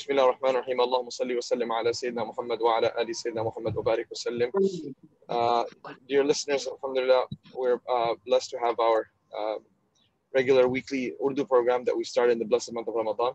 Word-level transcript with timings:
بسم 0.00 0.12
الله 0.12 0.24
الرحمن 0.24 0.50
الرحيم 0.50 0.80
اللهم 0.80 1.10
صل 1.10 1.36
وسلم 1.36 1.72
على 1.72 1.92
سيدنا 1.92 2.24
محمد 2.24 2.62
وعلى 2.62 2.94
آل 3.00 3.16
سيدنا 3.16 3.42
محمد 3.42 3.76
وبارك 3.76 4.12
وسلم 4.12 4.50
uh, 5.28 5.64
Dear 6.08 6.24
listeners, 6.24 6.66
alhamdulillah, 6.66 7.24
we're 7.54 7.80
uh, 7.88 8.14
blessed 8.26 8.50
to 8.50 8.58
have 8.58 8.80
our 8.80 9.08
uh, 9.38 9.56
regular 10.34 10.68
weekly 10.68 11.14
Urdu 11.24 11.44
program 11.44 11.84
that 11.84 11.96
we 11.96 12.04
started 12.04 12.32
in 12.32 12.38
the 12.38 12.44
blessed 12.44 12.72
month 12.72 12.88
of 12.88 12.94
Ramadan. 12.94 13.32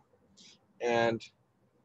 And 0.81 1.21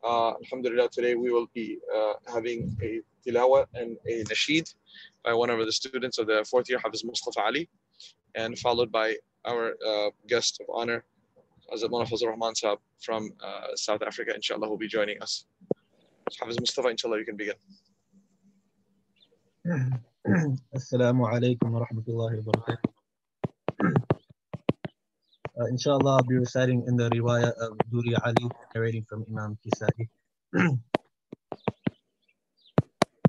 uh, 0.03 0.33
alhamdulillah, 0.43 0.89
today 0.91 1.15
we 1.15 1.31
will 1.31 1.49
be 1.55 1.79
uh, 1.95 2.15
having 2.33 2.77
a 2.83 3.01
tilawa 3.23 3.67
and 3.75 3.97
a 4.07 4.25
nasheed 4.25 4.75
by 5.25 5.35
one 5.35 5.51
of 5.51 5.59
the 5.59 5.73
students 5.73 6.19
of 6.19 6.27
the 6.27 6.45
fourth 6.51 6.71
year, 6.71 6.81
Hafiz 6.83 7.05
Mustafa 7.05 7.41
Ali, 7.49 7.69
and 8.35 8.59
followed 8.59 8.91
by 8.91 9.17
our 9.45 9.75
uh, 9.87 10.11
guest 10.27 10.61
of 10.63 10.67
honor, 10.73 11.05
Hazrat 11.72 11.90
Mona 11.90 12.06
Fazl 12.06 12.28
Rahman 12.28 12.54
Saab 12.54 12.78
from 13.02 13.32
uh, 13.44 13.76
South 13.76 14.02
Africa, 14.02 14.34
inshallah, 14.36 14.70
will 14.70 14.78
be 14.78 14.88
joining 14.88 15.22
us. 15.22 15.46
Hafiz 16.40 16.60
Mustafa, 16.60 16.90
inshallah, 16.90 17.20
you 17.20 17.26
can 17.26 17.38
begin. 17.38 17.56
Assalamu 20.76 21.26
alaikum 21.32 21.70
wa 21.72 21.86
rahmatullahi 21.86 22.44
wa 22.46 22.52
barakatuh. 22.54 22.92
Uh, 25.58 25.66
inshallah, 25.72 26.18
I'll 26.18 26.24
be 26.24 26.36
reciting 26.36 26.84
in 26.88 26.98
the 26.98 27.10
riwayah 27.10 27.54
of 27.58 27.78
Duri 27.90 28.16
Ali, 28.24 28.50
narrating 28.74 29.06
from 29.08 29.26
Imam 29.30 29.58
Kisai. 29.64 30.10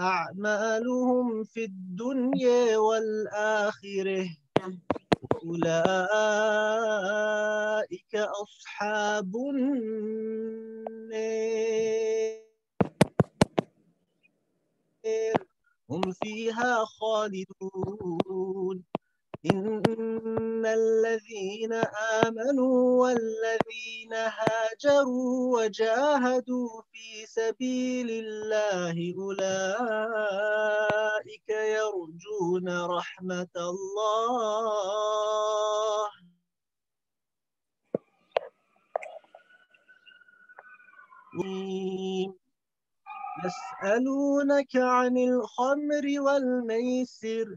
أعمالهم 0.00 1.44
في 1.44 1.64
الدنيا 1.64 2.76
والآخرة. 2.76 4.36
أولئك 5.44 5.74
أصحاب 8.14 9.36
النار. 9.36 10.84
هم 15.90 16.12
فيها 16.12 16.84
خالدون. 16.84 18.84
إن 19.52 20.66
الذين 20.66 21.72
آمنوا 22.24 23.02
والذين 23.02 24.12
هاجروا 24.12 25.58
وجاهدوا 25.60 26.82
في 26.92 27.26
سبيل 27.26 28.10
الله 28.10 29.14
أولئك 29.18 29.48
يرجون 31.48 32.68
رحمة 32.86 33.54
الله. 33.56 34.84
يسألونك 43.44 44.76
عن 44.76 45.16
الخمر 45.18 46.04
والميسر 46.20 47.56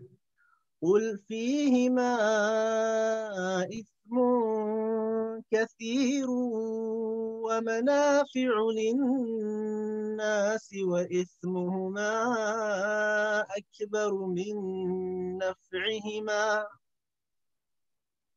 قل 0.82 1.18
فيهما 1.28 2.16
إثم 3.64 4.16
كثير 5.52 6.30
ومنافع 7.48 8.52
للناس 8.78 10.70
وإثمهما 10.86 12.12
أكبر 13.42 14.14
من 14.14 14.56
نفعهما 15.38 16.68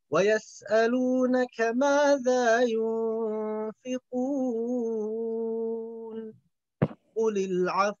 ويسألونك 0.09 1.61
ماذا 1.61 2.61
ينفقون 2.61 4.11
قل 7.15 7.37
العفو 7.37 8.00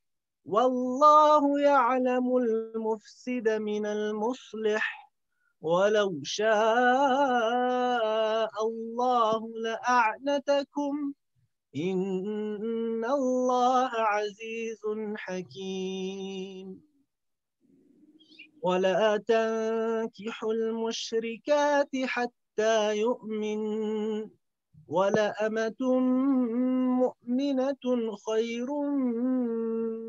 والله 0.45 1.61
يعلم 1.61 2.37
المفسد 2.37 3.49
من 3.49 3.85
المصلح 3.85 5.11
ولو 5.61 6.19
شاء 6.23 6.51
الله 8.67 9.49
لأعنتكم. 9.63 11.13
إن 11.75 13.05
الله 13.05 13.89
عزيز 13.93 14.81
حكيم. 15.15 16.81
ولا 18.61 19.17
تنكحوا 19.17 20.53
المشركات 20.53 21.89
حتى 22.05 22.97
يؤمن. 22.97 23.61
ولأمة 24.87 25.99
مؤمنة 26.99 27.83
خير 28.27 28.67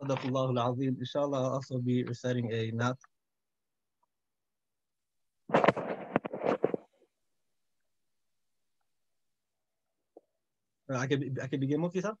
صدق 0.00 0.20
الله 0.26 0.50
العظيم. 0.50 0.96
Inshallah, 0.98 1.38
I'll 1.38 1.54
also 1.54 1.78
be 1.78 2.04
reciting 2.04 2.52
a 2.52 2.72
naat. 2.72 2.96
I 10.90 11.06
could, 11.06 11.38
I 11.42 11.46
could 11.48 11.60
begin 11.60 11.80
with 11.80 11.96
you, 11.96 12.02
sir? 12.02 12.14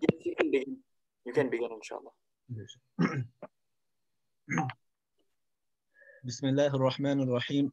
Yes, 0.00 0.26
you 0.26 0.34
can 0.36 0.50
begin. 0.50 0.76
You 1.24 1.32
can 1.32 1.48
begin, 1.48 1.70
inshallah. 1.72 2.12
بسم 6.24 6.46
الله 6.46 6.74
الرحمن 6.74 7.20
الرحيم 7.22 7.72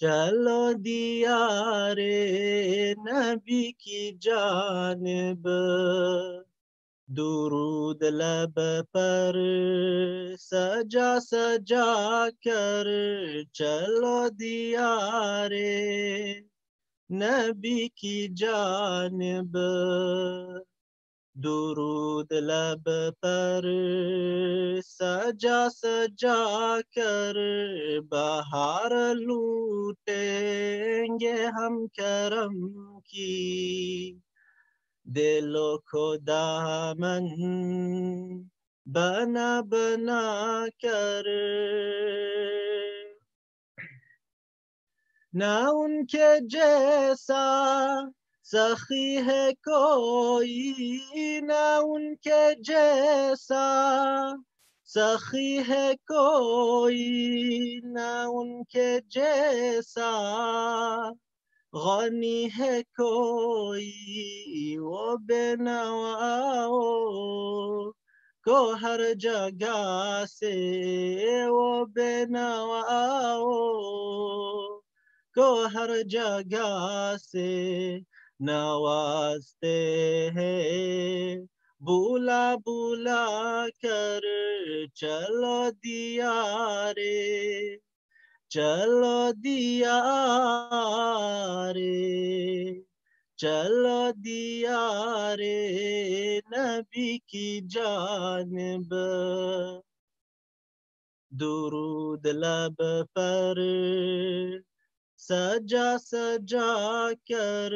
چلو 0.00 0.72
دیار 0.74 1.98
نبی 3.06 3.72
کی 3.72 4.12
جانب 4.20 5.46
درود 7.08 8.04
لب 8.04 8.54
پر 8.92 9.36
سجا 10.40 11.18
سجا 11.20 12.28
کر 12.44 12.86
چلو 13.52 14.28
دیار 14.30 15.52
نبی 17.10 17.88
کی 17.88 18.28
جانب 18.28 19.56
درود 21.43 22.31
لب 22.31 22.89
پر 23.21 23.65
سجا 24.85 25.67
سجا 25.69 26.79
کر. 26.95 27.35
بہار 27.99 29.15
لوٹیں 29.15 31.03
گے 31.21 31.45
ہم 31.45 31.87
کرم 31.87 32.71
کی. 32.99 34.19
دلوں 35.03 35.77
کو 35.77 36.15
دامن 36.17 37.25
بنا 38.85 39.61
بنا 39.61 40.65
کر. 40.83 41.25
نہ 45.33 45.69
ان 45.71 46.05
کے 46.05 46.39
جیسا 46.39 47.43
سخی 48.51 49.17
ہے 49.17 49.51
کوئی 49.63 51.39
نہ 51.41 51.63
ان 51.83 52.15
کے 52.15 52.41
جیسا 52.61 53.65
سخی 54.89 55.61
ہے 55.69 55.91
کوئی 56.07 57.79
نہ 57.83 58.09
ان 58.27 58.63
کے 58.63 58.89
جیسا 59.09 60.09
غنی 61.73 62.47
ہے 62.57 62.81
کوئی 62.83 64.77
وہ 64.77 65.15
بے 65.17 65.55
نواؤ 65.55 66.81
کو 68.45 68.59
ہر 68.73 69.01
جگہ 69.13 70.23
سے 70.29 70.55
وہ 71.47 71.85
بے 71.85 72.13
نواؤ 72.25 73.49
نوازتے 78.41 80.29
ہیں۔ 80.35 81.37
بولا 81.79 82.55
بولا 82.55 83.65
کر 83.81 84.21
چلو 84.93 85.69
دیا 85.71 86.93
رے 86.97 87.77
چلو 88.49 89.31
دیا 89.31 90.01
رے 91.75 92.73
چلو 93.37 94.11
دیا 94.11 95.35
رے 95.37 96.39
نبی 96.51 97.17
کی 97.17 97.61
جانب۔ 97.61 98.95
درود 101.39 102.25
لب 102.25 102.81
پر 103.13 103.59
سجا 105.21 105.87
سجا 106.01 106.69
کر 107.29 107.73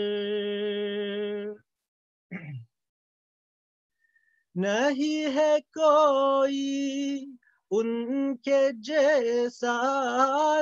نہیں 4.56 5.36
ہے 5.36 5.58
کوئی 5.74 7.26
ان 7.72 8.36
کے 8.38 8.62
جیسا 8.80 9.76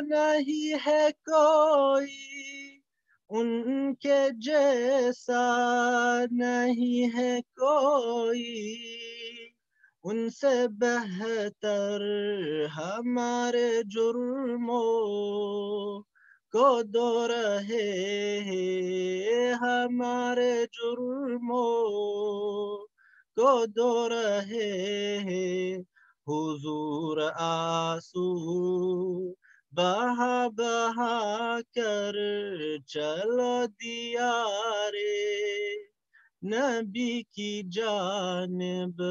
نہیں 0.03 0.73
ہے 0.85 1.07
کوئی 1.25 2.79
ان 3.29 3.93
کے 3.95 4.19
جیسا 4.39 5.43
نہیں 6.31 7.15
ہے 7.15 7.39
کوئی 7.55 8.43
ان 10.03 10.29
سے 10.29 10.55
بہتر 10.79 12.01
ہمارے 12.77 13.69
جرموں 13.85 14.83
کو 16.53 16.67
دو 16.83 17.27
رہے 17.27 17.85
ہیں 18.39 19.53
ہمارے 19.53 20.51
جرموں 20.73 21.63
کو 23.37 23.53
دو 23.65 24.09
رہے 24.09 24.69
ہیں 25.19 25.77
حضور 26.27 27.21
آسو 27.35 28.27
بہا 29.73 30.47
بہا 30.57 31.17
کر 31.75 32.17
چلو 32.87 33.65
دیا 33.65 34.31
رے 34.89 35.75
نبی 36.45 37.21
کی 37.23 37.51
جانب 37.69 39.01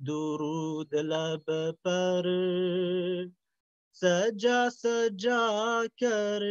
درود 0.00 0.94
لب 1.04 1.50
پر 1.82 2.26
سجا 4.02 4.70
سجا 4.70 5.40
کر 6.00 6.42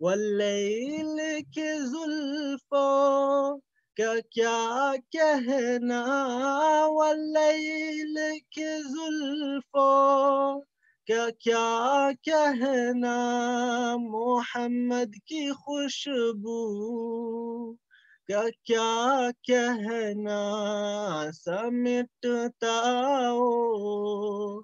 والليل 0.00 1.20
کے 1.54 1.72
ظلفوں 1.86 3.58
کا 3.96 4.14
کیا 4.30 4.92
کہنا 5.10 6.02
والليل 6.86 8.18
کے 8.50 8.70
ظلفوں 8.82 10.60
کا 11.06 11.28
کیا 11.40 12.08
کہنا 12.22 13.16
محمد 13.96 15.14
کی 15.26 15.52
خوشبو. 15.52 16.62
کا 18.32 18.48
کیا 18.64 19.28
کہنا 19.42 20.40
سمٹتا 21.34 22.80
ہو؟ 23.30 24.62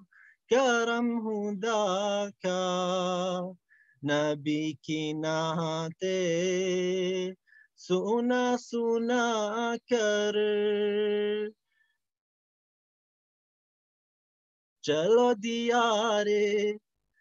کرم 0.49 1.27
ہدا 1.27 2.25
کا 2.43 3.39
نبی 4.11 4.73
کی 4.73 5.13
ناتے 5.13 6.17
سنا 7.77 8.55
سنا 8.57 9.73
کر۔ 9.89 10.35
چلو 14.81 15.33
دیا 15.33 16.23
رے 16.23 16.73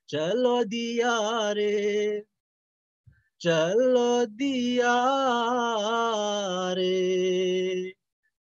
چلو 0.06 0.62
دیا 0.64 1.54
رے 1.54 2.20
چلو 3.38 4.24
دیا 4.24 4.96
رے 6.76 7.90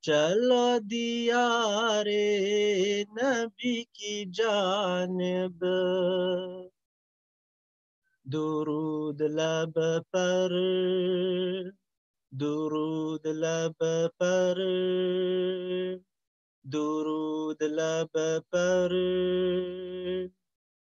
چلو 0.01 0.79
دیا 0.79 2.03
رے 2.03 3.03
نبی 3.03 3.83
کی 3.83 4.25
جانب۔ 4.25 5.65
درود 8.25 9.21
لب 9.21 9.79
پر، 10.12 10.51
درود 12.31 13.25
لب 13.25 13.83
پر، 14.17 14.59
درود 16.63 17.62
لب 17.62 18.17
پر۔ 18.50 18.91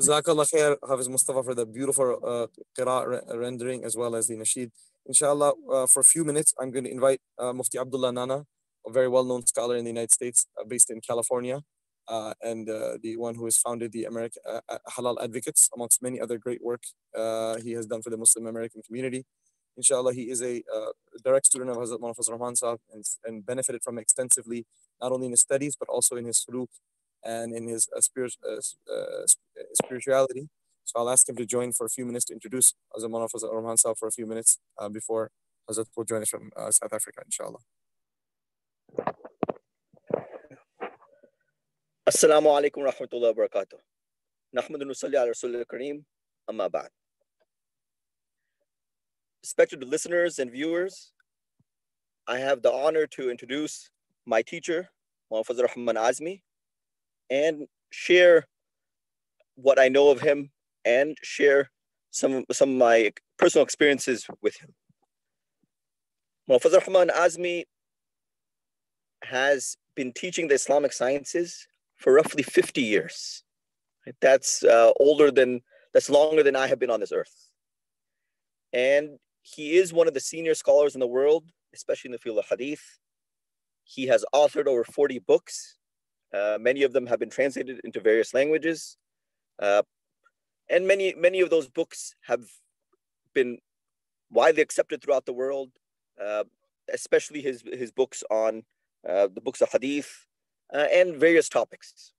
Jazakallah 0.00 0.46
khair. 0.46 0.76
Hafiz 0.88 1.08
Mustafa, 1.08 1.42
for 1.42 1.54
the 1.54 1.66
beautiful 1.66 2.20
uh, 2.24 2.46
rendering 3.36 3.84
as 3.84 3.96
well 3.96 4.14
as 4.14 4.28
the 4.28 4.36
nasheed. 4.36 4.70
Inshallah, 5.06 5.52
uh, 5.72 5.86
for 5.86 6.00
a 6.00 6.04
few 6.04 6.24
minutes, 6.24 6.54
I'm 6.60 6.70
going 6.70 6.84
to 6.84 6.90
invite 6.90 7.20
uh, 7.38 7.52
Mufti 7.52 7.78
Abdullah 7.78 8.12
Nana 8.12 8.46
a 8.86 8.90
very 8.90 9.08
well 9.08 9.24
known 9.24 9.46
scholar 9.46 9.76
in 9.76 9.84
the 9.84 9.90
United 9.90 10.12
States, 10.12 10.46
uh, 10.58 10.64
based 10.64 10.90
in 10.90 11.00
California, 11.00 11.62
uh, 12.08 12.34
and 12.42 12.68
uh, 12.68 12.96
the 13.02 13.16
one 13.16 13.34
who 13.34 13.44
has 13.44 13.58
founded 13.58 13.92
the 13.92 14.04
American 14.04 14.42
Halal 14.96 15.16
Advocates, 15.22 15.68
amongst 15.74 16.02
many 16.02 16.20
other 16.20 16.38
great 16.38 16.62
work 16.62 16.82
he 17.62 17.72
has 17.72 17.86
done 17.86 18.02
for 18.02 18.10
the 18.10 18.16
Muslim 18.16 18.46
American 18.46 18.82
community. 18.82 19.24
Inshallah, 19.76 20.12
he 20.14 20.30
is 20.30 20.42
a 20.42 20.62
direct 21.22 21.46
student 21.46 21.70
of 21.70 21.76
Hazrat 21.76 22.00
Fazl 22.00 22.32
Rahman 22.32 22.56
Sahib 22.56 22.80
and, 22.92 23.04
and 23.24 23.46
benefited 23.46 23.82
from 23.82 23.98
extensively, 23.98 24.66
not 25.00 25.12
only 25.12 25.26
in 25.26 25.32
his 25.32 25.42
studies, 25.42 25.76
but 25.78 25.88
also 25.88 26.16
in 26.16 26.24
his 26.24 26.44
suluk 26.44 26.68
and 27.24 27.54
in 27.54 27.68
his 27.68 27.88
spirit, 28.00 28.34
spirituality. 29.74 30.48
So 30.84 30.98
I'll 30.98 31.10
ask 31.10 31.28
him 31.28 31.36
to 31.36 31.44
join 31.44 31.72
for 31.72 31.84
a 31.84 31.90
few 31.90 32.06
minutes 32.06 32.24
to 32.26 32.32
introduce 32.32 32.72
Hazrat 32.96 33.30
Fazl 33.30 33.52
Rahman 33.52 33.76
Sahib 33.76 33.98
for 33.98 34.08
a 34.08 34.10
few 34.10 34.26
minutes 34.26 34.58
uh, 34.78 34.88
before 34.88 35.30
Hazrat 35.70 35.86
will 35.94 36.04
join 36.04 36.22
us 36.22 36.30
from 36.30 36.50
uh, 36.56 36.70
South 36.70 36.92
Africa, 36.94 37.20
inshallah. 37.24 37.58
Assalamu 42.08 42.46
alaikum 42.46 42.82
rahmatullahi 42.90 43.36
wa 43.36 43.46
barakatuh. 43.46 43.78
Nahmadu 44.56 44.82
nusalli 44.84 45.14
ala 45.14 45.30
Rasulil 45.30 45.64
Kareem, 45.66 46.04
amma 46.48 46.70
ba'd. 46.70 46.88
Respected 49.42 49.84
listeners 49.84 50.38
and 50.38 50.50
viewers, 50.50 51.12
I 52.26 52.38
have 52.38 52.62
the 52.62 52.72
honor 52.72 53.06
to 53.08 53.30
introduce 53.30 53.90
my 54.24 54.42
teacher, 54.42 54.88
Muhammad 55.30 55.70
Rahman 55.76 55.96
Azmi, 55.96 56.40
and 57.30 57.66
share 57.90 58.46
what 59.56 59.78
I 59.78 59.88
know 59.88 60.08
of 60.08 60.20
him 60.20 60.50
and 60.84 61.16
share 61.22 61.70
some, 62.10 62.44
some 62.50 62.70
of 62.70 62.76
my 62.76 63.12
personal 63.36 63.64
experiences 63.64 64.26
with 64.42 64.56
him. 64.60 64.74
Muhammad 66.48 66.82
Rahman 66.86 67.08
Azmi 67.08 67.64
has 69.22 69.76
been 69.94 70.12
teaching 70.12 70.48
the 70.48 70.54
Islamic 70.54 70.92
sciences 70.92 71.66
for 71.96 72.12
roughly 72.12 72.42
50 72.42 72.80
years. 72.80 73.42
That's 74.20 74.62
uh, 74.62 74.92
older 74.98 75.30
than, 75.30 75.60
that's 75.92 76.08
longer 76.08 76.42
than 76.42 76.56
I 76.56 76.66
have 76.66 76.78
been 76.78 76.90
on 76.90 77.00
this 77.00 77.12
earth. 77.12 77.34
And 78.72 79.18
he 79.42 79.76
is 79.76 79.92
one 79.92 80.08
of 80.08 80.14
the 80.14 80.20
senior 80.20 80.54
scholars 80.54 80.94
in 80.94 81.00
the 81.00 81.06
world, 81.06 81.44
especially 81.74 82.08
in 82.08 82.12
the 82.12 82.18
field 82.18 82.38
of 82.38 82.46
hadith. 82.48 82.82
He 83.84 84.06
has 84.06 84.24
authored 84.34 84.66
over 84.66 84.84
40 84.84 85.18
books. 85.20 85.76
Uh, 86.32 86.58
many 86.60 86.82
of 86.82 86.92
them 86.92 87.06
have 87.06 87.18
been 87.18 87.30
translated 87.30 87.80
into 87.84 88.00
various 88.00 88.34
languages. 88.34 88.96
Uh, 89.58 89.82
and 90.68 90.86
many, 90.86 91.14
many 91.14 91.40
of 91.40 91.50
those 91.50 91.68
books 91.68 92.14
have 92.22 92.44
been 93.34 93.58
widely 94.30 94.62
accepted 94.62 95.02
throughout 95.02 95.24
the 95.24 95.32
world, 95.32 95.70
uh, 96.22 96.44
especially 96.92 97.40
his, 97.40 97.62
his 97.72 97.90
books 97.90 98.22
on 98.30 98.62
the 99.04 99.40
books 99.42 99.60
of 99.60 99.70
hadith, 99.70 100.26
uh, 100.72 100.86
and 100.92 101.16
various 101.16 101.48
topics, 101.48 102.12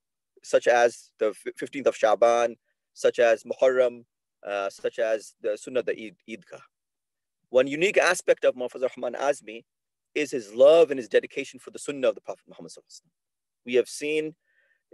such 0.44 0.68
as 0.68 1.12
the 1.20 1.34
15th 1.60 1.88
of 1.88 1.96
Shaban, 1.96 2.56
such 2.94 3.20
as 3.20 3.44
Muharram, 3.44 4.06
uh, 4.46 4.70
such 4.70 5.00
as 5.00 5.36
the 5.42 5.58
Sunnah 5.58 5.82
of 5.82 5.86
the 5.86 5.92
Eid, 5.94 6.16
Eidgah. 6.30 6.62
One 7.50 7.68
unique 7.68 7.98
aspect 7.98 8.46
of 8.46 8.56
Muhammad 8.56 8.90
Rahman 8.96 9.20
Azmi 9.20 9.64
is 10.16 10.32
his 10.32 10.54
love 10.54 10.92
and 10.92 10.98
his 10.98 11.10
dedication 11.10 11.60
for 11.60 11.72
the 11.72 11.80
Sunnah 11.80 12.10
of 12.10 12.16
the 12.16 12.22
Prophet 12.22 12.44
Muhammad. 12.48 12.72
We 13.66 13.76
have 13.76 13.90
seen 13.90 14.36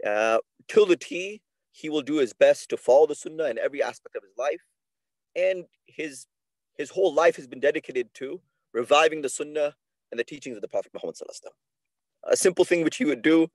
uh, 0.05 0.39
till 0.67 0.85
the 0.85 0.97
T, 0.97 1.41
he 1.71 1.89
will 1.89 2.01
do 2.01 2.15
his 2.15 2.33
best 2.33 2.69
to 2.69 2.77
follow 2.77 3.07
the 3.07 3.15
Sunnah 3.15 3.45
in 3.45 3.59
every 3.59 3.83
aspect 3.83 4.15
of 4.15 4.23
his 4.23 4.37
life, 4.37 4.61
and 5.35 5.65
his 5.85 6.27
his 6.77 6.89
whole 6.89 7.13
life 7.13 7.37
has 7.37 7.47
been 7.47 7.61
dedicated 7.61 8.13
to 8.15 8.41
reviving 8.73 9.21
the 9.21 9.29
Sunnah 9.29 9.75
and 10.11 10.19
the 10.19 10.23
teachings 10.23 10.57
of 10.57 10.61
the 10.61 10.67
Prophet 10.67 10.91
Muhammad. 10.93 11.15
A 12.25 12.37
simple 12.37 12.65
thing 12.65 12.83
which 12.83 12.97
he 12.97 13.05
would 13.05 13.21
do 13.21 13.47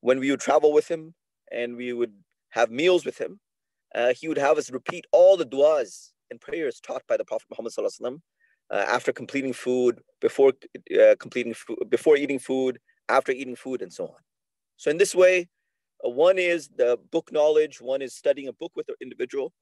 when 0.00 0.20
we 0.20 0.30
would 0.30 0.40
travel 0.40 0.72
with 0.72 0.88
him 0.88 1.14
and 1.50 1.76
we 1.76 1.92
would 1.92 2.12
have 2.50 2.70
meals 2.70 3.04
with 3.04 3.18
him. 3.18 3.40
Uh, 3.94 4.12
he 4.18 4.28
would 4.28 4.38
have 4.38 4.58
us 4.58 4.70
repeat 4.70 5.06
all 5.12 5.36
the 5.36 5.46
du'as 5.46 6.10
and 6.30 6.40
prayers 6.40 6.80
taught 6.80 7.02
by 7.06 7.16
the 7.16 7.24
Prophet 7.24 7.46
Muhammad 7.50 8.20
uh, 8.70 8.74
after 8.88 9.12
completing 9.12 9.52
food, 9.52 10.00
before 10.20 10.52
uh, 11.00 11.14
completing 11.20 11.54
food, 11.54 11.78
before 11.88 12.16
eating 12.16 12.38
food, 12.38 12.78
after 13.08 13.32
eating 13.32 13.56
food, 13.56 13.82
and 13.82 13.92
so 13.92 14.04
on. 14.04 14.20
So 14.76 14.90
in 14.90 14.96
this 14.96 15.14
way, 15.14 15.48
uh, 16.04 16.10
one 16.10 16.38
is 16.38 16.68
the 16.76 16.98
book 17.12 17.30
knowledge, 17.32 17.80
one 17.80 18.02
is 18.02 18.14
studying 18.14 18.48
a 18.48 18.52
book 18.52 18.72
with 18.74 18.86
the 18.86 18.94
individual, 19.00 19.52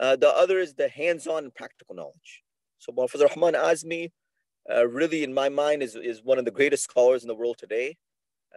uh, 0.00 0.16
the 0.16 0.28
other 0.28 0.58
is 0.58 0.74
the 0.74 0.88
hands-on 0.88 1.44
and 1.44 1.54
practical 1.54 1.94
knowledge. 1.94 2.42
So 2.78 2.92
Muhammad 2.92 3.30
Rahman 3.30 3.54
Azmi, 3.54 4.10
uh, 4.74 4.86
really 4.86 5.24
in 5.24 5.32
my 5.32 5.48
mind 5.48 5.82
is, 5.82 5.94
is 5.94 6.22
one 6.22 6.38
of 6.38 6.44
the 6.44 6.50
greatest 6.50 6.84
scholars 6.84 7.22
in 7.22 7.28
the 7.28 7.34
world 7.34 7.56
today. 7.58 7.96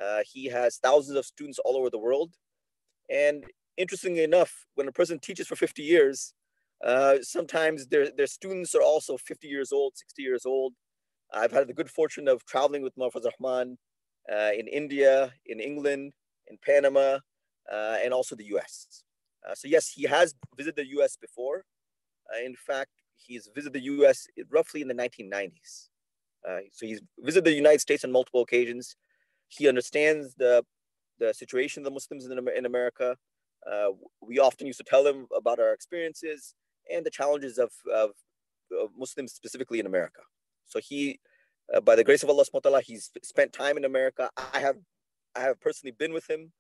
Uh, 0.02 0.20
he 0.26 0.46
has 0.46 0.78
thousands 0.78 1.18
of 1.18 1.26
students 1.26 1.60
all 1.60 1.78
over 1.78 1.90
the 1.90 1.98
world. 1.98 2.34
And 3.10 3.46
interestingly 3.78 4.24
enough, 4.24 4.66
when 4.76 4.88
a 4.88 4.92
person 4.92 5.20
teaches 5.20 5.48
for 5.48 5.56
50 5.56 5.82
years, 5.82 6.34
uh, 6.86 7.18
sometimes 7.22 7.88
their, 7.88 8.10
their 8.12 8.28
students 8.28 8.74
are 8.76 8.82
also 8.82 9.18
50 9.18 9.48
years 9.48 9.72
old, 9.72 9.98
60 9.98 10.22
years 10.22 10.46
old. 10.46 10.74
I've 11.34 11.52
had 11.52 11.68
the 11.68 11.74
good 11.74 11.90
fortune 11.90 12.28
of 12.28 12.46
traveling 12.46 12.82
with 12.82 12.98
Muhammad 12.98 13.26
Rahman 13.40 13.78
uh, 14.32 14.52
in 14.58 14.68
India, 14.68 15.34
in 15.46 15.60
England, 15.60 16.14
in 16.48 16.58
Panama, 16.66 17.20
uh, 17.72 17.98
and 18.04 18.14
also 18.14 18.36
the 18.36 18.46
US. 18.56 19.04
Uh, 19.48 19.56
so 19.56 19.68
yes, 19.68 19.90
he 19.90 20.04
has 20.04 20.34
visited 20.58 20.76
the 20.76 20.88
US 21.00 21.16
before. 21.16 21.64
In 22.46 22.56
fact, 22.56 22.92
he's 23.16 23.50
visited 23.54 23.74
the 23.74 23.84
US 23.84 24.28
roughly 24.50 24.82
in 24.82 24.88
the 24.88 24.94
1990s. 24.94 25.91
Uh, 26.48 26.60
so 26.72 26.86
he's 26.86 27.02
visited 27.20 27.46
the 27.46 27.54
United 27.54 27.80
States 27.80 28.04
on 28.04 28.12
multiple 28.12 28.42
occasions. 28.42 28.96
He 29.48 29.68
understands 29.68 30.36
the 30.36 30.66
the 31.20 31.34
situation 31.34 31.82
of 31.82 31.86
the 31.86 31.92
Muslims 31.92 32.26
in, 32.26 32.48
in 32.58 32.66
America. 32.66 33.16
Uh, 33.72 33.90
we 34.22 34.40
often 34.40 34.66
used 34.66 34.80
to 34.80 34.84
tell 34.84 35.06
him 35.06 35.28
about 35.38 35.60
our 35.60 35.72
experiences 35.72 36.56
and 36.92 37.06
the 37.06 37.12
challenges 37.12 37.60
of, 37.60 37.72
of, 37.94 38.10
of 38.72 38.90
Muslims 38.98 39.32
specifically 39.34 39.80
in 39.80 39.86
America. 39.86 40.22
So 40.66 40.80
he, 40.80 41.20
uh, 41.74 41.82
by 41.82 41.96
the 41.96 42.04
grace 42.04 42.24
of 42.24 42.30
Allah, 42.30 42.44
subhanahu 42.44 42.82
he's 42.82 43.12
spent 43.24 43.54
time 43.54 43.78
in 43.78 43.86
America. 43.86 44.32
I 44.54 44.60
have, 44.60 44.78
I 45.36 45.42
have 45.42 45.62
personally 45.62 45.96
been 45.98 46.12
with 46.12 46.28
him 46.28 46.52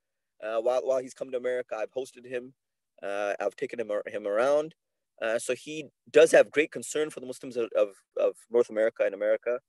uh, 0.44 0.60
while 0.62 0.82
while 0.86 1.00
he's 1.00 1.16
come 1.16 1.32
to 1.32 1.38
America. 1.38 1.76
I've 1.76 1.92
hosted 1.92 2.28
him. 2.28 2.54
Uh, 3.02 3.34
I've 3.40 3.56
taken 3.56 3.80
him 3.80 3.92
him 4.06 4.28
around. 4.28 4.76
Uh, 5.22 5.38
so 5.38 5.54
he 5.54 5.86
does 6.10 6.32
have 6.32 6.50
great 6.52 6.72
concern 6.72 7.10
for 7.10 7.20
the 7.20 7.28
Muslims 7.28 7.56
of, 7.56 7.70
of, 7.76 7.90
of 8.18 8.36
North 8.50 8.70
America 8.70 9.04
and 9.06 9.14
America, 9.14 9.60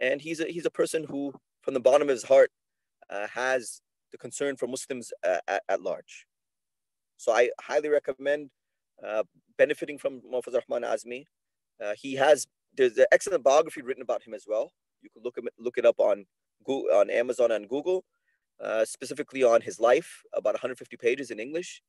and 0.00 0.20
he's 0.20 0.40
a, 0.40 0.44
he's 0.44 0.66
a 0.66 0.70
person 0.70 1.04
who, 1.04 1.32
from 1.62 1.74
the 1.74 1.80
bottom 1.80 2.08
of 2.08 2.12
his 2.12 2.24
heart, 2.24 2.50
uh, 3.10 3.26
has 3.28 3.80
the 4.12 4.18
concern 4.18 4.56
for 4.56 4.66
Muslims 4.66 5.12
uh, 5.26 5.38
at, 5.48 5.62
at 5.68 5.82
large. 5.82 6.26
So 7.16 7.32
I 7.32 7.50
highly 7.60 7.88
recommend 7.88 8.50
uh, 9.04 9.24
benefiting 9.58 9.98
from 9.98 10.22
Muhammad 10.24 10.62
Rahman 10.68 10.88
Azmi. 10.88 11.24
Uh, 11.82 11.94
he 11.96 12.14
has 12.14 12.46
there's 12.76 12.96
an 12.98 13.06
excellent 13.10 13.42
biography 13.42 13.82
written 13.82 14.02
about 14.02 14.22
him 14.22 14.34
as 14.34 14.44
well. 14.46 14.72
You 15.02 15.10
can 15.10 15.22
look 15.22 15.38
him, 15.38 15.48
look 15.58 15.78
it 15.78 15.86
up 15.86 15.98
on 15.98 16.26
Google, 16.64 16.94
on 16.94 17.10
Amazon 17.10 17.52
and 17.52 17.68
Google, 17.68 18.04
uh, 18.62 18.84
specifically 18.84 19.42
on 19.42 19.60
his 19.60 19.80
life, 19.80 20.22
about 20.34 20.54
150 20.54 20.96
pages 20.96 21.30
in 21.30 21.40
English. 21.40 21.82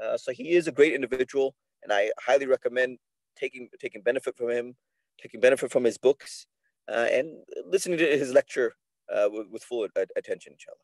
Uh, 0.00 0.16
so 0.16 0.32
he 0.32 0.50
is 0.50 0.68
a 0.68 0.72
great 0.72 0.94
individual, 0.94 1.54
and 1.82 1.92
I 1.92 2.10
highly 2.20 2.46
recommend 2.46 2.98
taking 3.36 3.68
taking 3.80 4.02
benefit 4.02 4.36
from 4.36 4.50
him, 4.50 4.76
taking 5.20 5.40
benefit 5.40 5.72
from 5.72 5.84
his 5.84 5.98
books, 5.98 6.46
uh, 6.90 7.06
and 7.12 7.38
listening 7.66 7.98
to 7.98 8.06
his 8.06 8.32
lecture 8.32 8.74
uh, 9.14 9.28
with, 9.30 9.48
with 9.50 9.62
full 9.62 9.86
attention, 10.16 10.52
inshallah. 10.52 10.76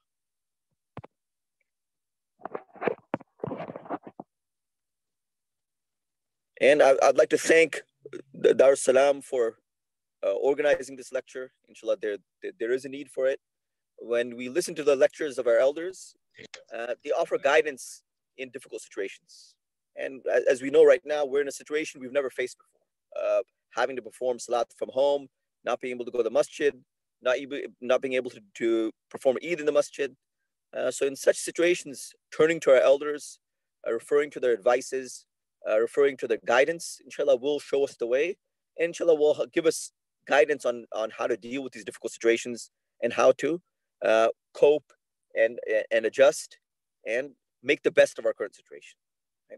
And 6.61 6.83
I, 6.83 6.95
I'd 7.03 7.19
like 7.19 7.31
to 7.31 7.39
thank 7.39 7.83
Dar 8.57 8.73
es 8.73 8.83
Salaam 8.83 9.21
for 9.21 9.59
uh, 10.25 10.33
organizing 10.33 10.97
this 10.97 11.13
lecture. 11.13 11.53
Inshallah, 11.69 11.97
there, 12.01 12.17
there 12.43 12.53
there 12.59 12.73
is 12.73 12.85
a 12.85 12.89
need 12.89 13.11
for 13.11 13.27
it. 13.27 13.41
When 13.99 14.37
we 14.37 14.49
listen 14.49 14.75
to 14.77 14.85
the 14.85 14.97
lectures 14.97 15.39
of 15.39 15.47
our 15.47 15.59
elders, 15.59 16.15
uh, 16.77 16.95
they 17.05 17.11
offer 17.11 17.39
guidance 17.39 18.03
in 18.39 18.51
difficult 18.51 18.83
situations. 18.83 19.55
And 19.97 20.23
as 20.51 20.63
we 20.63 20.71
know 20.71 20.85
right 20.85 21.03
now, 21.05 21.25
we're 21.25 21.41
in 21.41 21.49
a 21.49 21.53
situation 21.53 22.01
we've 22.01 22.13
never 22.13 22.31
faced 22.31 22.59
before. 22.59 22.87
Uh, 23.23 23.43
having 23.77 23.97
to 23.97 24.03
perform 24.03 24.39
salat 24.39 24.69
from 24.77 24.91
home, 24.93 25.29
not 25.65 25.81
being 25.81 25.95
able 25.95 26.05
to 26.05 26.11
go 26.11 26.19
to 26.19 26.25
the 26.25 26.31
masjid, 26.31 26.75
not, 27.23 27.37
not 27.81 28.03
being 28.03 28.15
able 28.15 28.31
to, 28.31 28.41
to 28.55 28.91
perform 29.11 29.37
Eid 29.45 29.61
in 29.61 29.67
the 29.67 29.73
masjid. 29.73 30.15
Uh, 30.77 30.91
so 30.91 31.07
in 31.07 31.17
such 31.17 31.37
situations, 31.37 32.13
turning 32.37 32.61
to 32.61 32.71
our 32.71 32.81
elders, 32.81 33.39
uh, 33.87 33.93
referring 33.93 34.31
to 34.31 34.41
their 34.41 34.53
advices, 34.53 35.27
uh, 35.69 35.81
referring 35.81 36.17
to 36.19 36.27
their 36.27 36.39
guidance, 36.45 37.01
inshallah, 37.05 37.37
will 37.37 37.61
show 37.61 37.85
us 37.85 37.97
the 37.97 38.07
way. 38.07 38.37
And 38.79 38.89
inshallah, 38.89 39.15
will 39.15 39.47
give 39.53 39.67
us 39.67 39.93
guidance 40.27 40.65
on, 40.65 40.85
on 40.93 41.11
how 41.17 41.27
to 41.27 41.37
deal 41.37 41.63
with 41.63 41.73
these 41.73 41.85
difficult 41.85 42.13
situations 42.13 42.71
and 43.03 43.13
how 43.13 43.33
to 43.33 43.61
uh, 44.05 44.29
cope 44.53 44.93
and, 45.35 45.59
and 45.91 46.07
adjust 46.07 46.59
and 47.07 47.31
make 47.63 47.83
the 47.83 47.91
best 47.91 48.19
of 48.19 48.27
our 48.27 48.33
current 48.33 48.55
situation. 48.55 48.97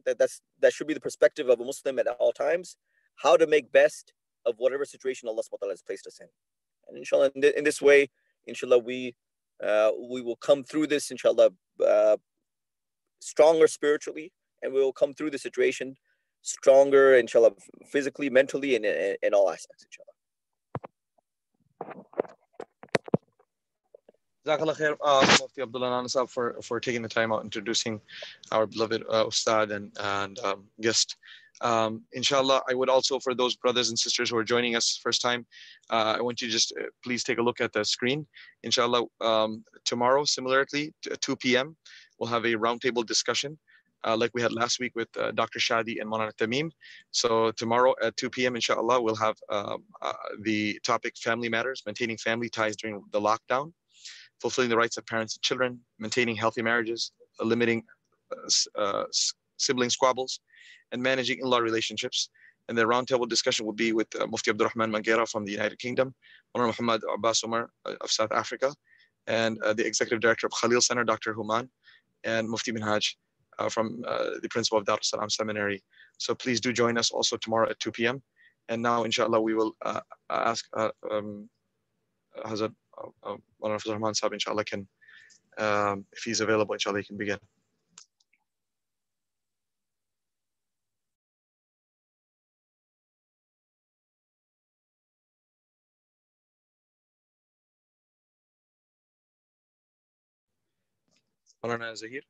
That, 0.05 0.19
that's, 0.19 0.41
that 0.61 0.73
should 0.73 0.87
be 0.87 0.95
the 0.95 1.01
perspective 1.01 1.49
of 1.49 1.61
a 1.61 1.65
Muslim 1.65 1.99
at 1.99 2.07
all 2.07 2.33
times, 2.33 2.77
how 3.17 3.37
to 3.37 3.47
make 3.47 3.73
best 3.73 4.13
of 4.47 4.55
whatever 4.59 4.85
situation 4.85 5.29
Allah 5.29 5.43
subhanahu 5.43 5.53
wa 5.53 5.59
ta'ala 5.59 5.73
has 5.73 5.83
placed 5.83 6.07
us 6.07 6.21
in. 6.21 6.29
And 6.89 6.97
inshallah, 6.97 7.31
in, 7.35 7.43
thi- 7.43 7.55
in 7.57 7.65
this 7.65 7.83
way, 7.83 8.11
inshallah, 8.47 8.79
we, 8.79 9.15
uh, 9.63 9.91
we 10.09 10.23
will 10.23 10.37
come 10.37 10.63
through 10.65 10.87
this, 10.87 11.11
inshallah, 11.11 11.51
uh, 11.87 12.17
stronger 13.21 13.67
spiritually, 13.67 14.33
and 14.63 14.73
we 14.73 14.81
will 14.81 14.93
come 14.93 15.13
through 15.13 15.31
the 15.31 15.39
situation 15.39 15.97
stronger, 16.43 17.17
inshallah, 17.17 17.51
physically, 17.91 18.31
mentally, 18.31 18.77
and 18.77 18.85
in, 18.85 19.35
all 19.35 19.51
aspects, 19.51 19.85
inshallah. 19.85 20.07
Uh, 25.03 25.37
Mufti 25.41 25.63
for, 26.29 26.57
for 26.63 26.79
taking 26.79 27.03
the 27.03 27.09
time 27.09 27.33
out 27.33 27.43
introducing 27.43 28.01
our 28.53 28.67
beloved 28.67 29.03
uh, 29.11 29.27
Ustad 29.27 29.73
and, 29.73 29.91
and 29.99 30.39
um, 30.39 30.65
guest. 30.81 31.17
Um, 31.61 32.03
inshallah, 32.13 32.63
I 32.69 32.75
would 32.75 32.89
also, 32.89 33.19
for 33.19 33.35
those 33.35 33.57
brothers 33.57 33.89
and 33.89 33.99
sisters 33.99 34.31
who 34.31 34.37
are 34.37 34.45
joining 34.45 34.77
us 34.77 34.99
first 35.03 35.23
time, 35.23 35.47
uh, 35.91 36.17
I 36.19 36.21
want 36.21 36.41
you 36.41 36.49
to 36.49 36.53
just 36.53 36.73
uh, 36.79 36.85
please 37.03 37.25
take 37.25 37.39
a 37.39 37.43
look 37.43 37.61
at 37.61 37.73
the 37.73 37.85
screen. 37.85 38.27
Inshallah, 38.63 39.05
um, 39.21 39.65
tomorrow, 39.85 40.25
similarly, 40.25 40.93
t- 41.03 41.11
2 41.21 41.37
p.m., 41.37 41.77
we'll 42.19 42.31
have 42.31 42.45
a 42.45 42.55
roundtable 42.55 43.05
discussion 43.05 43.59
uh, 44.05 44.17
like 44.17 44.31
we 44.35 44.43
had 44.43 44.53
last 44.53 44.79
week 44.79 44.93
with 44.95 45.09
uh, 45.19 45.33
Dr. 45.33 45.59
Shadi 45.59 46.01
and 46.01 46.11
Monana 46.11 46.33
Tamim. 46.35 46.71
So 47.11 47.51
tomorrow 47.53 47.95
at 48.03 48.17
2 48.17 48.31
p.m., 48.31 48.55
inshallah, 48.55 49.01
we'll 49.01 49.17
have 49.17 49.37
um, 49.51 49.85
uh, 50.03 50.13
the 50.43 50.79
topic 50.85 51.17
family 51.17 51.49
matters, 51.49 51.83
maintaining 51.87 52.19
family 52.19 52.49
ties 52.49 52.77
during 52.77 53.03
the 53.13 53.21
lockdown 53.21 53.73
fulfilling 54.41 54.71
the 54.71 54.77
rights 54.77 54.97
of 54.97 55.07
parents 55.07 55.37
and 55.37 55.43
children, 55.43 55.81
maintaining 55.99 56.37
healthy 56.37 56.63
marriages, 56.63 57.13
limiting 57.41 57.83
uh, 58.33 58.81
uh, 58.81 59.05
sibling 59.57 59.91
squabbles, 59.91 60.41
and 60.93 61.03
managing 61.03 61.39
in-law 61.39 61.59
relationships. 61.59 62.31
And 62.69 62.77
the 62.77 62.83
roundtable 62.83 63.29
discussion 63.29 63.65
will 63.65 63.73
be 63.73 63.93
with 63.93 64.09
uh, 64.21 64.27
Mufti 64.27 64.51
Abdurrahman 64.51 64.91
Mangera 64.91 65.29
from 65.29 65.45
the 65.45 65.53
United 65.53 65.79
Kingdom, 65.79 66.15
Mullah 66.55 66.67
Muhammad 66.69 67.03
Abbas 67.15 67.45
Umar 67.45 67.71
uh, 67.85 67.95
of 68.01 68.11
South 68.11 68.33
Africa, 68.33 68.75
and 69.27 69.61
uh, 69.63 69.73
the 69.73 69.87
Executive 69.87 70.21
Director 70.21 70.47
of 70.47 70.53
Khalil 70.61 70.81
Center, 70.81 71.05
Dr. 71.05 71.33
Human, 71.33 71.71
and 72.25 72.49
Mufti 72.49 72.73
Minhaj 72.73 73.15
uh, 73.59 73.69
from 73.69 74.03
uh, 74.07 74.31
the 74.43 74.49
Principal 74.49 74.79
of 74.79 74.85
Dar 74.85 74.99
es 75.01 75.11
Salaam 75.11 75.31
Seminary. 75.31 75.83
So 76.19 76.35
please 76.35 76.61
do 76.61 76.73
join 76.73 76.99
us 76.99 77.11
also 77.11 77.37
tomorrow 77.37 77.71
at 77.71 77.79
2 77.81 77.93
p.m. 77.93 78.23
And 78.69 78.83
now, 78.83 79.05
inshallah, 79.05 79.41
we 79.41 79.55
will 79.55 79.77
uh, 79.85 80.01
ask 80.29 80.67
um, 80.77 81.49
Hazrat 82.45 82.73
Fazl 83.63 83.93
Rahman 83.93 84.15
Sahib, 84.15 84.33
inshallah, 84.33 84.65
can, 84.65 84.89
um, 85.59 86.05
if 86.13 86.25
he's 86.25 86.41
available, 86.41 86.73
inshallah, 86.75 86.99
he 86.99 87.05
can 87.05 87.17
begin. 87.17 87.39
Maulana 101.67 101.97
Zahir. 101.97 102.23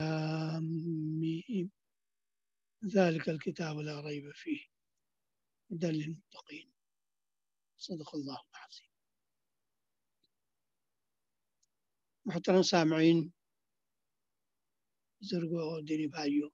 آمين 0.00 1.70
ذلك 2.96 3.28
الكتاب 3.28 3.76
لا 3.76 4.00
ريب 4.00 4.32
فيه. 4.34 4.60
هدى 5.72 5.86
للمتقين 5.86 6.72
صدق 7.76 8.14
الله 8.14 8.40
العظيم. 8.54 8.90
محترم 12.26 12.62
بزرگوں 15.20 15.62
اور 15.70 15.82
دینی 15.82 16.06
بھائیوں 16.06 16.50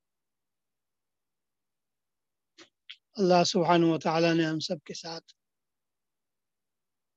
اللہ 3.12 3.44
سبحانہ 3.44 3.87
و 3.87 3.98
تعالیٰ 3.98 4.35
نے 4.35 4.44
ہم 4.44 4.59
سب 4.59 4.85
کے 4.85 4.94
ساتھ 4.94 5.33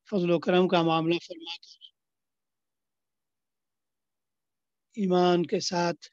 فضل 0.09 0.31
و 0.31 0.39
کرم 0.39 0.67
کا 0.67 0.81
معاملہ 0.81 1.17
فرما 1.27 1.55
کر 1.55 1.85
ایمان 4.93 5.45
کے 5.45 5.59
ساتھ، 5.59 6.05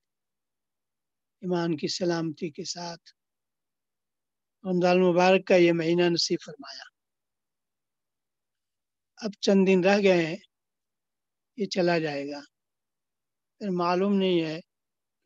ایمان 1.41 1.77
کی 1.77 1.89
سلامتی 1.89 2.51
کے 2.51 2.65
ساتھ۔ 2.65 3.11
رمضان 4.65 4.91
المبارک 4.91 5.47
کا 5.47 5.55
یہ 5.55 5.73
مہینہ 5.73 6.03
نصیب 6.03 6.39
فرمایا۔ 6.47 6.83
اب 9.17 9.31
چند 9.41 9.67
دن 9.67 9.85
رہ 9.85 10.03
گئے 10.03 10.27
ہیں، 10.27 10.37
یہ 11.57 11.67
چلا 11.67 11.99
جائے 11.99 12.31
گا۔ 12.31 12.41
پھر 13.59 13.71
معلوم 13.71 14.15
نہیں 14.15 14.43
ہے 14.43 14.61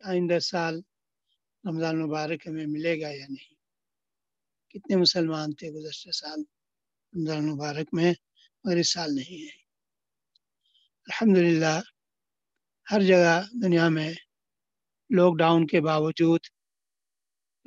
آئندہ 0.04 0.38
سال 0.38 0.74
رمضان 1.64 1.96
المبارک 1.96 2.46
ہمیں 2.46 2.66
ملے 2.66 3.00
گا 3.00 3.08
یا 3.08 3.26
نہیں۔ 3.28 3.55
کتنے 4.76 4.96
مسلمان 4.96 5.54
تھے 5.54 5.70
گزشتہ 5.70 6.10
سال، 6.10 6.40
رمضان 7.12 7.36
المبارک 7.36 7.88
میں، 7.92 8.12
مگر 8.64 8.76
اس 8.76 8.92
سال 8.92 9.14
نہیں 9.14 9.42
ہے 9.42 9.54
الحمدللہ، 11.08 11.80
ہر 12.86 13.00
جگہ 13.00 13.34
دنیا 13.62 13.88
میں 13.88 14.12
لاک 15.10 15.38
ڈاؤن 15.38 15.66
کے 15.66 15.80
باوجود 15.80 16.40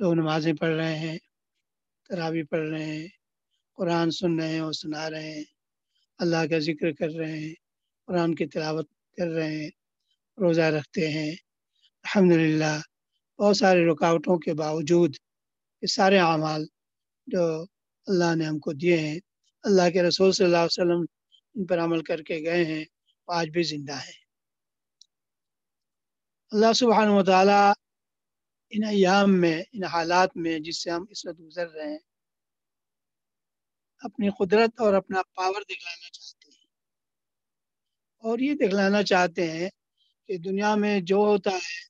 لوگ 0.00 0.12
نمازیں 0.14 0.52
پڑھ 0.52 0.74
رہے 0.76 0.96
ہیں 0.98 1.18
تراوی 2.10 2.42
پڑھ 2.42 2.68
رہے 2.68 2.84
ہیں، 2.84 3.08
قرآن 3.78 4.10
سن 4.10 4.38
رہے 4.40 4.48
ہیں 4.48 4.60
اور 4.60 4.72
سنا 4.72 5.10
رہے 5.10 5.30
ہیں، 5.34 5.44
اللہ 6.20 6.46
کا 6.50 6.58
ذکر 6.58 6.92
کر 6.92 7.10
رہے 7.18 7.38
ہیں، 7.38 7.54
قرآن 8.08 8.34
کی 8.34 8.46
تلاوت 8.46 8.88
کر 9.18 9.28
رہے 9.28 9.56
ہیں، 9.56 9.70
روزہ 10.38 10.66
رکھتے 10.76 11.08
ہیں۔ 11.08 11.30
الحمدللہ، 12.04 12.74
بہت 13.38 13.56
سارے 13.56 13.80
رکاوٹوں 13.86 14.38
کے 14.38 14.54
باوجود 14.54 15.16
یہ 15.82 15.86
سارے 15.86 16.18
اعمال 16.18 16.66
جو 17.30 17.64
اللہ 18.06 18.36
نے 18.36 18.44
ہم 18.44 18.58
کو 18.58 18.72
دیے 18.72 18.98
ہیں۔ 18.98 19.18
اللہ 19.62 19.90
کے 19.90 20.02
رسول 20.02 20.32
صلی 20.32 20.46
اللہ 20.46 20.56
علیہ 20.56 20.64
وسلم 20.64 21.04
ان 21.54 21.66
پر 21.66 21.78
عمل 21.78 22.02
کر 22.02 22.22
کے 22.22 22.38
گئے 22.38 22.64
ہیں 22.64 22.84
آج 23.26 23.48
بھی 23.48 23.62
زندہ 23.62 23.92
ہیں۔ 23.92 24.20
اللہ 26.50 26.72
سبحانہ 26.72 27.10
و 27.10 27.24
تعالیٰ 27.24 27.72
ان 28.70 28.84
ایام 28.84 29.40
میں، 29.40 29.62
ان 29.72 29.84
حالات 29.84 30.36
میں 30.36 30.58
جس 30.58 30.82
سے 30.82 30.90
ہم 30.90 31.04
اس 31.10 31.26
وقت 31.26 31.40
گزر 31.40 31.68
رہے 31.68 31.90
ہیں، 31.90 31.98
اپنی 33.98 34.28
قدرت 34.38 34.80
اور 34.80 34.94
اپنا 34.94 35.22
پاور 35.34 35.62
دکھلانا 35.62 36.10
چاہتے 36.10 36.50
ہیں۔ 36.50 36.66
اور 38.18 38.38
یہ 38.38 38.54
دکھلانا 38.54 39.02
چاہتے 39.02 39.50
ہیں 39.50 39.70
کہ 40.26 40.38
دنیا 40.38 40.74
میں 40.74 41.00
جو 41.00 41.16
ہوتا 41.16 41.50
ہے، 41.50 41.86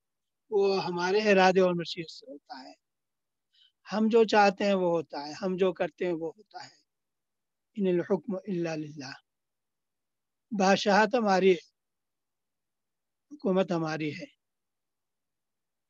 وہ 0.51 0.85
ہمارے 0.85 1.19
ارادے 1.19 1.61
اور 1.61 1.75
مشیت 1.75 2.11
سے 2.11 2.31
ہوتا 2.33 2.69
ہے۔ 2.69 2.80
ہم 3.93 4.09
جو 4.11 4.25
چاہتے 4.25 4.65
ہیں 4.65 4.75
وہ 4.75 4.91
ہوتا 4.91 5.27
ہے، 5.27 5.33
ہم 5.33 5.57
جو 5.57 5.73
کرتے 5.73 6.07
ہیں 6.07 6.13
وہ 6.13 6.33
ہوتا 6.37 6.65
ہے۔ 6.65 6.81
ان 7.75 7.87
الحکم 7.87 8.35
اللہ 8.35 8.69
للہ۔ 8.69 9.13
بادشاہت 10.59 11.15
ہماری 11.15 11.53
ہے، 11.53 11.71
حکومت 13.33 13.73
ہماری 13.73 14.15
ہے۔ 14.15 14.25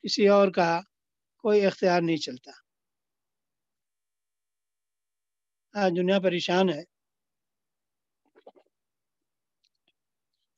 کسی 0.03 0.29
اور 0.29 0.49
کا 0.49 0.81
کوئی 1.37 1.67
اختیار 1.67 2.03
نہیں 2.03 2.17
چلتا۔ 2.17 2.51
آج 5.73 5.93
دنیا 5.97 6.21
پریشان 6.21 6.69
ہے۔ 6.69 6.83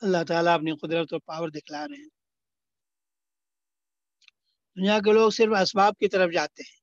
اللہ 0.00 0.24
تعالیٰ 0.28 0.54
اپنی 0.54 0.76
قدرت 0.76 1.12
اور 1.12 1.20
پاور 1.20 1.48
دکھلا 1.48 1.88
رہے 1.88 2.02
ہیں۔ 2.02 2.08
دنیا 4.76 4.98
کے 4.98 5.12
لوگ 5.12 5.30
صرف 5.30 5.60
اسباب 5.60 5.92
کی 5.98 6.08
طرف 6.08 6.32
جاتے 6.32 6.62
ہیں۔ 6.62 6.81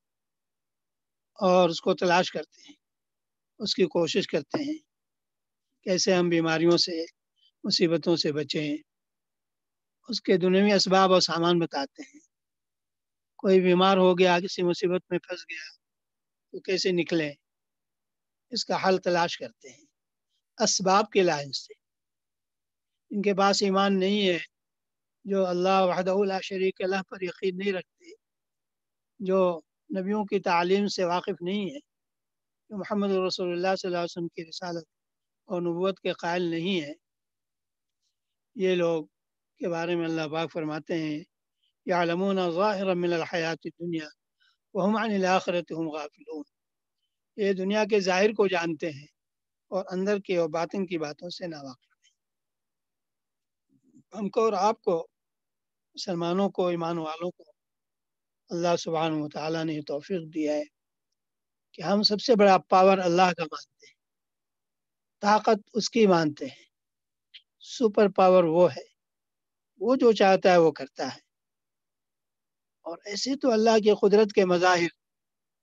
اور 1.39 1.69
اس 1.69 1.81
کو 1.81 1.93
تلاش 1.93 2.31
کرتے 2.31 2.61
ہیں، 2.61 2.75
اس 3.59 3.75
کی 3.75 3.85
کوشش 3.85 4.27
کرتے 4.27 4.63
ہیں 4.63 4.77
کیسے 5.83 6.13
ہم 6.13 6.29
بیماریوں 6.29 6.77
سے، 6.77 7.05
مصیبتوں 7.63 8.15
سے 8.15 8.31
بچیں۔ 8.31 8.77
اس 10.09 10.21
کے 10.21 10.37
دنیوی 10.37 10.73
اسباب 10.73 11.13
اور 11.13 11.21
سامان 11.21 11.59
بتاتے 11.59 12.01
ہیں۔ 12.01 12.19
کوئی 13.37 13.61
بیمار 13.61 13.97
ہو 13.97 14.19
گیا، 14.19 14.39
کسی 14.39 14.63
مصیبت 14.63 15.01
میں 15.09 15.19
پھنس 15.19 15.39
گیا، 15.41 15.71
تو 16.51 16.59
کیسے 16.59 16.89
نکلیں 16.91 17.31
اس 18.49 18.65
کا 18.65 18.87
حل 18.87 18.97
تلاش 18.97 19.37
کرتے 19.37 19.69
ہیں۔ 19.69 19.85
اسباب 20.57 21.11
کے 21.11 21.23
لائن 21.23 21.51
سے۔ 21.51 21.73
ان 23.09 23.21
کے 23.21 23.33
پاس 23.33 23.63
ایمان 23.63 23.99
نہیں 23.99 24.27
ہے، 24.27 24.39
جو 25.25 25.45
اللہ 25.45 25.81
وحدہ 25.81 26.11
اللہ 26.11 26.41
شریک 26.43 26.81
اللہ 26.81 27.03
پر 27.09 27.17
یقین 27.21 27.57
نہیں 27.57 27.73
رکھتے، 27.73 28.05
جو 29.19 29.61
نبیوں 29.97 30.25
کی 30.25 30.39
تعلیم 30.39 30.87
سے 30.87 31.03
واقف 31.03 31.41
نہیں 31.41 31.69
ہے 31.69 31.79
جو 32.69 32.77
محمد 32.77 33.09
رسول 33.09 33.51
اللہ 33.51 33.75
صلی 33.75 33.87
اللہ 33.87 33.97
علیہ 33.97 34.03
وسلم 34.03 34.27
کی 34.27 34.45
رسالت 34.45 34.87
اور 35.45 35.61
نبوت 35.61 35.99
کے 35.99 36.13
قائل 36.13 36.41
نہیں 36.41 36.81
ہے۔ 36.81 36.93
یہ 38.55 38.75
لوگ 38.75 39.05
کے 39.57 39.69
بارے 39.69 39.95
میں 39.95 40.05
اللہ 40.05 40.27
پاک 40.31 40.51
فرماتے 40.53 40.93
ہیں، 40.93 41.23
یعلمون 41.85 42.51
ظاہرا 42.51 42.93
من 42.93 43.13
الحیات 43.13 43.57
الدنیا 43.63 44.07
وهم 44.73 44.97
عن 44.97 45.11
الاخرت 45.11 45.71
هم 45.71 45.89
غافلون۔ 45.89 46.43
یہ 47.35 47.53
دنیا 47.53 47.85
کے 47.85 47.99
ظاہر 47.99 48.29
کو 48.29 48.47
جانتے 48.47 48.91
ہیں 48.91 49.07
اور 49.67 49.85
اندر 49.91 50.19
کے 50.19 50.37
اور 50.37 50.49
باطن 50.49 50.85
کی 50.85 50.97
باتوں 50.97 51.29
سے 51.29 51.47
ناواقف 51.47 52.05
ہیں۔ 52.05 52.09
ہم 54.19 54.29
کو 54.29 54.41
اور 54.41 54.53
آپ 54.53 54.81
کو، 54.81 55.07
مسلمانوں 55.93 56.49
کو، 56.49 56.67
ایمان 56.67 56.97
والوں 56.97 57.31
کو 57.31 57.48
اللہ 58.49 58.75
سبحانہ 58.75 59.15
و 59.15 59.29
تعالیٰ 59.29 59.65
نے 59.65 59.81
توفیق 59.81 60.33
دیا 60.33 60.53
ہے 60.53 60.63
کہ 61.71 61.81
ہم 61.81 62.03
سب 62.03 62.21
سے 62.21 62.35
بڑا 62.35 62.57
پاور 62.57 62.97
اللہ 62.97 63.33
کا 63.37 63.43
مانتے 63.43 63.85
ہیں، 63.85 63.93
طاقت 65.19 65.69
اس 65.73 65.89
کی 65.89 66.07
مانتے 66.07 66.45
ہیں۔ 66.45 66.65
سپر 67.59 68.09
پاور 68.09 68.43
وہ 68.43 68.71
ہے، 68.71 68.83
وہ 69.77 69.95
جو 69.95 70.11
چاہتا 70.11 70.51
ہے 70.51 70.57
وہ 70.57 70.71
کرتا 70.71 71.03
ہے۔ 71.03 71.19
اور 72.81 72.97
ایسے 73.05 73.35
تو 73.35 73.51
اللہ 73.51 73.79
کی 73.83 73.91
قدرت 74.01 74.31
کے 74.31 74.45
مظاہر 74.45 74.87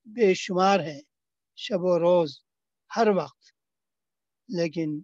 بے 0.05 0.35
شمار 0.35 0.81
ہیں 0.81 1.01
شب 1.57 1.81
و 1.81 1.99
روز، 1.99 2.39
ہر 2.97 3.09
وقت۔ 3.09 3.45
لیکن 4.49 5.01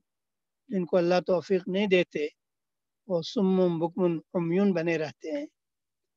جن 0.68 0.86
کو 0.86 0.96
اللہ 0.96 1.20
توفیق 1.26 1.68
نہیں 1.68 1.86
دیتے، 1.86 2.26
وہ 3.06 3.22
سمم 3.22 3.78
بکمن 3.78 4.18
امیون 4.34 4.72
بنے 4.72 4.98
رہتے 4.98 5.30
ہیں۔ 5.38 5.46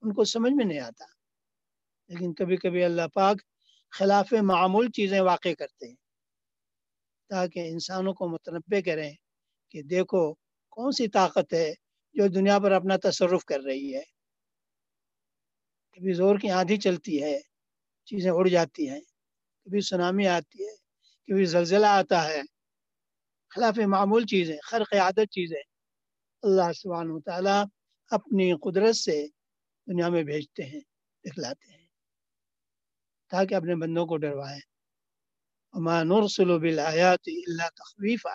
ان 0.02 0.14
کو 0.14 0.24
سمجھ 0.24 0.54
میں 0.54 0.66
نہیں 0.66 0.80
آتا۔ 0.80 1.15
لیکن 2.08 2.34
کبھی 2.34 2.58
کبھی 2.58 2.84
اللہ 2.84 3.08
پاک 3.14 3.38
خلاف 3.92 4.34
معمول 4.34 4.92
چیزیں 4.92 5.22
واقع 5.22 5.54
کرتے 5.60 5.88
ہیں۔ 5.88 5.96
تاکہ 7.30 7.60
انسانوں 7.60 8.14
کو 8.14 8.28
متنبع 8.28 8.80
کریں 8.86 9.14
کہ 9.70 9.82
دیکھو 9.82 10.34
کون 10.70 10.92
سی 10.92 11.08
طاقت 11.08 11.54
ہے 11.54 11.74
جو 12.14 12.28
دنیا 12.28 12.60
پر 12.60 12.72
اپنا 12.72 12.96
تصرف 13.04 13.46
کر 13.46 13.60
رہی 13.60 13.96
ہے۔ 13.96 14.02
کبھی 15.92 16.14
زور 16.14 16.40
کی 16.40 16.50
آندھی 16.50 16.78
چلتی 16.78 17.24
ہے، 17.24 17.40
چیزیں 18.06 18.32
اڑ 18.32 18.48
جاتی 18.48 18.90
ہیں۔ 18.90 19.02
کبھی 19.66 19.82
سنامی 19.82 20.28
آتی 20.28 20.64
ہے، 20.64 20.76
کبھی 21.28 21.46
زلزلہ 21.46 21.86
آتا 21.86 22.28
ہے۔ 22.28 22.42
خلاف 23.50 23.78
معمول 23.78 24.26
چیزیں، 24.26 24.58
خرق 24.64 24.94
عادت 24.94 25.32
چیزیں 25.32 25.62
اللہ 26.44 26.74
سبحانہ 26.76 27.14
و 27.14 27.20
تعالیٰ 27.20 27.64
اپنی 28.12 28.54
قدرت 28.54 28.96
سے 28.96 29.28
دنیا 29.88 30.10
میں 30.10 30.24
بھیجتے 30.24 30.64
ہیں، 30.64 30.80
دکھلاتے 31.26 31.72
ہیں۔ 31.72 31.85
تاکہ 33.28 33.56
اپنے 33.56 33.76
بندوں 33.76 34.06
کو 34.06 34.18
ڈروائیں۔ 34.18 34.62
وما 35.74 36.04
نرسل 36.04 36.60
بالآیات 36.60 37.20
الا 37.28 37.70
تخویفا 37.70 38.34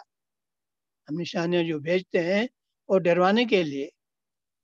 ہم 1.08 1.20
نشانیاں 1.20 1.62
جو 1.62 1.78
بھیجتے 1.78 2.34
ہیں 2.34 2.44
اور 2.86 3.00
ڈروانے 3.00 3.44
کے 3.44 3.62
لیے، 3.62 3.88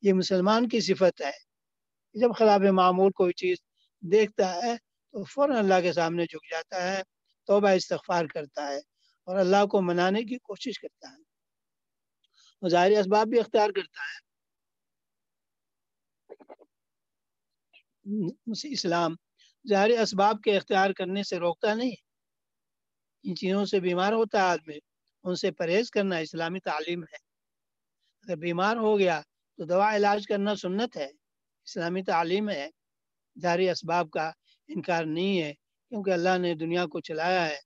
یہ 0.03 0.12
مسلمان 0.12 0.69
کی 0.69 0.81
صفت 0.81 1.21
ہے۔ 1.21 1.47
جب 2.15 2.29
خلاف 2.39 2.61
معمول 2.61 3.12
کوئی 3.12 3.33
چیز 3.33 3.57
دیکھتا 4.01 4.55
ہے، 4.55 4.77
تو 5.12 5.25
فوراً 5.25 5.57
اللہ 5.57 5.81
کے 5.83 5.93
سامنے 5.93 6.25
جھک 6.25 6.51
جاتا 6.51 6.93
ہے، 6.93 7.03
توبہ 7.47 7.69
استغفار 7.69 8.25
کرتا 8.25 8.69
ہے 8.69 8.79
اور 9.25 9.37
اللہ 9.37 9.67
کو 9.67 9.83
منانے 9.83 10.23
کی 10.23 10.39
کوشش 10.39 10.79
کرتا 10.79 11.09
ہے۔ 11.09 11.23
اور 12.61 12.69
ظاہری 12.69 12.97
اسباب 12.97 13.27
بھی 13.27 13.41
اختیار 13.41 13.71
کرتا 13.71 14.03
ہے۔ 14.03 14.27
اسلام 18.73 19.15
ظاہری 19.69 19.97
اسباب 19.97 20.37
کے 20.45 20.57
اختیار 20.57 20.91
کرنے 20.91 21.23
سے 21.23 21.39
روکتا 21.39 21.75
نہیں۔ 21.75 21.91
ان 23.23 23.37
چیزوں 23.37 23.65
سے 23.65 23.81
بیمار 23.81 24.13
ہوتا 24.13 24.39
ہے 24.39 24.43
آدمی، 24.43 24.79
ان 25.25 25.35
سے 25.35 25.51
پرہیز 25.51 25.91
کرنا 25.91 26.17
اسلامی 26.17 26.61
تعلیم 26.61 27.03
ہے۔ 27.03 27.17
اگر 28.23 28.37
بیمار 28.37 28.77
ہو 28.77 28.99
گیا 28.99 29.21
تو 29.57 29.65
دوا 29.65 29.97
علاج 29.97 30.27
کرنا 30.27 30.55
سنت 30.55 30.97
ہے۔ 30.97 31.07
اسلامی 31.65 32.03
تعلیم 32.03 32.51
ہے۔ 32.51 32.69
ظاہری 33.43 33.71
اسباب 33.71 34.11
کا 34.11 34.31
انکار 34.69 35.05
نہیں 35.05 35.43
ہے، 35.43 35.53
کیونکہ 35.89 36.11
اللہ 36.11 36.39
نے 36.39 36.55
دنیا 36.55 36.87
کو 36.87 37.01
چلایا 37.01 37.49
ہے۔ 37.49 37.57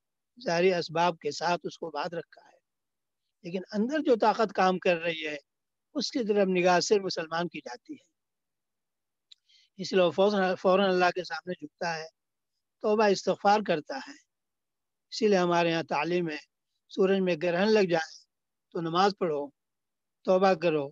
ظاہری 0.45 0.75
اسباب 0.75 1.19
کے 1.19 1.31
ساتھ 1.31 1.61
اس 1.65 1.79
کو 1.79 1.91
بات 1.91 2.15
رکھا 2.15 2.41
ہے۔ 2.45 2.59
لیکن 3.43 3.61
اندر 3.73 3.99
جو 3.99 4.17
طاقت 4.17 4.53
کام 4.53 4.79
کر 4.79 4.97
رہی 4.97 5.27
ہے، 5.27 5.37
اس 5.95 6.11
کی 6.11 6.19
طرف 6.19 6.47
نگاہ 6.49 6.81
صرف 6.81 7.03
مسلمان 7.03 7.49
کی 7.49 7.59
جاتی 7.59 7.93
ہے۔ 7.93 8.10
اس 9.81 9.93
لیے 9.93 10.57
فوراً 10.57 10.91
اللہ 10.91 11.11
کے 11.15 11.25
سامنے 11.25 11.55
جھکتا 11.55 11.95
ہے، 11.95 12.07
توبہ 12.83 13.05
استغفار 13.05 13.61
کرتا 13.67 13.97
ہے۔ 13.97 14.17
اسی 15.11 15.29
لیے 15.29 15.39
ہمارے 15.39 15.71
یہاں 15.71 15.83
تعلیم 15.83 16.31
ہے، 16.31 16.37
سورج 16.89 17.21
میں 17.21 17.37
گرہن 17.43 17.69
لگ 17.69 17.87
جائے 17.91 18.25
تو 18.71 18.81
نماز 18.81 19.13
پڑھو، 19.19 19.51
توبہ 20.25 20.53
کرو، 20.63 20.91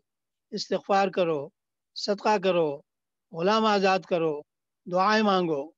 استغفار 0.51 1.09
کرو، 1.09 1.49
صدقہ 1.95 2.39
کرو، 2.45 2.81
غلام 3.33 3.65
آزاد 3.67 3.99
کرو، 4.09 4.41
دعائیں 4.93 5.23
مانگو۔ 5.23 5.73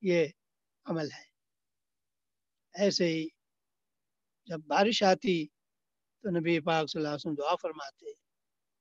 یہ 0.00 0.26
عمل 0.84 1.10
ہے۔ 1.10 1.24
ایسے 2.74 3.06
ہی 3.06 3.28
جب 4.46 4.58
بارش 4.66 5.02
آتی 5.02 5.46
تو 6.20 6.30
نبی 6.30 6.60
پاک 6.60 6.90
صلی 6.90 6.98
اللہ 6.98 7.08
علیہ 7.08 7.14
وسلم 7.14 7.34
دعا 7.34 7.54
فرماتے 7.54 8.10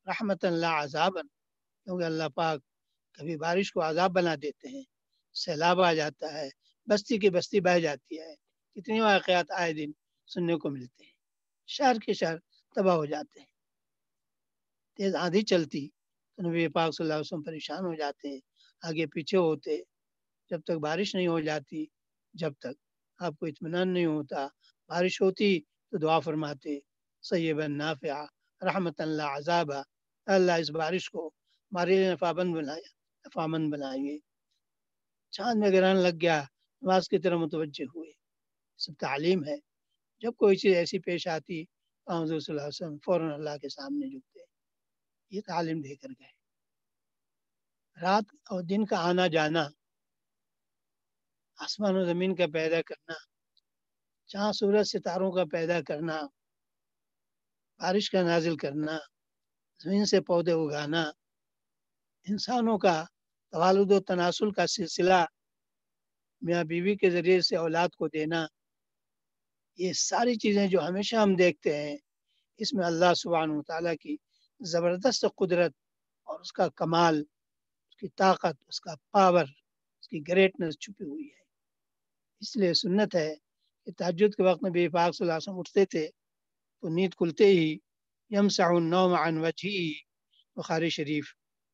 رحمت 0.08 0.46
اللہ 0.46 0.74
عذابن 0.84 1.28
کیونکہ 1.84 2.06
اللہ 2.06 2.30
پاک 2.36 2.60
کبھی 3.20 3.38
بارش 3.38 3.72
کو 3.72 3.82
عذاب 3.82 4.12
بنا 4.12 4.36
دیتے 4.42 4.68
ہیں، 4.68 4.84
سیلاب 5.34 5.82
آ 5.82 5.94
جاتا 5.94 6.34
ہے، 6.34 6.50
بستی 6.86 7.18
کی 7.18 7.30
بستی 7.30 7.60
بہ 7.60 7.80
جاتی 7.80 8.20
ہے۔ 8.20 8.36
کتنی 8.76 9.00
واقعات 9.00 9.52
آئے 9.52 9.74
دن 9.74 9.92
سننے 10.28 10.58
کو 10.58 10.70
ملتے 10.70 11.04
ہیں۔ 11.04 11.12
شہر 11.68 11.96
کے 12.06 12.14
شہر 12.14 12.36
تباہ 12.76 12.96
ہو 12.96 13.06
جاتے 13.06 13.40
ہیں۔ 13.40 13.48
تیز 14.96 15.16
آندھی 15.16 15.42
چلتی، 15.42 15.90
تو 16.36 16.50
نبی 16.50 16.68
پاک 16.68 16.96
صلی 16.96 17.04
اللہ 17.04 17.14
علیہ 17.14 17.22
وسلم 17.22 17.44
پریشان 17.44 17.86
ہو 17.86 17.94
جاتے 17.94 18.30
ہیں، 18.30 18.40
آگے 18.82 19.06
پیچھے 19.06 19.38
ہوتے۔ 19.38 19.78
جب 20.50 20.62
تک 20.62 20.72
بارش 20.72 21.16
نہیں 21.16 21.28
ہو 21.28 21.40
جاتی، 21.40 21.86
جب 22.34 22.54
تک 22.54 22.76
آپ 23.18 23.34
کو 23.40 23.46
اطمینان 23.46 23.94
نہیں 23.94 24.06
ہوتا، 24.06 24.48
بارش 24.88 25.22
ہوتی 25.22 25.60
تو 25.60 25.98
دعا 25.98 26.20
فرماتے 26.20 26.80
سیب 27.22 27.62
نافع 27.62 28.26
رحمت 28.62 29.02
اللہ 29.02 29.24
عذاب 29.24 29.72
اللہ 30.26 30.52
اس 30.52 30.72
بارش 30.72 31.10
کو 31.10 31.28
ہمارے 31.72 31.98
لیے 31.98 32.14
نفابند 32.14 32.56
بنایا۔ 32.56 32.99
نفامند 33.26 33.74
بنائیے 33.74 34.20
چاند 35.30 35.60
میں 35.60 35.70
گرہن 35.70 35.96
لگ 35.96 36.18
گیا، 36.22 36.44
نماز 36.82 37.10
کی 37.10 37.20
طرح 37.20 37.36
متوجہ 37.36 37.84
ہوئے۔ 37.96 38.12
سب 38.78 38.94
تعلیم 39.00 39.44
ہے۔ 39.44 39.56
جب 40.20 40.32
کوئی 40.38 40.58
چیز 40.58 40.76
ایسی 40.76 41.00
پیش 41.00 41.28
آتی 41.28 41.66
تو 41.66 42.24
حضور 42.24 42.40
صلی 42.40 42.54
اللہ 42.54 42.62
علیہ 42.62 42.68
وسلم 42.68 42.98
فوراً 43.06 43.32
اللہ 43.32 43.58
کے 43.58 43.70
سامنے 43.70 44.10
جھکتے۔ 44.10 44.40
یہ 45.30 45.42
تعلیم 45.46 45.82
دے 45.82 45.96
کر 45.96 46.08
گئے۔ 46.08 46.32
رات 48.02 48.24
اور 48.50 48.64
دن 48.64 48.86
کا 48.86 49.10
آنا 49.10 49.28
جانا، 49.28 49.68
آسمان 51.58 51.96
و 51.96 52.04
زمین 52.04 52.36
کا 52.36 52.46
پیدا 52.54 52.82
کرنا، 52.82 53.14
چاند 54.26 54.54
سورج 54.54 54.88
ستاروں 54.88 55.32
کا 55.32 55.44
پیدا 55.52 55.82
کرنا، 55.82 56.22
بارش 57.80 58.10
کا 58.10 58.22
نازل 58.24 58.58
کرنا، 58.58 58.98
زمین 59.84 60.06
سے 60.06 60.22
پودے 60.22 60.52
اگانا 60.52 61.12
انسانوں 62.28 62.78
کا 62.78 63.04
توالد 63.54 63.92
و 63.92 64.00
تناسل 64.00 64.52
کا 64.52 64.68
سلسلہ 64.68 65.26
میاں 66.42 66.64
بیوی 66.64 66.96
کے 66.96 67.10
ذریعے 67.10 67.42
سے 67.42 67.56
اولاد 67.56 67.90
کو 67.90 68.08
دینا، 68.08 68.46
یہ 69.80 69.94
ساری 69.94 70.36
چیزیں 70.36 70.68
جو 70.68 70.80
ہمیشہ 70.88 71.16
ہم 71.16 71.36
دیکھتے 71.36 71.76
ہیں، 71.78 71.98
اس 72.60 72.74
میں 72.74 72.86
اللہ 72.86 73.14
سبحانہ 73.14 73.54
و 73.54 73.62
تعالیٰ 73.62 73.96
کی 74.02 74.16
زبردست 74.62 75.26
قدرت 75.36 75.74
اور 76.28 76.40
اس 76.40 76.52
کا 76.52 76.68
کمال، 76.70 77.24
اس 77.90 77.96
کی 77.96 78.08
طاقت، 78.08 78.56
اس 78.68 78.80
کا 78.82 78.94
پاور 79.12 79.46
اس 80.00 80.08
کی 80.08 80.20
گریٹنس 80.28 80.80
چھپی 80.80 81.06
ہوئی 81.06 81.26
ہے۔ 81.26 81.44
اس 82.42 82.56
لیے 82.56 82.74
سنت 82.74 83.16
ہے 83.16 83.36
کہ 83.86 83.92
تحجد 83.92 84.36
کے 84.36 84.44
وقت 84.44 84.64
میں 84.64 84.72
بے 84.72 84.88
پاک 84.90 85.16
صلی 85.16 85.26
اللہ 85.26 85.34
علیہ 85.34 85.50
وسلم 85.50 85.60
اٹھتے 85.60 85.86
تھے 85.86 86.08
تو 86.84 86.90
نیند 86.90 87.14
کھلتے 87.14 87.46
ہی 87.46 87.78
یم 88.32 88.48
النوم 88.60 89.14
عن 89.14 89.38
وجہی 89.38 89.94
بخاری 90.58 90.90
شریف۔ 90.90 91.26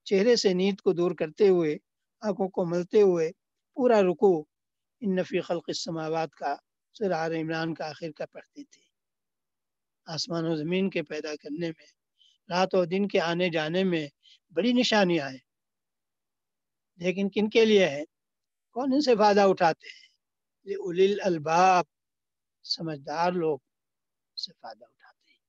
چہرے 0.05 0.35
سے 0.35 0.53
نیند 0.53 0.81
کو 0.81 0.93
دور 0.93 1.11
کرتے 1.11 1.49
ہوئے، 1.49 1.77
آنکھوں 2.21 2.49
کو 2.49 2.65
ملتے 2.65 3.01
ہوئے، 3.01 3.31
پورا 3.77 4.01
رکو 4.01 4.43
ان 5.01 5.15
نفی 5.15 5.41
خلق 5.41 5.63
السماوات 5.67 6.31
کا، 6.31 6.55
سورہ 6.93 7.13
آل 7.13 7.35
عمران 7.35 7.73
کا 7.73 7.89
آخر 7.89 8.11
کا 8.11 8.25
پڑھتے 8.25 8.63
تھے۔ 8.63 8.81
آسمان 10.05 10.45
و 10.45 10.55
زمین 10.55 10.89
کے 10.89 11.03
پیدا 11.03 11.35
کرنے 11.35 11.67
میں، 11.67 11.85
رات 12.49 12.75
و 12.75 12.85
دن 12.85 13.07
کے 13.07 13.19
آنے 13.21 13.49
جانے 13.49 13.83
میں 13.83 14.07
بڑی 14.49 14.73
نشانیاں 14.73 15.29
ہیں 15.29 15.45
لیکن 16.99 17.29
کن 17.29 17.49
کے 17.49 17.65
لیے 17.65 17.89
ہے؟ 17.89 18.03
کون 18.75 18.89
ان 18.93 19.01
سے 19.01 19.15
فائدہ 19.15 19.41
اٹھاتے 19.41 19.87
ہیں؟ 19.87 20.07
یہ 20.63 20.75
الیل 20.79 21.19
الباب، 21.23 21.85
سمجھدار 22.63 23.31
لوگ 23.31 23.57
سے 24.35 24.51
فائدہ 24.61 24.85
اٹھاتے 24.85 25.31
ہیں۔ 25.31 25.39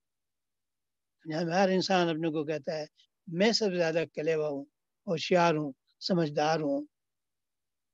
دنیا 1.24 1.40
میں 1.44 1.54
ہر 1.54 1.68
انسان 1.68 2.08
اپنے 2.08 2.28
کو 2.28 2.44
کہتا 2.44 2.78
ہے 2.78 2.86
میں 3.26 3.52
سب 3.52 3.66
سے 3.66 3.76
زیادہ 3.76 4.04
کلیوا 4.14 4.48
ہوں، 4.48 4.64
ہوشیار 5.06 5.54
ہوں، 5.54 5.72
سمجھدار 6.00 6.60
ہوں، 6.60 6.86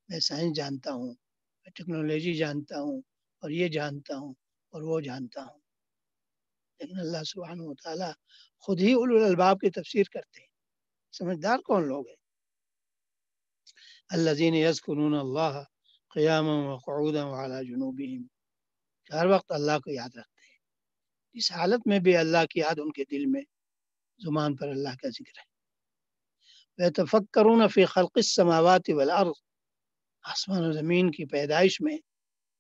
میں 0.09 0.21
سائنس 0.21 0.57
جانتا 0.57 0.93
ہوں، 0.93 1.07
میں 1.07 1.71
ٹیکنالوجی 1.75 2.35
جانتا 2.35 2.81
ہوں، 2.81 3.03
اور 3.41 3.51
یہ 3.51 3.69
جانتا 3.69 4.17
ہوں، 4.17 4.35
اور 4.71 4.83
وہ 4.83 5.01
جانتا 5.01 5.45
ہوں۔ 5.45 5.61
لیکن 6.81 6.99
اللہ 6.99 7.23
سبحانہ 7.23 7.63
و 7.63 7.75
تعالیٰ 7.75 8.13
خود 8.59 8.81
ہی 8.81 8.93
اولو 8.93 9.17
الالباب 9.17 9.61
کی 9.61 9.71
تفسیر 9.71 10.05
کرتے 10.13 10.41
ہیں۔ 10.41 10.49
سمجھدار 11.13 11.59
کون 11.59 11.89
لوگ 11.89 12.09
ہیں؟ 12.09 12.17
الذين 14.09 14.55
يذكرون 14.55 15.15
الله 15.15 15.63
قياما 16.15 16.73
وقعودا 16.73 17.25
وعلى 17.25 17.67
جنوبهم 17.67 18.27
کہ 19.05 19.13
ہر 19.13 19.27
وقت 19.27 19.53
اللہ 19.53 19.79
کو 19.79 19.91
یاد 19.91 20.09
رکھتے 20.09 20.47
ہیں۔ 20.47 20.59
اس 21.33 21.53
حالت 21.53 21.87
میں 21.87 21.99
بھی 21.99 22.17
اللہ 22.17 22.47
کی 22.51 22.61
یاد 22.61 22.79
ان 22.79 22.93
کے 22.93 23.05
دل 23.05 23.27
میں 23.27 23.43
زبان 24.19 24.57
پر 24.57 24.69
اللہ 24.69 24.89
کا 24.89 25.09
ذکر 25.09 25.39
ہے۔ 25.39 25.53
ويتفكرون 26.79 27.69
في 27.69 27.85
خلق 27.85 28.11
السماوات 28.15 28.83
والارض 28.89 29.43
آسمان 30.23 30.65
و 30.65 30.73
زمین 30.73 31.11
کی 31.11 31.25
پیدائش 31.25 31.81
میں 31.81 31.95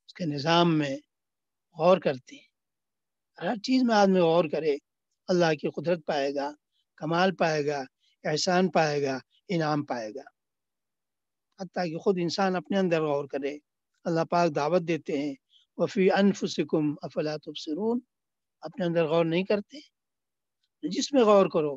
اس 0.06 0.14
کے 0.14 0.24
نظام 0.24 0.78
میں 0.78 0.96
غور 1.78 1.98
کرتے 1.98 2.36
ہیں۔ 2.36 2.46
ہر 3.42 3.56
چیز 3.56 3.82
میں 3.82 3.94
آدمی 3.94 4.20
غور 4.20 4.44
کرے، 4.52 4.76
اللہ 5.28 5.54
کی 5.54 5.70
قدرت 5.70 6.06
پائے 6.06 6.34
گا، 6.34 6.52
کمال 6.96 7.36
پائے 7.36 7.66
گا، 7.66 7.84
احسان 8.24 8.70
پائے 8.70 9.02
گا، 9.02 9.18
انعام 9.48 9.84
پائے 9.84 10.10
گا۔ 10.10 10.22
حتیٰ 11.62 11.84
کہ 11.84 11.98
خود 11.98 12.16
انسان 12.20 12.56
اپنے 12.56 12.78
اندر 12.78 13.02
غور 13.02 13.24
کرے۔ 13.24 13.58
اللہ 14.04 14.24
پاک 14.30 14.54
دعوت 14.54 14.82
دیتے 14.82 15.18
ہیں۔ 15.18 15.34
وفی 15.76 16.10
انفسکم 16.10 16.94
افلا 17.02 17.36
تبصرون۔ 17.36 18.00
اپنے 18.60 18.84
اندر 18.84 19.06
غور 19.06 19.24
نہیں 19.24 19.44
کرتے۔ 19.44 19.78
جس 20.82 21.12
میں 21.12 21.22
غور 21.22 21.46
کرو 21.46 21.76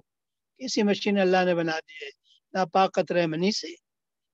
کیسی 0.58 0.84
مشین 0.84 1.20
اللہ 1.20 1.38
نے 1.46 1.56
بنا 1.56 1.72
دی 1.72 2.06
ہے 2.06 2.10
ناپاک 2.54 2.94
قطرہ 2.94 3.26
منی 3.26 3.52
سے 3.52 3.68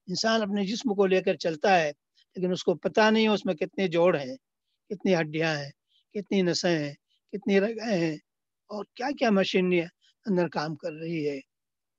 انسان 0.08 0.42
اپنے 0.42 0.66
جسم 0.66 0.96
کو 0.96 1.06
لے 1.06 1.22
کر 1.22 1.36
چلتا 1.36 1.80
ہے، 1.80 1.92
لیکن 2.36 2.52
اس 2.52 2.64
کو 2.64 2.76
پتہ 2.76 3.12
نہیں 3.12 3.24
ہے 3.24 3.28
اس 3.28 3.46
میں 3.46 3.54
کتنے 3.54 3.88
جوڑ 3.88 4.20
ہیں، 4.20 4.36
کتنی 4.90 5.16
ہڈیاں 5.16 5.56
ہیں، 5.56 5.72
کتنی 6.14 6.42
نسیں 6.42 6.80
ہیں، 6.80 6.94
کتنی 7.32 7.60
رگیں 7.60 7.98
ہیں 7.98 8.16
اور 8.68 8.86
کیا 8.96 9.08
کیا 9.20 9.30
مشینری 9.30 9.82
اندر 10.26 10.48
کام 10.48 10.76
کر 10.76 10.92
رہی 10.92 11.30
ہے۔ 11.30 11.40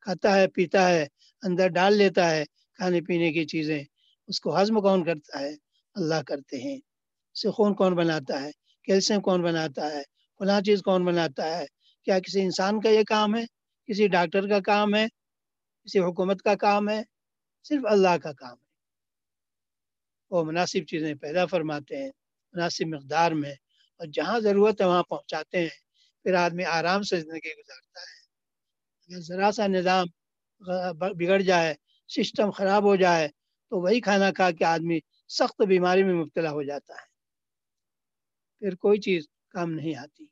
کھاتا 0.01 0.37
ہے، 0.37 0.49
پیتا 0.49 0.89
ہے، 0.89 1.07
اندر 1.43 1.69
ڈال 1.69 1.97
لیتا 1.97 2.31
ہے 2.31 2.45
کھانے 2.75 3.01
پینے 3.01 3.33
کی 3.33 3.45
چیزیں۔ 3.45 3.85
اس 4.29 4.41
کو 4.41 4.63
ہضم 4.63 4.81
کون 4.81 5.05
کرتا 5.05 5.41
ہے؟ 5.41 5.55
اللہ 5.95 6.23
کرتے 6.27 6.57
ہیں۔ 6.57 6.77
اسے 7.35 7.51
خون 7.51 7.75
کون 7.75 7.95
بناتا 7.95 8.43
ہے؟ 8.43 8.51
کیلشیم 8.85 9.21
کون 9.21 9.43
بناتا 9.43 9.93
ہے؟ 9.93 10.03
فلاں 10.39 10.61
چیز 10.61 10.83
کون 10.83 11.05
بناتا 11.05 11.59
ہے؟ 11.59 11.67
کیا 12.05 12.19
کسی 12.21 12.41
انسان 12.43 12.81
کا 12.81 12.89
یہ 12.89 13.03
کام 13.09 13.37
ہے؟ 13.37 13.45
کسی 13.87 14.09
ڈاکٹر 14.09 14.49
کا 14.49 14.61
کام 14.61 14.95
ہے؟ 14.95 15.07
کسی 15.85 15.99
حکومت 15.99 16.43
کا 16.43 16.55
کام 16.55 16.89
ہے؟ 16.89 17.03
صرف 17.65 17.83
اللہ 17.85 18.17
کا 18.23 18.33
کام 18.33 18.51
ہے۔ 18.51 18.71
وہ 20.31 20.45
مناسب 20.45 20.87
چیزیں 20.89 21.15
پیدا 21.15 21.47
فرماتے 21.47 21.97
ہیں، 21.97 22.11
مناسب 22.53 22.87
مقدار 22.87 23.33
میں، 23.33 23.53
اور 23.97 24.07
جہاں 24.07 24.41
ضرورت 24.41 24.81
ہے 24.81 24.87
وہاں 24.87 25.03
پہنچاتے 25.03 25.59
ہیں۔ 25.59 25.77
پھر 26.23 26.35
آدمی 26.35 26.65
آرام 26.65 27.03
سے 27.03 27.21
زندگی 27.21 27.51
گزارتا 27.59 28.01
ہے۔ 28.01 28.21
اگر 29.07 29.21
ذرا 29.21 29.53
سا 29.53 29.67
نظام 29.67 30.07
بگڑ 30.99 31.41
جائے، 31.41 31.75
سسٹم 32.09 32.51
خراب 32.51 32.83
ہو 32.85 32.97
جائے، 32.97 33.29
تو 33.71 33.81
وہی 33.81 34.01
کھانا 34.01 34.31
کھا 34.33 34.51
کے 34.51 34.65
آدمی 34.65 34.99
سخت 35.29 35.63
بیماری 35.63 36.03
میں 36.03 36.15
مبتلا 36.15 36.51
ہو 36.51 36.63
جاتا 36.63 36.95
ہے۔ 36.95 37.07
پھر 38.59 38.75
کوئی 38.75 39.01
چیز 39.01 39.27
کام 39.51 39.71
نہیں 39.71 39.97
آتی۔ 39.97 40.27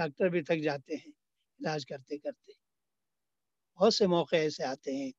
ڈاکٹر 0.00 0.28
بھی 0.28 0.42
تھک 0.42 0.62
جاتے 0.62 0.94
ہیں 0.94 1.08
علاج 1.60 1.86
کرتے 1.86 2.18
کرتے۔ 2.18 2.52
بہت 3.76 3.94
سے 3.94 4.06
موقع 4.06 4.36
ایسے 4.36 4.64
آتے 4.64 4.96
ہیں 4.96 5.12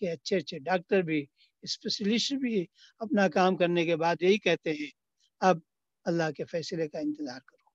کہ 0.00 0.10
اچھے 0.10 0.36
اچھے 0.36 0.58
ڈاکٹر 0.58 1.02
بھی، 1.02 1.26
اسپیشلسٹ 1.62 2.32
بھی 2.32 2.66
اپنا 2.98 3.28
کام 3.28 3.56
کرنے 3.56 3.84
کے 3.84 3.96
بعد 3.96 4.16
یہی 4.20 4.38
کہتے 4.38 4.72
ہیں، 4.72 4.90
اب 5.40 5.56
اللہ 6.04 6.30
کے 6.36 6.44
فیصلے 6.44 6.88
کا 6.88 6.98
انتظار 6.98 7.40
کرو۔ 7.40 7.68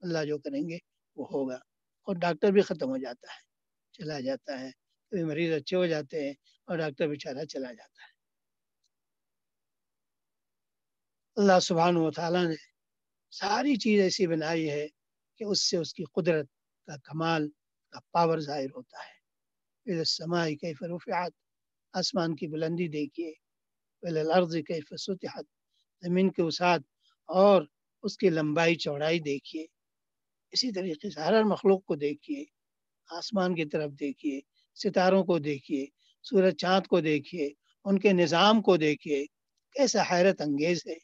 اللہ 0.00 0.24
جو 0.24 0.38
کریں 0.38 0.68
گے 0.68 0.78
وہ 1.16 1.26
ہوگا۔ 1.30 1.56
اور 2.02 2.16
ڈاکٹر 2.16 2.50
بھی 2.50 2.60
ختم 2.60 2.88
ہو 2.88 2.96
جاتا 2.96 3.26
ہے، 3.32 3.40
چلا 3.92 4.20
جاتا 4.20 4.60
ہے۔ 4.60 4.70
کبھی 5.10 5.24
مریض 5.24 5.52
اچھے 5.52 5.76
ہو 5.76 5.86
جاتے 5.86 6.26
ہیں 6.26 6.34
اور 6.64 6.78
ڈاکٹر 6.78 7.08
بیچارہ 7.08 7.44
چلا 7.44 7.72
جاتا 7.72 8.02
ہے۔ 8.02 8.10
اللہ 11.36 11.60
سبحانہ 11.60 11.98
و 11.98 12.10
تعالیٰ 12.10 12.46
نے 12.48 12.54
ساری 13.30 13.76
چیز 13.76 14.00
ایسی 14.00 14.26
بنائی 14.26 14.70
ہے 14.70 14.88
کہ 15.40 15.44
اس 15.44 15.70
سے 15.70 15.76
اس 15.76 15.94
کی 15.94 16.04
قدرت 16.04 16.46
کا 16.86 16.96
کمال 16.96 17.48
کا 17.90 17.98
پاور 18.12 18.38
ظاہر 18.38 18.70
ہوتا 18.76 18.96
ہے۔ 18.98 20.04
سماعی 20.04 20.56
کیف 20.56 20.82
رفعت، 20.82 21.32
آسمان 21.92 22.36
کی 22.36 22.46
بلندی 22.46 22.88
دیکھیے۔ 22.88 23.32
الارض 24.02 24.56
کیف 24.56 24.94
سطحت، 24.98 25.44
زمین 26.02 26.30
کے 26.30 26.42
وسعت 26.42 26.80
اور 27.26 27.62
اس 28.02 28.16
کی 28.16 28.30
لمبائی، 28.30 28.74
چوڑائی 28.74 29.20
دیکھیے۔ 29.20 29.66
اسی 30.50 30.72
طریقے 30.72 31.10
سے 31.10 31.20
ہر 31.20 31.42
مخلوق 31.42 31.84
کو 31.84 31.94
دیکھیے۔ 31.94 32.44
آسمان 33.10 33.54
کی 33.54 33.64
طرف 33.64 33.90
دیکھیے، 34.00 34.40
ستاروں 34.74 35.24
کو 35.24 35.38
دیکھیے، 35.38 35.86
سورج 36.22 36.56
چاند 36.56 36.86
کو 36.86 37.00
دیکھیے، 37.00 37.50
ان 37.84 37.98
کے 37.98 38.12
نظام 38.12 38.62
کو 38.62 38.76
دیکھیے۔ 38.76 39.26
کیسا 39.72 40.02
حیرت 40.10 40.40
انگیز 40.40 40.82
ہے۔ 40.86 40.96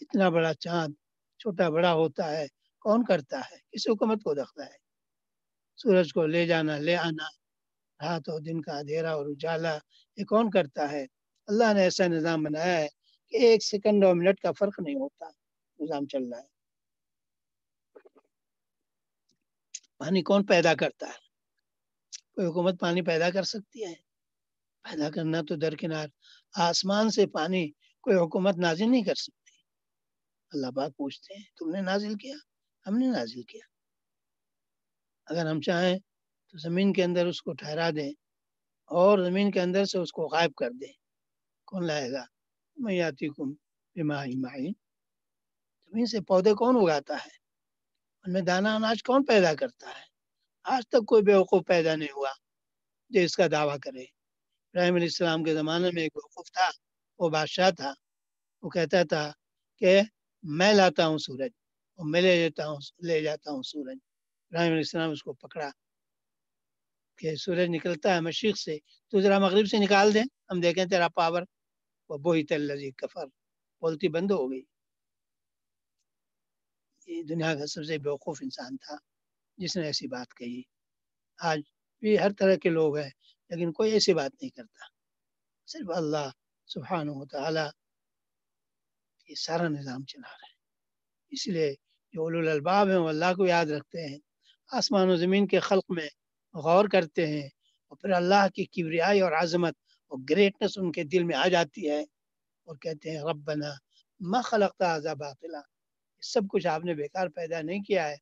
اتنا 0.00 0.28
بڑا 0.28 0.54
چاند 0.54 0.94
چھوٹا 1.38 1.68
بڑا 1.68 1.92
ہوتا 1.92 2.36
ہے۔ 2.36 2.46
کون 2.84 3.04
کرتا 3.04 3.38
ہے؟ 3.38 3.56
کس 3.70 3.88
حکومت 3.88 4.18
کو 4.22 4.34
دکھتا 4.34 4.66
ہے۔ 4.66 4.76
سورج 5.76 6.12
کو 6.12 6.26
لے 6.26 6.46
جانا، 6.46 6.78
لے 6.78 6.96
آنا، 6.96 7.24
رات 8.06 8.28
اور 8.28 8.40
دن 8.40 8.60
کا 8.60 8.78
اندھیرا 8.78 9.12
اور 9.12 9.26
اجالا، 9.26 9.78
یہ 10.16 10.24
کون 10.24 10.50
کرتا 10.50 10.90
ہے؟ 10.90 11.06
اللہ 11.46 11.74
نے 11.74 11.80
ایسا 11.80 12.06
نظام 12.06 12.42
بنایا 12.42 12.80
ہے 12.80 12.88
کہ 13.28 13.36
ایک 13.36 13.64
سیکنڈ 13.64 14.04
اور 14.04 14.14
منٹ 14.14 14.40
کا 14.40 14.52
فرق 14.52 14.80
نہیں 14.80 14.94
ہوتا۔ 14.94 15.24
نظام 15.80 16.06
چل 16.06 16.22
رہا 16.32 16.40
ہے۔ 16.40 16.46
پانی 19.98 20.22
کون 20.22 20.46
پیدا 20.46 20.74
کرتا 20.74 21.06
ہے؟ 21.06 21.18
کوئی 22.32 22.46
حکومت 22.46 22.80
پانی 22.80 23.02
پیدا 23.02 23.30
کر 23.30 23.42
سکتی 23.42 23.84
ہے؟ 23.84 23.94
پیدا 24.82 25.10
کرنا 25.10 25.42
تو 25.48 25.56
درکنار۔ 25.56 26.06
آسمان 26.54 27.10
سے 27.10 27.26
پانی 27.26 27.70
کوئی 28.00 28.16
حکومت 28.16 28.56
نازل 28.56 28.90
نہیں 28.90 29.04
کر 29.04 29.14
سکتی۔ 29.14 29.52
اللہ 30.50 30.66
پاک 30.76 30.96
پوچھتے 30.96 31.34
ہیں، 31.34 31.44
تم 31.56 31.70
نے 31.70 31.80
نازل 31.80 32.14
کیا؟ 32.14 32.34
ہم 32.86 32.98
نے 32.98 33.06
نازل 33.06 33.42
کیا۔ 33.42 33.66
اگر 35.26 35.46
ہم 35.46 35.60
چاہیں 35.60 35.98
تو 36.48 36.58
زمین 36.58 36.92
کے 36.92 37.04
اندر 37.04 37.26
اس 37.26 37.42
کو 37.42 37.52
ٹھہرا 37.52 37.90
دیں 37.90 38.12
اور 38.84 39.18
زمین 39.18 39.50
کے 39.50 39.60
اندر 39.60 39.84
سے 39.84 39.98
اس 39.98 40.12
کو 40.12 40.22
غائب 40.22 40.54
کر 40.54 40.70
دیں۔ 40.70 40.92
کون 41.64 41.86
لائے 41.86 42.12
گا؟ 42.12 42.24
میں 42.76 43.00
آتی 43.00 43.28
کم 43.28 43.52
معین۔ 44.42 44.72
زمین 45.86 46.06
سے 46.06 46.20
پودے 46.20 46.54
کون 46.54 46.76
اگاتا 46.76 47.14
ہے؟ 47.14 47.36
ان 48.24 48.32
میں 48.32 48.40
دانا 48.40 48.76
اناج 48.76 49.02
کون 49.02 49.24
پیدا 49.24 49.54
کرتا 49.54 49.88
ہے؟ 49.88 50.04
آج 50.64 50.88
تک 50.88 51.06
کوئی 51.06 51.22
بیوقوف 51.22 51.66
پیدا 51.66 51.96
نہیں 51.96 52.12
ہوا 52.16 52.30
جو 53.08 53.20
اس 53.20 53.36
کا 53.36 53.46
دعویٰ 53.50 53.78
کرے۔ 53.78 54.02
ابراہیم 54.02 54.94
علیہ 54.94 55.06
السلام 55.06 55.44
کے 55.44 55.54
زمانے 55.54 55.90
میں 55.90 56.02
ایک 56.02 56.12
بیوقوف 56.14 56.50
تھا، 56.52 56.70
وہ 57.18 57.28
بادشاہ 57.28 57.70
تھا۔ 57.70 57.94
وہ 58.62 58.70
کہتا 58.70 59.02
تھا 59.02 59.32
کہ 59.78 60.00
میں 60.42 60.72
لاتا 60.72 61.06
ہوں 61.06 61.18
سورج۔ 61.18 61.50
اور 61.94 62.06
میں 62.10 62.22
لے 62.22 62.42
جاتا 62.42 62.68
ہوں، 62.68 62.78
لے 63.06 63.22
جاتا 63.22 63.50
ہوں 63.50 63.62
سورج۔ 63.62 63.96
ابراہیم 64.50 64.70
علیہ 64.70 64.80
السلام 64.80 65.10
اس 65.10 65.22
کو 65.22 65.32
پکڑا 65.32 65.70
کہ 67.18 67.36
سورج 67.36 67.66
نکلتا 67.68 68.14
ہے 68.14 68.20
مشرق 68.20 68.58
سے۔ 68.58 68.78
تو 69.08 69.20
ذرا 69.20 69.38
مغرب 69.38 69.66
سے 69.66 69.76
نکال 69.78 70.14
دیں۔ 70.14 70.24
ہم 70.50 70.60
دیکھیں 70.60 70.84
تیرا 70.84 71.08
پاور 71.08 71.42
وہ 72.08 72.18
بوہی 72.18 72.44
تلزی 72.44 72.90
کفر۔ 72.90 73.26
بولتی 73.80 74.08
بند 74.08 74.30
ہو 74.30 74.50
گئی۔ 74.50 74.62
یہ 77.06 77.22
دنیا 77.22 77.54
کا 77.54 77.66
سب 77.66 77.84
سے 77.84 77.98
بیوقوف 77.98 78.38
انسان 78.42 78.76
تھا۔ 78.76 78.96
جس 79.56 79.76
نے 79.76 79.86
ایسی 79.86 80.06
بات 80.06 80.34
کہی۔ 80.34 80.62
آج 81.38 81.60
بھی 82.00 82.18
ہر 82.18 82.32
طرح 82.38 82.54
کے 82.54 82.68
لوگ 82.68 82.96
ہیں، 82.96 83.10
لیکن 83.50 83.72
کوئی 83.72 83.92
ایسی 83.92 84.14
بات 84.14 84.30
نہیں 84.40 84.50
کرتا۔ 84.50 84.84
صرف 85.66 85.90
اللہ 85.96 86.30
سبحانہ 86.66 87.10
و 87.10 87.26
تعالی 87.26 87.66
یہ 89.28 89.34
سارا 89.34 89.68
نظام 89.68 90.04
چلا 90.04 90.28
رہا 90.28 90.46
ہے۔ 90.48 90.54
اس 91.30 91.46
لیے 91.48 91.74
جو 92.14 92.22
اولو 92.22 92.38
الالباب 92.38 92.88
ہیں، 92.88 92.96
وہ 92.96 93.08
اللہ 93.08 93.34
کو 93.36 93.46
یاد 93.46 93.66
رکھتے 93.66 94.08
ہیں۔ 94.08 94.18
آسمان 94.72 95.08
و 95.08 95.16
زمین 95.16 95.46
کے 95.46 95.60
خلق 95.60 95.84
میں 95.88 96.08
غور 96.54 96.84
کرتے 96.92 97.26
ہیں 97.26 97.48
اور 97.88 97.96
پھر 97.96 98.10
اللہ 98.10 98.48
کی 98.54 98.64
کبریائی 98.64 99.20
اور 99.20 99.32
عظمت 99.32 99.74
وہ 100.10 100.16
گریٹنس 100.30 100.78
ان 100.78 100.92
کے 100.92 101.04
دل 101.04 101.24
میں 101.24 101.36
آ 101.36 101.48
جاتی 101.48 101.90
ہے۔ 101.90 102.00
اور 102.64 102.76
کہتے 102.76 103.10
ہیں، 103.10 103.20
ربنا 103.20 103.72
ما 104.20 104.40
خلقتا 104.40 104.96
عذاب 104.96 105.16
باطلا۔ 105.16 105.60
سب 106.20 106.40
کچھ 106.50 106.66
آپ 106.66 106.84
نے 106.84 106.94
بیکار 106.94 107.26
پیدا 107.28 107.62
نہیں 107.62 107.82
کیا 107.82 108.08
ہے، 108.08 108.16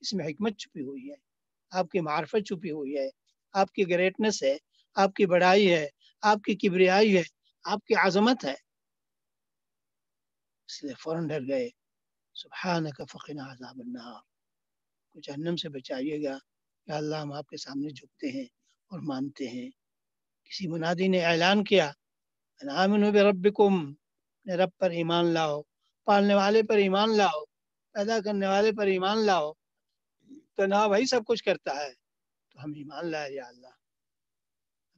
اس 0.00 0.14
میں 0.14 0.26
حکمت 0.26 0.56
چھپی 0.58 0.80
ہوئی 0.80 1.10
ہے۔ 1.10 1.14
آپ 1.70 1.88
کی 1.88 2.00
معرفت 2.00 2.46
چھپی 2.46 2.70
ہوئی 2.70 2.96
ہے۔ 2.96 3.08
آپ 3.52 3.72
کی 3.72 3.90
گریٹنس 3.90 4.42
ہے، 4.42 4.56
آپ 4.94 5.12
کی 5.12 5.26
بڑائی 5.26 5.72
ہے، 5.72 5.88
آپ 6.22 6.42
کی 6.42 6.54
کبریائی 6.54 7.16
ہے، 7.16 7.22
آپ 7.64 7.84
کی 7.84 7.94
عظمت 7.94 8.44
ہے۔ 8.44 8.54
اس 10.68 10.84
لیے 10.84 10.94
فوراً 10.94 11.26
ڈر 11.26 11.40
گئے۔ 11.48 11.68
سبحانک 12.36 13.02
فقنا 13.10 13.52
عذاب 13.52 13.80
النار۔ 13.86 14.20
کو 15.08 15.20
جہنم 15.20 15.56
سے 15.56 15.68
بچائیے 15.68 16.24
گا۔ 16.24 16.38
یا 16.86 16.96
اللہ، 16.96 17.16
ہم 17.16 17.32
آپ 17.32 17.46
کے 17.46 17.56
سامنے 17.56 17.88
جھکتے 17.90 18.26
ہیں 18.26 18.44
اور 18.86 18.98
مانتے 18.98 19.48
ہیں۔ 19.48 19.70
کسی 20.44 20.68
منادی 20.68 21.08
نے 21.08 21.24
اعلان 21.24 21.64
کیا 21.64 21.92
آمنوا 22.70 23.10
بربکم۔ 23.10 23.94
رب 24.56 24.68
پر 24.78 24.90
ایمان 24.90 25.26
لاؤ، 25.26 25.62
پالنے 26.04 26.34
والے 26.34 26.62
پر 26.62 26.76
ایمان 26.76 27.16
لاؤ، 27.16 27.44
پیدا 27.92 28.20
کرنے 28.24 28.46
والے 28.46 28.72
پر 28.72 28.86
ایمان 28.86 29.18
لاؤ۔ 29.18 29.52
تنہا 30.56 30.86
وہی 30.86 31.06
سب 31.06 31.20
کچھ 31.26 31.44
کرتا 31.44 31.76
ہے۔ 31.76 31.92
تو 32.50 32.64
ہم 32.64 32.72
ایمان 32.76 33.10
لائے 33.10 33.32
یا 33.32 33.46
اللہ۔ 33.46 33.74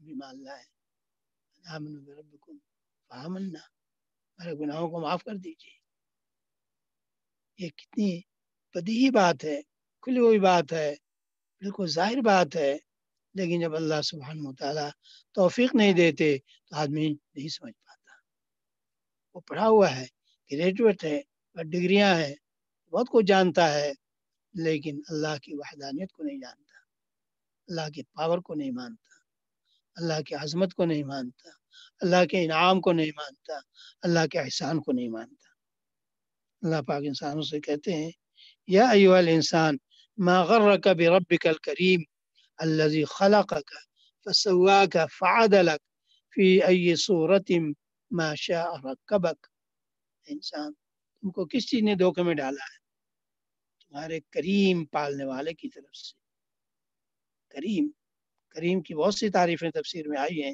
ہم 0.00 0.06
ایمان 0.06 0.44
لائے۔ 0.44 0.64
آمنوا 1.70 2.02
بربکم۔ 2.04 2.58
فآمنا۔ 3.08 3.58
ہمارے 3.58 4.54
گناہوں 4.54 4.90
کو 4.90 5.00
معاف 5.00 5.24
کر 5.24 5.36
دیجیے 5.36 5.77
یہ 7.58 7.68
کتنی 7.68 8.10
بدیہی 8.74 9.10
بات 9.10 9.44
ہے، 9.44 9.60
کھلی 10.02 10.18
ہوئی 10.18 10.38
بات 10.38 10.72
ہے، 10.72 10.90
بالکل 11.62 11.86
ظاہر 11.86 12.20
بات 12.24 12.56
ہے، 12.56 12.72
لیکن 13.34 13.60
جب 13.60 13.74
اللہ 13.76 14.00
سبحانہ 14.02 14.48
و 14.48 14.52
تعالیٰ 14.52 14.88
توفیق 15.36 15.74
نہیں 15.74 15.92
دیتے 15.92 16.36
تو 16.38 16.76
آدمی 16.76 17.08
نہیں 17.08 17.48
سمجھ 17.48 17.74
پاتا۔ 17.86 18.12
وہ 19.34 19.40
پڑھا 19.40 19.68
ہوا 19.68 19.88
ہے 19.96 20.06
گریجویٹ 20.50 21.04
ہے 21.04 21.20
ڈگریاں 21.56 22.14
ہیں، 22.14 22.34
بہت 22.92 23.08
کچھ 23.12 23.26
جانتا 23.26 23.64
ہے، 23.74 23.92
لیکن 24.54 25.00
اللہ 25.08 25.36
کی 25.42 25.54
وحدانیت 25.54 26.12
کو 26.12 26.22
نہیں 26.22 26.38
جانتا، 26.38 26.76
اللہ 27.68 27.88
کی 27.94 28.02
پاور 28.02 28.38
کو 28.38 28.54
نہیں 28.54 28.70
مانتا، 28.70 29.14
اللہ 29.96 30.20
کی 30.26 30.34
عظمت 30.34 30.74
کو 30.74 30.84
نہیں 30.84 31.04
مانتا، 31.04 31.50
اللہ 32.00 32.24
کے 32.30 32.44
انعام 32.44 32.80
کو 32.80 32.92
نہیں 32.92 33.12
مانتا، 33.16 33.58
اللہ 34.02 34.26
کے 34.30 34.38
احسان 34.38 34.80
کو 34.80 34.92
نہیں 34.92 35.08
مانتا۔ 35.08 35.47
اللہ 36.61 36.81
پاک 36.87 37.03
انسانوں 37.05 37.41
سے 37.43 37.59
کہتے 37.61 37.95
ہیں 37.95 38.11
یا 38.67 38.89
ایوہ 38.89 39.17
الانسان 39.17 39.77
ما 40.17 40.41
غرک 40.43 40.87
بربک 40.97 41.47
الکریم 41.47 42.01
الذي 42.59 43.05
خلقك 43.05 43.71
فسواك 44.25 45.05
فعدلك 45.09 45.81
في 46.33 46.67
أي 46.67 46.95
صورة 46.97 47.75
ما 48.11 48.35
شاء 48.35 48.75
ركبك 48.77 49.51
انسان 50.27 50.71
تم 51.23 51.31
کو 51.31 51.45
کس 51.45 51.69
چیز 51.69 51.83
نے 51.83 51.95
دھوکے 51.95 52.23
میں 52.23 52.33
ڈالا 52.35 52.63
ہے 52.63 52.77
تمہارے 53.81 54.19
کریم 54.31 54.83
پالنے 54.85 55.25
والے 55.25 55.53
کی 55.53 55.69
طرف 55.69 55.95
سے 55.97 56.13
کریم 57.51 57.87
کریم 58.55 58.81
کی 58.81 58.95
بہت 58.95 59.15
سی 59.15 59.29
تعریفیں 59.29 59.69
تفسیر 59.71 60.07
میں 60.09 60.19
آئی 60.19 60.43
ہیں 60.43 60.53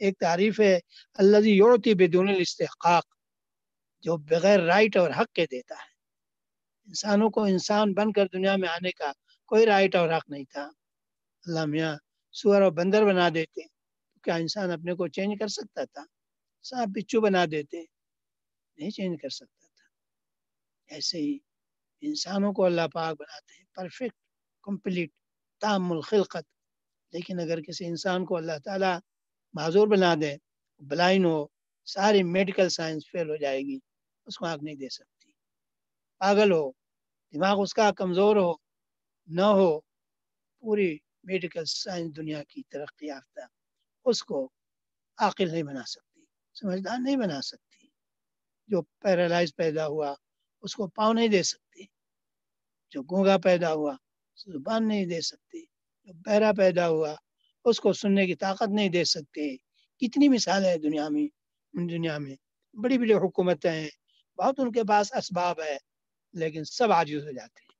ایک 0.00 0.18
تعریف 0.18 0.60
ہے 0.60 0.78
اللہ 1.18 1.46
یعطی 1.46 1.94
بدون 1.94 2.28
الاستحقاق 2.28 3.06
جو 4.01 4.17
بغیر 4.17 4.59
رائٹ 4.59 4.97
اور 4.97 5.09
حق 5.09 5.33
کے 5.33 5.45
دیتا 5.51 5.75
ہے۔ 5.75 5.89
انسانوں 6.87 7.29
کو 7.29 7.43
انسان 7.43 7.93
بن 7.93 8.11
کر 8.11 8.25
دنیا 8.33 8.55
میں 8.55 8.69
آنے 8.69 8.91
کا 8.91 9.11
کوئی 9.45 9.65
رائٹ 9.65 9.95
اور 9.95 10.09
حق 10.09 10.29
نہیں 10.29 10.43
تھا۔ 10.43 10.71
اللہ 11.45 11.65
میاں 11.65 11.97
سور 12.31 12.61
اور 12.61 12.71
بندر 12.71 13.05
بنا 13.05 13.29
دیتے۔ 13.33 13.67
تو 14.13 14.19
کیا 14.19 14.35
انسان 14.35 14.71
اپنے 14.71 14.93
کو 14.93 15.07
چینج 15.07 15.39
کر 15.39 15.47
سکتا 15.47 15.85
تھا؟ 15.85 16.03
سانپ 16.63 16.89
بچو 16.95 17.21
بنا 17.21 17.45
دیتے۔ 17.51 17.81
نہیں 18.77 18.89
چینج 18.89 19.21
کر 19.21 19.29
سکتا 19.29 19.67
تھا۔ 19.67 19.83
ایسے 20.87 21.17
ہی 21.17 21.37
انسانوں 22.01 22.53
کو 22.53 22.65
اللہ 22.65 22.87
پاک 22.93 23.15
بناتے 23.19 23.53
ہیں۔ 23.53 23.65
پرفیکٹ 23.75 24.15
کمپلیٹ 24.63 25.11
تام 25.59 25.91
الخلقت 25.91 26.47
لیکن 27.11 27.39
اگر 27.39 27.61
کسی 27.61 27.85
انسان 27.85 28.25
کو 28.25 28.37
اللہ 28.37 28.59
تعالیٰ 28.63 28.99
معذور 29.53 29.87
بنا 29.87 30.15
دے 30.21 30.35
بلائن 30.77 31.25
ہو، 31.25 31.47
ساری 31.85 32.23
میڈیکل 32.23 32.69
سائنس 32.69 33.03
فیل 33.11 33.29
ہو 33.29 33.35
جائے 33.35 33.59
گی۔ 33.59 33.88
اس 34.29 34.37
کو 34.37 34.45
آنکھ 34.45 34.63
نہیں 34.63 34.75
دے 34.75 34.89
سکتی۔ 34.89 35.31
پاگل 36.17 36.51
ہو، 36.51 36.71
دماغ 37.33 37.61
اس 37.61 37.73
کا 37.73 37.91
کمزور 37.91 38.35
ہو، 38.35 38.53
نہ 39.27 39.41
ہو، 39.41 39.79
پوری 40.59 40.97
میڈیکل 41.23 41.65
سائنس 41.65 42.15
دنیا 42.15 42.43
کی 42.43 42.63
ترقی 42.63 43.07
یافتہ 43.07 43.39
اس 44.05 44.23
کو 44.23 44.49
عاقل 45.17 45.51
نہیں 45.51 45.63
بنا 45.63 45.83
سکتی، 45.85 46.21
سمجھدار 46.53 46.97
نہیں 46.99 47.15
بنا 47.15 47.41
سکتی۔ 47.41 47.87
جو 48.67 48.81
پیرالائز 48.81 49.55
پیدا 49.55 49.87
ہوا، 49.87 50.15
اس 50.61 50.75
کو 50.75 50.87
پاؤں 50.87 51.13
نہیں 51.13 51.27
دے 51.27 51.43
سکتی۔ 51.43 51.83
جو 52.89 53.01
گونگا 53.01 53.37
پیدا 53.37 53.73
ہوا 53.73 53.95
زبان 54.53 54.87
نہیں 54.87 55.05
دے 55.05 55.21
سکتی۔ 55.21 55.65
جو 56.03 56.13
بہرا 56.13 56.51
پیدا 56.57 56.89
ہوا، 56.89 57.15
اس 57.65 57.79
کو 57.79 57.93
سننے 57.93 58.27
کی 58.27 58.35
طاقت 58.35 58.69
نہیں 58.69 58.89
دے 58.89 59.03
سکتے 59.03 59.57
کتنی 59.97 60.29
مثال 60.29 60.65
ہے 60.65 60.77
دنیا 60.77 61.09
میں 61.09 61.27
دنیا 61.73 62.17
میں۔ 62.17 62.35
بڑی 62.73 62.97
بڑی 62.97 63.13
حکومتیں 63.13 63.71
ہیں 63.71 63.89
بہت 64.39 64.55
ان 64.57 64.71
کے 64.71 64.83
پاس 64.83 65.13
اسباب 65.13 65.61
ہے 65.61 65.77
لیکن 66.33 66.63
سب 66.63 66.91
عاجز 66.91 67.23
ہو 67.23 67.31
جاتے 67.31 67.59
ہیں۔ 67.61 67.77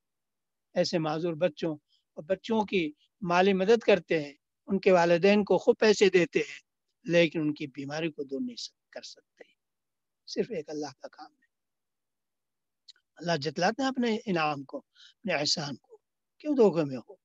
ایسے 0.74 0.98
معذور 0.98 1.34
بچوں 1.34 1.76
اور 2.14 2.24
بچوں 2.24 2.66
کی 2.66 2.92
مالی 3.22 3.54
مدد 3.54 3.80
کرتے 3.80 4.24
ہیں، 4.24 4.34
ان 4.68 4.80
کے 4.80 4.92
والدین 4.92 5.44
کو 5.44 5.58
خوب 5.58 5.76
پیسے 5.80 6.10
دیتے 6.10 6.40
ہیں، 6.40 6.60
لیکن 7.04 7.40
ان 7.40 7.54
کی 7.54 7.68
بیماری 7.68 8.12
کو 8.12 8.24
دور 8.24 8.40
نہیں 8.42 8.92
کر 8.92 9.02
سکتے۔ 9.02 9.44
صرف 10.28 10.46
ایک 10.50 10.70
اللہ 10.70 10.94
کا 11.00 11.08
کام 11.08 11.32
ہے۔ 11.32 11.48
اللہ 13.16 13.38
جتلاتے 13.38 13.82
ہیں 13.82 13.90
اپنے 13.90 14.18
انعام 14.26 14.64
کو، 14.64 14.78
اپنے 14.78 15.34
احسان 15.34 15.76
کو۔ 15.76 15.98
کیوں 16.38 16.56
دھوکے 16.56 16.84
میں 16.84 16.98
ہو؟ 16.98 17.16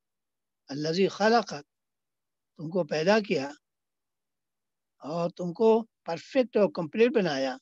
اللہ 0.69 0.93
جی 0.93 1.09
خلقت 1.09 1.69
تم 2.57 2.71
کو 2.71 2.85
پیدا 2.85 3.19
کیا 3.29 3.51
اور 4.99 5.31
تم 5.31 5.53
کو 5.53 5.87
پرفیکٹ 6.05 6.57
اور 6.57 6.69
کمپلیٹ 6.75 7.13
بنایا۔ 7.13 7.57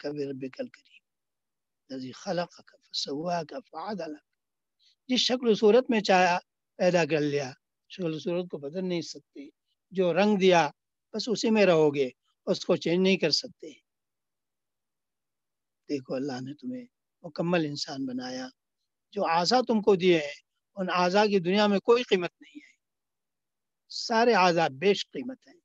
کبھی 0.00 0.24
رب 0.24 0.40
کل 0.40 0.68
کریم 0.68 1.02
لذی 1.94 2.12
خلق 2.12 2.60
فسوا 2.90 3.42
کا 3.48 3.56
فعدلک۔ 3.70 4.22
جس 5.08 5.20
شکل 5.20 5.48
و 5.48 5.54
صورت 5.54 5.90
میں 5.90 6.00
چاہا، 6.00 6.38
پیدا 6.76 7.04
کر 7.04 7.20
لیا، 7.20 7.52
شکل 7.88 8.14
و 8.14 8.18
صورت 8.18 8.50
کو 8.50 8.58
بدل 8.58 8.88
نہیں 8.88 9.00
سکتے، 9.00 9.48
جو 9.90 10.12
رنگ 10.12 10.36
دیا، 10.36 10.70
بس 11.14 11.28
اسی 11.28 11.50
میں 11.50 11.66
رہو 11.66 11.94
گے، 11.94 12.08
اس 12.46 12.64
کو 12.64 12.76
چینج 12.76 12.98
نہیں 13.02 13.16
کر 13.16 13.30
سکتے۔ 13.30 13.72
دیکھو، 15.88 16.14
اللہ 16.14 16.32
نے 16.32 16.54
تمہیں 16.54 16.84
مکمل 17.22 17.64
انسان 17.64 18.06
بنایا، 18.06 18.48
جو 19.12 19.26
اعضا 19.26 19.60
تم 19.68 19.82
کو 19.82 19.96
دیے 19.96 20.18
ہیں، 20.18 20.40
ان 20.76 20.86
اعضا 20.94 21.26
کی 21.26 21.38
دنیا 21.38 21.66
میں 21.66 21.78
کوئی 21.78 22.02
قیمت 22.02 22.30
نہیں 22.40 22.60
ہے۔ 22.64 22.76
سارے 23.88 24.34
اعضا 24.34 24.68
بیش 24.68 25.10
قیمت 25.10 25.48
ہیں۔ 25.48 25.60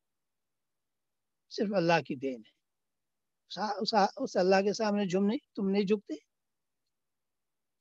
صرف 1.49 1.73
اللہ 1.75 2.01
کی 2.07 2.15
دین 2.15 2.41
ہے۔ 2.45 2.56
اس 4.17 4.37
اللہ 4.37 4.55
کے 4.55 4.73
سامنے 4.73 5.05
جھم 5.05 5.25
نہیں، 5.25 5.37
تم 5.55 5.69
نہیں 5.69 5.83
جھکتے۔ 5.83 6.13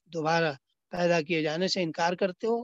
دوبارہ 0.07 0.53
پیدا 0.89 1.23
کیے 1.23 1.43
جانے 1.43 1.69
سے 1.69 1.83
انکار 1.83 2.13
کرتے 2.13 2.47
ہو۔ 2.47 2.63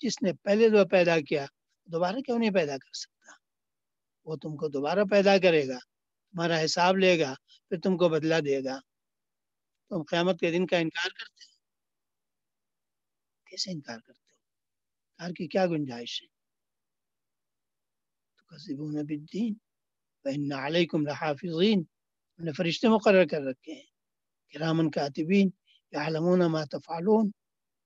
جس 0.00 0.22
نے 0.22 0.32
پہلے 0.32 0.68
جو 0.68 0.88
پیدا 0.88 1.20
کیا، 1.20 1.46
دوبارہ 1.84 2.16
کیوں 2.16 2.38
نہیں 2.38 2.50
پیدا 2.50 2.78
کر 2.78 2.92
سکتا؟ 2.92 3.32
وہ 4.24 4.36
تم 4.36 4.56
کو 4.56 4.68
دوبارہ 4.68 4.98
پیدا 5.10 5.38
کرے 5.38 5.68
گا، 5.68 5.78
تمہارا 6.32 6.64
حساب 6.64 6.96
لے 6.96 7.20
گا، 7.20 7.34
پھر 7.68 7.80
تم 7.80 7.96
کو 7.96 8.08
بدلا 8.08 8.40
دے 8.40 8.64
گا۔ 8.64 8.80
تم 9.88 10.02
قیامت 10.02 10.40
کے 10.40 10.50
دن 10.50 10.66
کا 10.66 10.76
انکار 10.76 11.08
کرتے 11.08 11.44
ہو۔ 11.44 11.56
کیسے 13.50 13.70
انکار 13.70 13.98
کرتے 13.98 14.32
ہو؟ 14.32 14.36
انکار 15.10 15.34
کی 15.34 15.48
کیا 15.48 15.66
گنجائش 15.66 16.22
ہے؟ 16.22 16.26
تکذبون 18.36 18.94
بالدین 18.94 19.54
وَإِنَّ 20.24 20.54
عَلَيْكُمْ 20.54 21.06
لَحَافِظِينَ۔ 21.06 21.95
ہم 22.38 22.44
نے 22.44 22.52
فرشتے 22.52 22.88
مقرر 22.88 23.24
کر 23.24 23.42
رکھے 23.42 23.72
ہیں 23.72 23.88
کرامن 24.52 24.90
کاتبین 24.90 25.48
یعلمون 25.92 26.40
ما 26.40 26.64
تفعلون، 26.64 27.30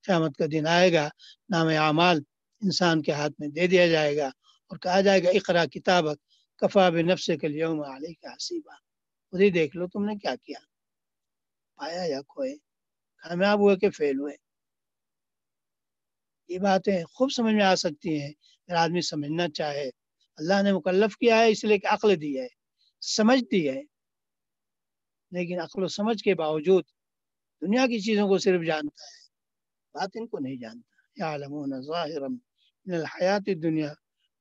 قیامت 0.05 0.36
کا 0.36 0.44
دن 0.53 0.66
آئے 0.66 0.92
گا، 0.92 1.09
نام 1.48 1.66
اعمال 1.66 2.18
انسان 2.62 3.03
کے 3.03 3.12
ہاتھ 3.12 3.32
میں 3.38 3.48
دے 3.48 3.66
دیا 3.66 3.86
جائے 3.86 4.16
گا 4.16 4.26
اور 4.70 4.78
کہا 4.78 5.01
جائے 5.01 5.24
گا، 5.24 5.30
اقرا 5.30 5.64
کتابت 5.66 6.18
کفا 6.57 6.88
بنفس 6.90 7.30
کے 7.40 7.48
لیوم 7.48 7.80
علیہ 7.80 8.14
کا 8.22 8.32
حسیبہ 8.32 8.74
خود 9.30 9.40
ہی 9.40 9.51
دیکھ 9.51 9.76
لو 9.76 9.86
تم 9.86 10.05
نے 10.05 10.14
کیا 10.16 10.34
کیا۔ 10.36 10.59
پایا 11.76 12.05
یا 12.05 12.20
کھوئے، 12.22 12.55
کامیاب 13.22 13.59
ہوئے 13.61 13.76
کہ 13.76 13.90
فیل 13.90 14.18
ہوئے۔ 14.18 14.36
یہ 16.48 16.59
باتیں 16.59 17.05
خوب 17.05 17.30
سمجھ 17.32 17.55
میں 17.55 17.64
آ 17.64 17.74
سکتی 17.74 18.20
ہیں 18.20 18.32
اگر 18.68 18.74
آدمی 18.74 19.01
سمجھنا 19.01 19.48
چاہے۔ 19.48 19.90
اللہ 20.36 20.62
نے 20.62 20.72
مکلف 20.72 21.16
کیا 21.16 21.38
ہے، 21.38 21.51
اس 21.51 21.64
لیے 21.64 21.78
کہ 21.78 21.86
عقل 21.86 22.20
دی 22.20 22.40
ہے 22.40 22.48
سمجھ 23.01 23.44
دی 23.53 23.68
ہے۔ 23.68 23.82
لیکن 25.31 25.61
عقل 25.61 25.83
و 25.83 25.89
سمجھ 25.89 26.22
کے 26.22 26.35
باوجود 26.35 26.85
دنیا 27.61 27.87
کی 27.87 28.01
چیزوں 28.01 28.28
کو 28.28 28.39
صرف 28.39 28.66
جانتا 28.66 29.05
ہے 29.05 29.20
بات 29.95 30.11
ان 30.14 30.26
کو 30.26 30.39
نہیں 30.39 30.57
جانتا۔ 30.57 30.91
یا 31.16 31.37
ظاہرا 31.81 32.26
من 32.26 32.95
الحیات 32.95 33.62
دنیا 33.62 33.93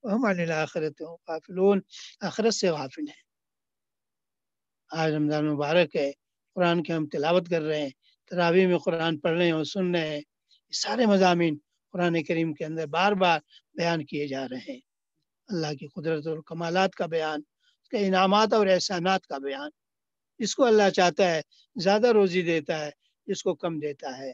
ہم 0.04 0.26
آخرت 0.56 1.02
غافلون۔ 1.02 1.82
آخرت 2.22 2.54
سے 2.54 2.70
غافل 2.70 3.02
ہیں۔ 3.02 3.30
آج 4.92 5.14
رمضان 5.14 5.46
مبارک 5.54 5.96
ہے، 5.96 6.12
قرآن 6.56 6.84
کی 6.84 6.94
ہم 6.94 7.08
تلاوت 7.08 7.50
کر 7.50 7.62
رہے 7.62 7.82
ہیں 7.82 7.90
تراوی 8.30 8.66
میں 8.66 8.78
قرآن 8.78 9.20
پڑھ 9.20 9.38
رہے 9.38 9.46
ہیں 9.46 9.52
اور 9.52 9.64
سن 9.64 9.96
رہے 9.96 10.08
ہیں۔ 10.08 10.18
یہ 10.18 10.72
سارے 10.72 11.06
مضامین 11.06 11.58
قرآن 11.92 12.24
کریم 12.24 12.54
کے 12.54 12.66
اندر 12.66 12.88
بار 12.88 13.12
بار 13.12 13.40
بیان 13.74 14.06
کیے 14.06 14.28
جا 14.28 14.48
رہے 14.48 14.74
ہیں۔ 14.74 14.80
اللہ 15.48 15.74
کی 15.74 15.88
قدرت 15.88 16.28
اور 16.28 16.38
کمالات 16.46 16.96
کا 16.96 17.06
بیان، 17.06 17.42
اس 17.82 17.90
کے 17.90 18.08
انعامات 18.08 18.54
اور 18.54 18.68
احسانات 18.68 19.28
کا 19.28 19.38
بیان۔ 19.38 19.70
جس 20.40 20.56
کو 20.56 20.66
اللہ 20.66 20.90
چاہتا 20.90 21.36
ہے، 21.36 21.42
زیادہ 21.76 22.08
روزی 22.08 22.42
دیتا 22.42 22.86
ہے 22.86 22.92
جس 23.28 23.44
کو 23.44 23.56
کم 23.56 23.80
دیتا 23.80 24.18
ہے۔ 24.18 24.32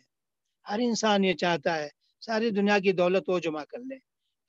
ہر 0.69 0.79
انسان 0.79 1.23
یہ 1.23 1.33
چاہتا 1.33 1.77
ہے، 1.77 1.89
ساری 2.21 2.49
دنیا 2.49 2.79
کی 2.79 2.91
دولت 2.91 3.29
وہ 3.29 3.39
جمع 3.39 3.63
کر 3.63 3.77
لے، 3.77 3.95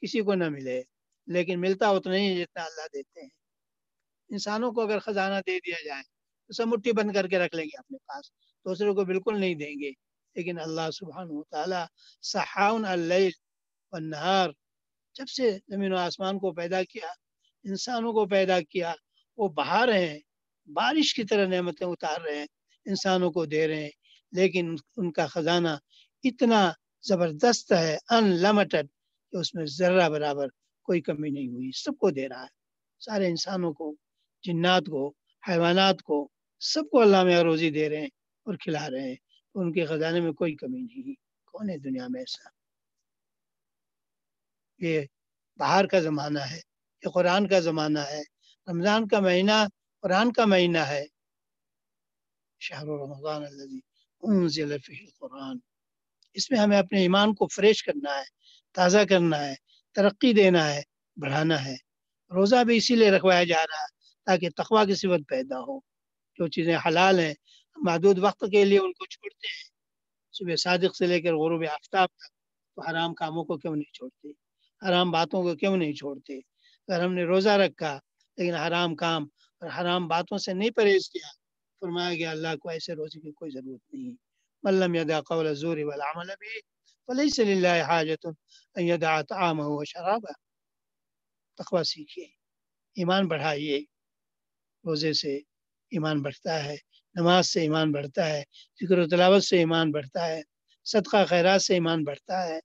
کسی 0.00 0.20
کو 0.20 0.34
نہ 0.34 0.48
ملے۔ 0.48 0.82
لیکن 1.26 1.60
ملتا 1.60 1.88
اتنا 1.88 2.16
ہی 2.16 2.40
جتنا 2.40 2.62
اللہ 2.62 2.86
دیتے 2.94 3.20
ہیں۔ 3.22 3.28
انسانوں 4.28 4.72
کو 4.72 4.80
اگر 4.80 4.98
خزانہ 4.98 5.34
دے 5.46 5.58
دیا 5.58 5.76
جائے، 5.84 6.02
تو 6.46 6.52
سب 6.52 6.66
مٹھی 6.66 6.92
بند 6.92 7.12
کر 7.12 7.28
کے 7.28 7.38
رکھ 7.38 7.54
لیں 7.54 7.64
گے 7.64 7.78
اپنے 7.78 7.98
پاس۔ 7.98 8.30
دوسروں 8.64 8.94
کو 8.94 9.04
بالکل 9.04 9.40
نہیں 9.40 9.54
دیں 9.54 9.74
گے۔ 9.82 9.90
لیکن 10.34 10.58
اللہ 10.58 10.90
سبحانہ 10.90 11.32
و 11.32 11.44
تعالیٰ 11.44 11.84
صحاون 12.22 12.84
اللیل 12.84 13.32
والنہار، 13.92 14.50
جب 15.14 15.28
سے 15.28 15.58
زمین 15.68 15.92
و 15.92 15.96
آسمان 15.96 16.38
کو 16.38 16.52
پیدا 16.52 16.82
کیا، 16.82 17.06
انسانوں 17.64 18.12
کو 18.12 18.26
پیدا 18.26 18.60
کیا، 18.60 18.94
وہ 19.36 19.48
بہا 19.48 19.86
رہے 19.86 20.08
ہیں۔ 20.08 20.20
بارش 20.66 21.14
کی 21.14 21.24
طرح 21.24 21.46
نعمتیں 21.46 21.86
اتار 21.86 22.20
رہے 22.20 22.38
ہیں، 22.38 22.46
انسانوں 22.86 23.30
کو 23.30 23.44
دے 23.46 23.68
رہے 23.68 23.82
ہیں، 23.82 23.90
لیکن 24.32 24.74
ان 24.96 25.12
کا 25.12 25.26
خزانہ 25.26 25.68
اتنا 26.24 26.72
زبردست 27.02 27.72
ہے 27.72 27.96
ان 28.10 28.30
لمیٹڈ 28.30 28.86
کہ 29.32 29.36
اس 29.36 29.54
میں 29.54 29.64
ذرہ 29.66 30.08
برابر 30.08 30.48
کوئی 30.82 31.00
کمی 31.00 31.30
نہیں 31.30 31.48
ہوئی، 31.48 31.70
سب 31.74 31.98
کو 31.98 32.10
دے 32.10 32.28
رہا 32.28 32.42
ہے۔ 32.42 32.54
سارے 33.00 33.26
انسانوں 33.26 33.72
کو، 33.72 33.94
جنات 34.42 34.82
کو، 34.90 35.12
حیوانات 35.48 36.02
کو، 36.02 36.28
سب 36.60 36.90
کو 36.90 37.00
اللہ 37.00 37.22
میں 37.24 37.42
روزی 37.42 37.70
دے 37.70 37.88
رہے 37.88 38.00
ہیں 38.00 38.08
اور 38.46 38.54
کھلا 38.56 38.90
رہے 38.90 39.08
ہیں 39.08 39.16
ان 39.54 39.72
کے 39.72 39.84
خزانے 39.86 40.20
میں 40.20 40.32
کوئی 40.32 40.54
کمی 40.54 40.80
نہیں 40.80 41.14
کون 41.44 41.70
ہے 41.70 41.78
دنیا 41.78 42.06
میں 42.08 42.20
ایسا؟ 42.20 42.48
یہ 44.78 45.00
باہر 45.56 45.86
کا 45.86 46.00
زمانہ 46.00 46.38
ہے، 46.38 46.60
یہ 47.02 47.10
قرآن 47.10 47.48
کا 47.48 47.60
زمانہ 47.60 47.98
ہے، 47.98 48.22
رمضان 48.66 49.08
کا 49.08 49.20
مہینہ 49.20 49.66
قرآن 50.06 50.32
کا 50.32 50.44
مہینہ 50.44 50.78
ہے 50.78 51.04
شہر 52.60 52.86
رمضان 52.86 53.42
انزل 54.22 54.78
فی 54.78 54.98
القرآن۔ 55.00 55.58
اس 56.34 56.50
میں 56.50 56.58
ہمیں 56.58 56.78
اپنے 56.78 57.00
ایمان 57.00 57.34
کو 57.34 57.46
فریش 57.46 57.82
کرنا 57.82 58.18
ہے، 58.18 58.22
تازہ 58.72 58.98
کرنا 59.08 59.48
ہے، 59.48 59.54
ترقی 59.92 60.32
دینا 60.32 60.74
ہے، 60.74 60.82
بڑھانا 61.16 61.64
ہے۔ 61.64 61.74
روزہ 62.34 62.64
بھی 62.64 62.76
اسی 62.76 62.96
لیے 62.96 63.10
رکھوایا 63.10 63.44
جا 63.44 63.62
رہا 63.62 63.82
ہے 63.82 63.86
تاکہ 64.24 64.50
تقوا 64.50 64.84
کی 64.84 64.94
صفت 64.94 65.28
پیدا 65.28 65.58
ہو۔ 65.58 65.78
جو 66.36 66.48
چیزیں 66.48 66.76
حلال 66.86 67.18
ہیں 67.18 67.34
محدود 67.76 68.18
وقت 68.18 68.44
کے 68.52 68.64
لیے 68.64 68.78
ان 68.78 68.92
کو 68.92 69.06
چھوڑتے 69.06 69.46
ہیں۔ 69.46 69.70
صبح 70.32 70.56
صادق 70.56 70.96
سے 70.96 71.06
لے 71.06 71.20
کر 71.20 71.34
غروب 71.34 71.64
آفتاب 71.72 72.08
تک 72.08 72.32
تو 72.74 72.90
حرام 72.90 73.14
کاموں 73.14 73.44
کو 73.44 73.58
کیوں 73.58 73.76
نہیں 73.76 73.94
چھوڑتے؟ 73.94 74.28
حرام 74.88 75.10
باتوں 75.10 75.42
کو 75.42 75.54
کیوں 75.54 75.76
نہیں 75.76 75.92
چھوڑتے؟ 75.92 76.38
اگر 76.88 77.04
ہم 77.04 77.14
نے 77.14 77.24
روزہ 77.24 77.48
رکھا، 77.48 77.98
لیکن 78.36 78.54
حرام 78.54 78.96
کام 78.96 79.28
اور 79.60 79.70
حرام 79.70 80.08
باتوں 80.08 80.38
سے 80.38 80.54
نہیں 80.54 80.70
پرہیز 80.70 81.10
کیا۔ 81.10 81.28
فرمایا 81.80 82.14
گیا، 82.14 82.30
اللہ 82.30 82.56
کو 82.60 82.68
ایسے 82.68 82.92
روزے 82.94 83.20
کی 83.20 83.32
کوئی 83.32 83.50
ضرورت 83.50 83.94
نہیں۔ 83.94 84.14
ملم 84.62 84.94
یدا 84.94 85.20
قول 85.20 85.46
الزور 85.46 85.76
والعمل 85.78 86.26
بھی 86.26 86.60
فلیس 87.06 87.38
للہ 87.38 87.82
حاجت 87.82 88.26
ان 88.74 88.84
یدع 88.88 89.22
طعامہ 89.22 89.62
و 89.64 89.84
تقوی 91.54 91.84
سیکھیے۔ 91.84 92.24
ایمان 92.94 93.28
بڑھائیے۔ 93.28 93.78
روزے 94.84 95.12
سے 95.12 95.36
ایمان 95.90 96.22
بڑھتا 96.22 96.64
ہے، 96.64 96.76
نماز 97.14 97.48
سے 97.48 97.60
ایمان 97.60 97.92
بڑھتا 97.92 98.28
ہے، 98.28 98.42
ذکر 98.84 98.98
و 98.98 99.08
تلاوت 99.08 99.44
سے 99.44 99.58
ایمان 99.58 99.90
بڑھتا 99.90 100.26
ہے، 100.26 100.42
صدقہ 100.84 101.24
خیرات 101.28 101.62
سے 101.62 101.74
ایمان 101.74 102.04
بڑھتا 102.04 102.48
ہے۔ 102.48 102.60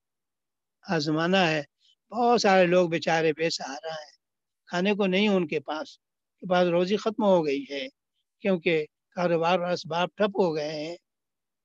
آزمانہ 0.89 1.37
ہے۔ 1.37 1.63
بہت 2.11 2.41
سارے 2.41 2.65
لوگ 2.67 2.89
بیچارے 2.89 3.33
بے 3.33 3.49
سہارا 3.49 3.89
ہیں 3.89 4.11
کھانے 4.65 4.93
کو 4.93 5.07
نہیں 5.07 5.27
ان 5.27 5.47
کے 5.47 5.59
پاس۔ 5.59 6.10
کے 6.41 6.49
پاس 6.49 6.67
روزی 6.67 6.97
ختم 6.97 7.23
ہو 7.23 7.45
گئی 7.45 7.65
ہے، 7.69 7.87
کیونکہ 8.39 8.85
کاروبار 9.15 9.59
اور 9.59 9.71
اسباب 9.71 10.09
ٹھپ 10.15 10.39
ہو 10.39 10.55
گئے 10.55 10.69
ہیں۔ 10.69 10.95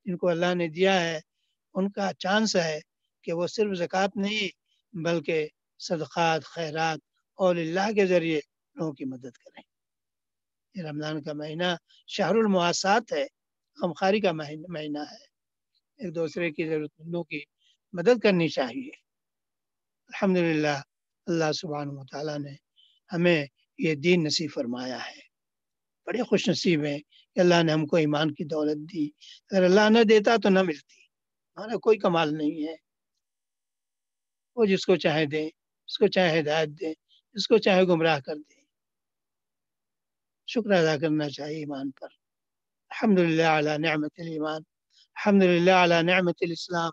جن 0.05 0.17
کو 0.17 0.29
اللہ 0.29 0.55
نے 0.55 0.69
دیا 0.69 1.01
ہے، 1.01 1.21
ان 1.75 1.91
کا 1.91 2.11
چانس 2.19 2.57
ہے 2.57 2.81
کہ 3.23 3.33
وہ 3.33 3.47
صرف 3.47 3.79
زکوٰۃ 3.79 4.09
نہیں، 4.15 4.49
بلکہ 4.97 5.49
صدقات، 5.79 6.45
خیرات 6.45 6.99
اور 7.35 7.57
اللہ 7.57 7.93
کے 7.93 8.07
ذریعے 8.07 8.41
لوگوں 8.75 8.93
کی 8.93 9.05
مدد 9.05 9.31
کریں۔ 9.31 9.63
یہ 10.75 10.83
رمضان 10.83 11.23
کا 11.23 11.33
مہینہ 11.33 11.77
شہر 12.07 12.35
المواسات 12.35 13.13
ہے 13.13 13.27
غمخاری 13.83 14.21
کا 14.21 14.33
مہینہ 14.33 14.99
ہے۔ 14.99 15.25
ایک 15.97 16.15
دوسرے 16.15 16.51
کی 16.51 16.69
ضرورت 16.69 16.91
مندوں 16.99 17.25
کی 17.25 17.41
مدد 17.93 18.19
کرنی 18.23 18.49
چاہیے۔ 18.49 18.91
الحمد 20.09 20.37
للہ 20.37 20.81
اللہ 21.27 21.53
سبحانہ 21.53 21.93
و 21.93 22.05
تعالیٰ 22.05 22.39
نے 22.39 22.55
ہمیں 23.13 23.47
یہ 23.79 23.95
دین 23.95 24.25
نصیب 24.25 24.51
فرمایا 24.55 25.07
ہے۔ 25.07 25.21
بڑے 26.07 26.23
خوش 26.23 26.49
نصیب 26.49 26.85
ہیں 26.85 26.99
کہ 27.35 27.41
اللہ 27.41 27.63
نے 27.63 27.73
ہم 27.73 27.87
کو 27.87 27.97
ایمان 27.97 28.35
کی 28.35 28.45
دولت 28.45 28.93
دی۔ 28.93 29.09
اگر 29.51 29.63
اللہ 29.63 29.81
نہ 29.91 29.99
دیتا 30.09 30.37
تو 30.43 30.49
نہ 30.49 30.63
ملتی۔ 30.63 31.01
ہمارا 31.57 31.79
کوئی 31.79 31.99
کمال 31.99 32.35
نہیں 32.35 32.69
ہے۔ 32.69 32.77
وہ 34.57 34.65
جس 34.65 34.87
کو 34.87 34.97
چاہے 34.97 35.27
دے 35.27 35.47
اس 35.87 35.99
کو 35.99 36.07
چاہے 36.07 36.41
ہدایت 36.41 36.69
دے 36.69 36.91
اس 37.33 37.49
کو 37.49 37.59
چاہے 37.59 37.85
گمراہ 37.85 38.21
کر 38.21 38.35
دے 38.37 38.61
شکر 40.47 40.71
ادا 40.71 40.97
کرنا 40.99 41.31
چاہیے 41.31 41.59
ایمان 41.59 41.91
پر۔ 41.91 42.09
الحمد 42.89 43.19
للہ 43.19 43.43
اعلیٰ 43.43 43.79
نعمت 43.79 44.13
المان 44.19 44.63
الحمد 45.15 45.43
للہ 45.43 45.71
اعلیٰ 45.71 46.03
نعمت 46.03 46.37
الاسلام۔ 46.41 46.93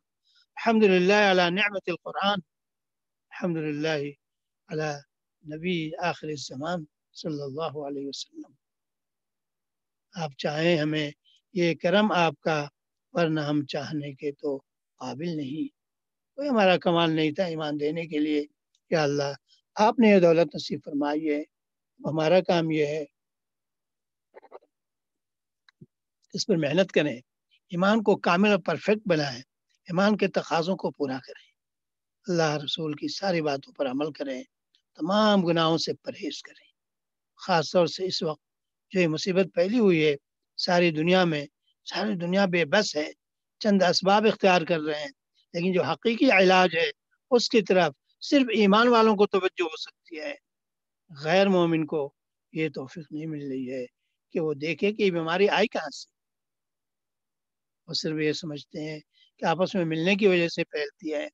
الحمد 0.56 0.84
للہ 0.84 1.14
اعلیٰ 1.14 1.50
نعمت 1.50 1.84
القرآن۔ 1.88 2.40
الحمد 3.30 3.58
للہ 3.58 4.12
علی 4.68 5.13
نبی 5.44 5.92
آخر 5.98 6.28
الزمان 6.28 6.84
صلی 7.14 7.42
اللہ 7.42 7.88
علیہ 7.88 8.08
وسلم۔ 8.08 8.54
آپ 10.16 10.32
چاہیں 10.38 10.78
ہمیں 10.78 11.12
یہ 11.54 11.74
کرم 11.74 12.12
آپ 12.12 12.42
کا، 12.42 12.68
ورنہ 13.12 13.40
ہم 13.40 13.66
چاہنے 13.66 14.14
کے 14.14 14.32
تو 14.32 14.58
قابل 14.96 15.38
نہیں۔ 15.38 15.68
کوئی 16.36 16.50
ہمارا 16.50 16.78
کمال 16.78 17.12
نہیں 17.12 17.32
تھا 17.32 17.44
ایمان 17.44 17.80
دینے 17.80 18.06
کے 18.06 18.20
لیے۔ 18.20 18.46
کہ 18.90 18.96
اللہ، 18.96 19.34
آپ 19.76 20.00
نے 20.00 20.10
یہ 20.10 20.20
دولت 20.20 20.56
نصیب 20.56 20.80
فرمائی 20.86 21.30
ہے۔ 21.30 21.42
ہمارا 22.06 22.42
کام 22.42 22.72
یہ 22.72 22.86
ہے۔ 22.86 23.06
اس 26.34 26.48
پر 26.48 26.56
محنت 26.58 26.92
کریں۔ 26.92 27.22
ایمان 27.70 28.04
کو 28.04 28.16
کامل 28.16 28.50
اور 28.50 28.60
پرفیکٹ 28.60 29.00
بنائیں۔ 29.06 29.40
ایمان 29.84 30.18
کے 30.18 30.28
تقاضوں 30.28 30.76
کو 30.76 30.92
پورا 30.92 31.20
کریں۔ 31.28 31.52
اللہ 32.28 32.64
رسول 32.64 32.94
کی 32.94 33.08
ساری 33.08 33.42
باتوں 33.42 33.74
پر 33.74 33.88
عمل 33.88 34.12
کریں۔ 34.12 34.44
تمام 34.96 35.42
گناہوں 35.42 35.78
سے 35.78 35.94
پرہیز 35.94 36.42
کریں۔ 36.42 36.68
خاص 37.36 37.72
طور 37.72 37.88
سے 37.88 38.06
اس 38.06 38.24
وقت 38.24 38.42
جو 38.92 39.00
یہ 39.00 39.08
مصیبت 39.08 39.46
پھیلی 39.54 39.80
ہوئی 39.80 40.08
ہے، 40.08 40.16
ساری 40.58 40.92
دنیا 40.92 41.24
میں، 41.24 41.46
ساری 41.86 42.16
دنیا 42.16 42.46
بے 42.46 42.66
بس 42.66 42.96
ہے۔ 42.96 43.12
چند 43.60 43.82
اسباب 43.82 44.26
اختیار 44.26 44.62
کر 44.62 44.80
رہے 44.80 45.00
ہیں، 45.00 45.12
لیکن 45.54 45.74
جو 45.74 45.84
حقیقی 45.84 46.32
علاج 46.32 46.76
ہے، 46.76 46.92
اس 47.32 47.50
کی 47.50 47.62
طرف 47.62 47.94
صرف 48.22 48.44
ایمان 48.54 48.88
والوں 48.88 49.16
کو 49.16 49.28
توجہ 49.28 49.64
ہو 49.64 49.78
سکتی 49.78 50.20
ہے۔ 50.20 50.36
غیر 51.24 51.48
مومن 51.48 51.86
کو 51.86 52.14
یہ 52.52 52.70
توفیق 52.70 53.12
نہیں 53.12 53.26
مل 53.26 53.48
رہی 53.48 53.72
ہے 53.72 53.86
کہ 54.32 54.40
وہ 54.40 54.54
دیکھے 54.54 54.94
کہ 54.94 55.04
یہ 55.04 55.12
بیماری 55.12 55.50
آئی 55.50 55.68
کہاں 55.68 55.90
سے۔ 55.90 56.12
وہ 57.88 57.94
صرف 57.94 58.20
یہ 58.20 58.34
سمجھتے 58.34 58.90
ہیں 58.90 59.00
کہ 59.38 59.46
آپس 59.46 59.76
میں 59.76 59.86
ملنے 59.86 60.16
کی 60.16 60.28
وجہ 60.28 60.48
سے 60.48 60.64
پھیلتی 60.64 61.14
ہے۔ 61.14 61.28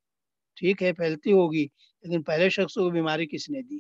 ٹھیک 0.55 0.83
ہے، 0.83 0.93
پھیلتی 0.93 1.31
ہوگی 1.31 1.67
لیکن 2.01 2.23
پہلے 2.23 2.49
شخص 2.49 2.73
کو 2.73 2.89
بیماری 2.89 3.27
کس 3.27 3.49
نے 3.49 3.61
دی؟ 3.61 3.77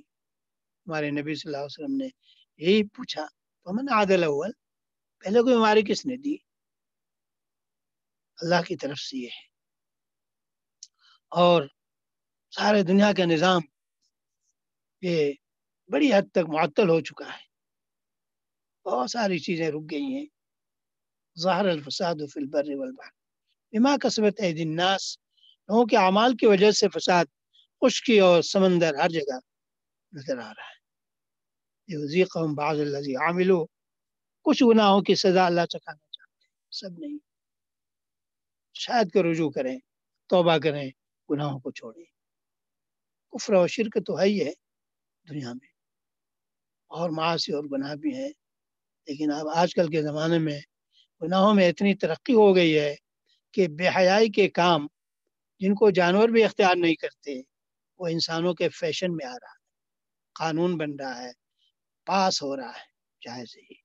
ہمارے 0.87 1.11
نبی 1.11 1.35
صلی 1.35 1.49
اللہ 1.49 1.57
علیہ 1.57 1.65
وسلم 1.65 1.97
نے 1.97 2.07
یہی 2.57 2.83
پوچھا 2.83 3.25
تو 3.63 3.73
من 3.73 3.93
عادل 3.93 4.23
اول 4.23 4.51
پہلے 5.19 5.39
کو 5.39 5.45
بیماری 5.45 5.81
کس 5.81 6.05
نے 6.05 6.17
دی؟ 6.17 6.35
اللہ 8.41 8.61
کی 8.67 8.75
طرف 8.75 8.97
سے 8.97 9.17
یہ 9.17 9.27
ہے۔ 9.27 9.49
اور 11.29 11.63
سارے 12.51 12.83
دنیا 12.83 13.13
کا 13.17 13.25
نظام 13.25 13.61
یہ 15.01 15.33
بڑی 15.91 16.13
حد 16.13 16.31
تک 16.31 16.49
معطل 16.49 16.89
ہو 16.89 17.01
چکا 17.01 17.37
ہے۔ 17.37 17.49
بہت 18.89 19.11
ساری 19.11 19.39
چیزیں 19.39 19.71
رک 19.71 19.91
گئی 19.91 20.03
ہیں۔ 20.03 20.25
ظاہر 21.39 21.65
الفساد 21.65 22.15
فی 22.33 22.39
البر 22.39 22.75
والبحر۔ 22.75 23.11
بما 23.71 23.97
کسبت 23.97 24.41
عید 24.41 24.59
الناس۔ 24.59 25.17
لوگوں 25.67 25.85
کے 25.85 25.97
اعمال 25.97 26.35
کی 26.35 26.45
وجہ 26.45 26.71
سے 26.71 26.87
فساد 26.89 27.25
خشکی 27.81 28.19
اور 28.19 28.41
سمندر 28.41 28.93
ہر 28.93 29.09
جگہ 29.09 29.39
نظر 30.13 30.37
آ 30.37 30.49
رہا 30.49 30.63
ہے۔ 30.63 30.79
یذیقہم 31.87 32.55
بعض 32.55 32.79
الذی 32.79 33.15
عاملو 33.15 33.65
کچھ 34.41 34.63
گناہوں 34.63 35.01
کی 35.01 35.15
سزا 35.15 35.45
اللہ 35.45 35.65
چکانا 35.65 36.07
چاہتے 36.11 36.45
ہیں، 36.45 36.71
سب 36.71 36.99
نہیں۔ 36.99 37.17
شاید 38.73 39.13
کہ 39.13 39.19
رجوع 39.19 39.49
کریں، 39.49 39.79
توبہ 40.27 40.57
کریں، 40.57 40.91
گناہوں 41.29 41.59
کو 41.59 41.71
چھوڑیں۔ 41.71 42.03
کفر 43.31 43.53
و 43.53 43.67
شرک 43.67 43.97
تو 44.05 44.19
ہے 44.19 44.25
ہی 44.25 44.45
ہے 44.45 44.51
دنیا 45.29 45.53
میں۔ 45.53 45.67
اور 46.87 47.09
معاشی 47.09 47.53
اور 47.53 47.63
گناہ 47.63 47.95
بھی 47.95 48.15
ہیں۔ 48.15 48.29
لیکن 49.07 49.31
اب 49.31 49.47
آج 49.55 49.75
کل 49.75 49.87
کے 49.87 50.01
زمانے 50.01 50.39
میں 50.39 50.61
گناہوں 51.21 51.53
میں 51.53 51.69
اتنی 51.69 51.95
ترقی 51.95 52.33
ہو 52.33 52.55
گئی 52.55 52.79
ہے 52.79 52.95
کہ 53.51 53.67
بے 53.67 53.87
حیائی 53.87 54.29
کے 54.31 54.49
کام 54.49 54.87
جن 55.59 55.75
کو 55.75 55.89
جانور 55.89 56.29
بھی 56.29 56.43
اختیار 56.43 56.75
نہیں 56.75 56.95
کرتے 56.95 57.41
وہ 57.99 58.07
انسانوں 58.07 58.53
کے 58.53 58.69
فیشن 58.69 59.07
میں 59.11 59.25
آ 59.25 59.33
رہا 59.33 59.49
ہے۔ 59.49 59.59
قانون 60.33 60.77
بن 60.77 60.95
رہا 60.99 61.21
ہے۔ 61.23 61.31
پاس 62.05 62.43
ہو 62.43 62.55
رہا 62.57 62.69
ہے۔ 62.69 62.87
چاہے 63.19 63.45
سے 63.45 63.61
ہی 63.61 63.75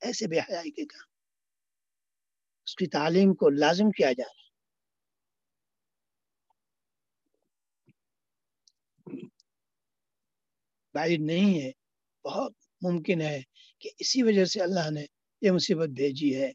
ایسے 0.00 0.26
بے 0.26 0.38
حیائی 0.40 0.70
کے 0.70 0.86
کام۔ 0.86 1.08
اس 2.66 2.76
کی 2.76 2.86
تعلیم 2.86 3.34
کو 3.34 3.48
لازم 3.50 3.90
کیا 3.90 4.12
جا 4.12 4.24
رہا 4.24 4.42
ہے۔ 4.42 4.50
بعید 10.94 11.20
نہیں 11.20 11.62
ہے۔ 11.62 11.70
بہت 12.24 12.52
ممکن 12.80 13.20
ہے 13.20 13.42
کہ 13.78 13.90
اسی 13.98 14.22
وجہ 14.22 14.44
سے 14.44 14.60
اللہ 14.60 14.90
نے 14.90 15.06
یہ 15.40 15.50
مصیبت 15.50 15.88
بھیجی 15.88 16.42
ہے۔ 16.42 16.52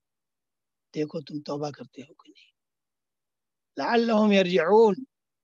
دیکھو 0.95 1.21
تم 1.21 1.39
توبہ 1.41 1.69
کرتے 1.71 2.01
ہو 2.01 2.13
کہ 2.13 2.29
نہیں۔ 2.29 2.51
لعلہم 3.77 4.31
یرجعون۔ 4.31 5.03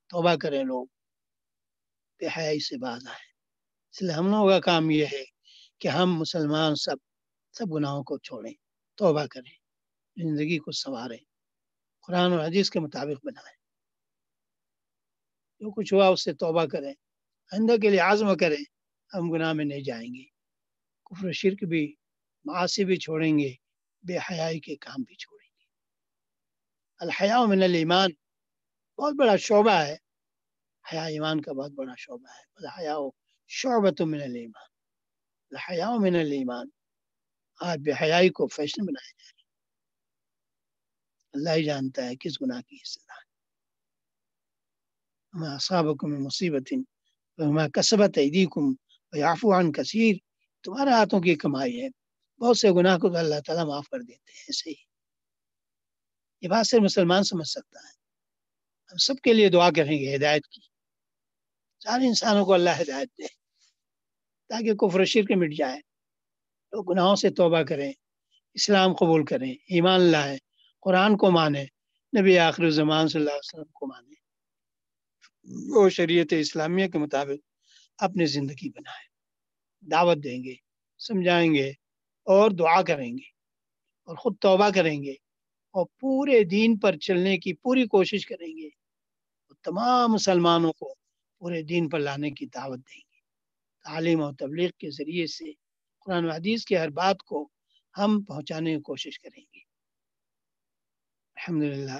توبہ 0.09 0.36
کریں 0.36 0.64
لوگ۔ 0.64 0.88
بے 2.20 2.28
حیائی 2.28 2.59
سے 2.59 2.78
باز 2.78 3.07
آئیں 3.07 3.34
اس 3.91 4.01
لیے 4.01 4.11
ہم 4.11 4.32
لوگوں 4.32 4.49
کا 4.49 4.59
کام 4.59 4.89
یہ 4.89 5.05
ہے 5.05 5.24
کہ 5.80 5.88
ہم 5.88 6.20
مسلمان 6.20 6.76
سب 6.76 6.95
سب 7.51 7.66
گناہوں 7.74 8.03
کو 8.03 8.18
چھوڑیں، 8.18 8.53
توبہ 8.95 9.26
کریں، 9.26 9.51
زندگی 10.18 10.57
کو 10.57 10.72
سنواریں، 10.72 11.18
قرآن 12.07 12.32
اور 12.32 12.39
حدیث 12.39 12.70
کے 12.70 12.80
مطابق 12.80 13.26
بنائیں۔ 13.26 13.57
جو 15.59 15.72
کچھ 15.72 15.93
ہوا 15.93 16.07
اس 16.07 16.24
سے 16.24 16.34
توبہ 16.34 16.66
کریں، 16.66 16.93
آئندہ 17.51 17.82
کے 17.82 17.89
لیے 17.89 17.99
عزم 17.99 18.38
کریں، 18.38 18.64
ہم 19.14 19.32
گناہ 19.32 19.53
میں 19.53 19.66
نہیں 19.66 19.82
جائیں 19.82 20.16
گے۔ 20.16 20.24
کفر 21.05 21.26
و 21.26 21.32
شرک 21.32 21.64
بھی 21.64 21.95
معاشی 22.45 22.86
بھی 22.86 22.95
چھوڑیں 22.95 23.39
گے، 23.39 23.53
بے 24.07 24.18
حیائی 24.18 24.59
کے 24.59 24.76
کام 24.76 25.01
بھی 25.01 25.16
چھوڑیں 25.16 25.49
گے۔ 25.59 25.66
الحیاء 26.97 27.45
من 27.45 27.64
الایمان، 27.64 28.09
بہت 28.97 29.14
بڑا 29.14 29.36
شعبہ 29.36 29.72
ہے۔ 29.72 29.97
حیا 30.92 31.04
ایمان 31.04 31.42
کا 31.42 31.52
بہت 31.52 31.72
بڑا 31.72 31.94
شعبہ 31.98 32.30
ہے۔ 32.30 32.44
الحیاء 32.56 33.10
شعبۃ 33.48 34.06
من 34.06 34.22
الایمان۔ 34.22 34.70
الحیاء 35.52 35.96
من 36.00 36.16
الایمان۔ 36.16 36.70
آج 37.60 37.80
بے 37.80 37.92
حیائی 38.02 38.30
کو 38.30 38.48
فیشن 38.48 38.86
بنایا 38.86 39.12
جا 39.12 39.32
رہا 39.32 39.42
ہے۔ 39.42 39.44
اللہ 41.34 41.50
ہی 41.50 41.64
جانتا 41.64 42.06
ہے 42.06 42.16
کس 42.16 42.42
گناہ 42.42 42.62
کی 42.62 42.78
سزا 42.86 43.14
ہے 43.14 43.34
اصابکم 45.56 46.24
مصیبت، 46.24 46.74
وما 47.38 47.68
کسبت 47.68 48.18
ایدیکم، 48.18 48.74
ویعفو 49.14 49.60
عن 49.60 49.72
کثیر۔ 49.72 50.16
تمہارے 50.64 50.90
ہاتھوں 50.90 51.20
کی 51.20 51.36
کمائی 51.36 51.82
ہے۔ 51.82 51.88
بہت 52.40 52.58
سے 52.58 52.72
گناہ 52.72 52.98
کو 52.98 53.18
اللہ 53.18 53.36
تعالیٰ 53.46 53.66
معاف 53.66 53.90
کر 53.90 54.00
دیتے 54.00 54.32
ہیں، 54.32 54.42
ایسے 54.42 54.70
ہی۔ 54.70 54.76
یہ 56.42 56.48
بات 56.48 56.68
صرف 56.68 56.80
مسلمان 56.82 57.24
سمجھ 57.24 57.48
سکتا 57.48 57.80
ہے۔ 57.80 57.94
ہم 58.92 58.98
سب 58.98 59.14
کے 59.24 59.34
لیے 59.34 59.50
دعا 59.50 59.70
کریں 59.70 59.98
گے، 59.98 60.16
ہدایت 60.16 60.48
کی۔ 60.48 60.73
سارے 61.84 62.08
انسانوں 62.08 62.46
کو 62.46 62.54
اللہ 62.54 62.70
ہدایت 62.82 63.10
دے 63.18 63.28
تاکہ 64.48 64.74
کفر 64.74 65.00
و 65.00 65.06
شرک 65.06 65.32
مٹ 65.32 65.54
جائے۔ 65.58 65.78
لوگ 66.72 66.92
گناہوں 66.92 67.16
سے 67.16 67.30
توبہ 67.30 67.62
کریں، 67.62 67.94
اسلام 68.54 68.94
قبول 68.94 69.26
کریں، 69.26 69.52
ایمان 69.52 70.02
لائیں، 70.02 70.38
قرآن 70.82 71.18
کو 71.18 71.32
مانیں، 71.32 71.66
نبی 72.20 72.38
آخر 72.38 72.70
زمان 72.70 73.08
صلی 73.08 73.20
اللہ 73.20 73.32
علیہ 73.32 73.40
وسلم 73.40 73.72
کو 73.74 73.88
مانیں۔ 73.88 74.16
وہ 75.76 75.90
شریعت 75.90 76.34
اسلامیہ 76.40 76.88
کے 76.88 76.98
مطابق 76.98 77.46
اپنی 77.98 78.26
زندگی 78.26 78.70
بنائیں۔ 78.70 79.08
دعوت 79.92 80.18
دیں 80.24 80.44
گے، 80.44 80.54
سمجھائیں 80.98 81.54
گے 81.54 81.70
اور 82.24 82.52
دعا 82.52 82.82
کریں 82.82 83.12
گے 83.12 83.30
اور 84.04 84.16
خود 84.16 84.38
توبہ 84.42 84.70
کریں 84.76 85.04
گے 85.04 85.14
اور 85.72 85.86
پورے 86.00 86.44
دین 86.44 86.80
پر 86.80 86.98
چلنے 86.98 87.38
کی 87.38 87.54
پوری 87.54 87.88
کوشش 87.88 88.26
کریں 88.26 88.58
گے۔ 88.58 88.68
اور 88.68 89.56
تمام 89.64 90.12
مسلمانوں 90.12 90.74
کو 90.74 90.96
پورے 91.44 91.62
دین 91.62 91.89
پر 91.89 92.00
لانے 92.00 92.32
کی 92.32 92.46
دعوت 92.46 92.80
دیں 92.80 93.02
گے۔ 93.12 93.20
تعلیم 93.84 94.22
اور 94.22 94.34
تبلیغ 94.34 94.70
کے 94.70 94.89
ذریعے 94.89 95.28
سے 95.28 95.46
قرآن 96.00 96.26
و 96.26 96.30
حدیث 96.30 96.66
کی 96.66 96.78
ہر 96.78 96.89
بات 96.89 97.24
کو 97.24 97.50
ہم 97.98 98.24
پہنچانے 98.24 98.76
کی 98.76 98.82
کوشش 98.82 99.20
کریں 99.20 99.41
گے۔ 99.41 99.60
الحمدللہ، 101.36 102.00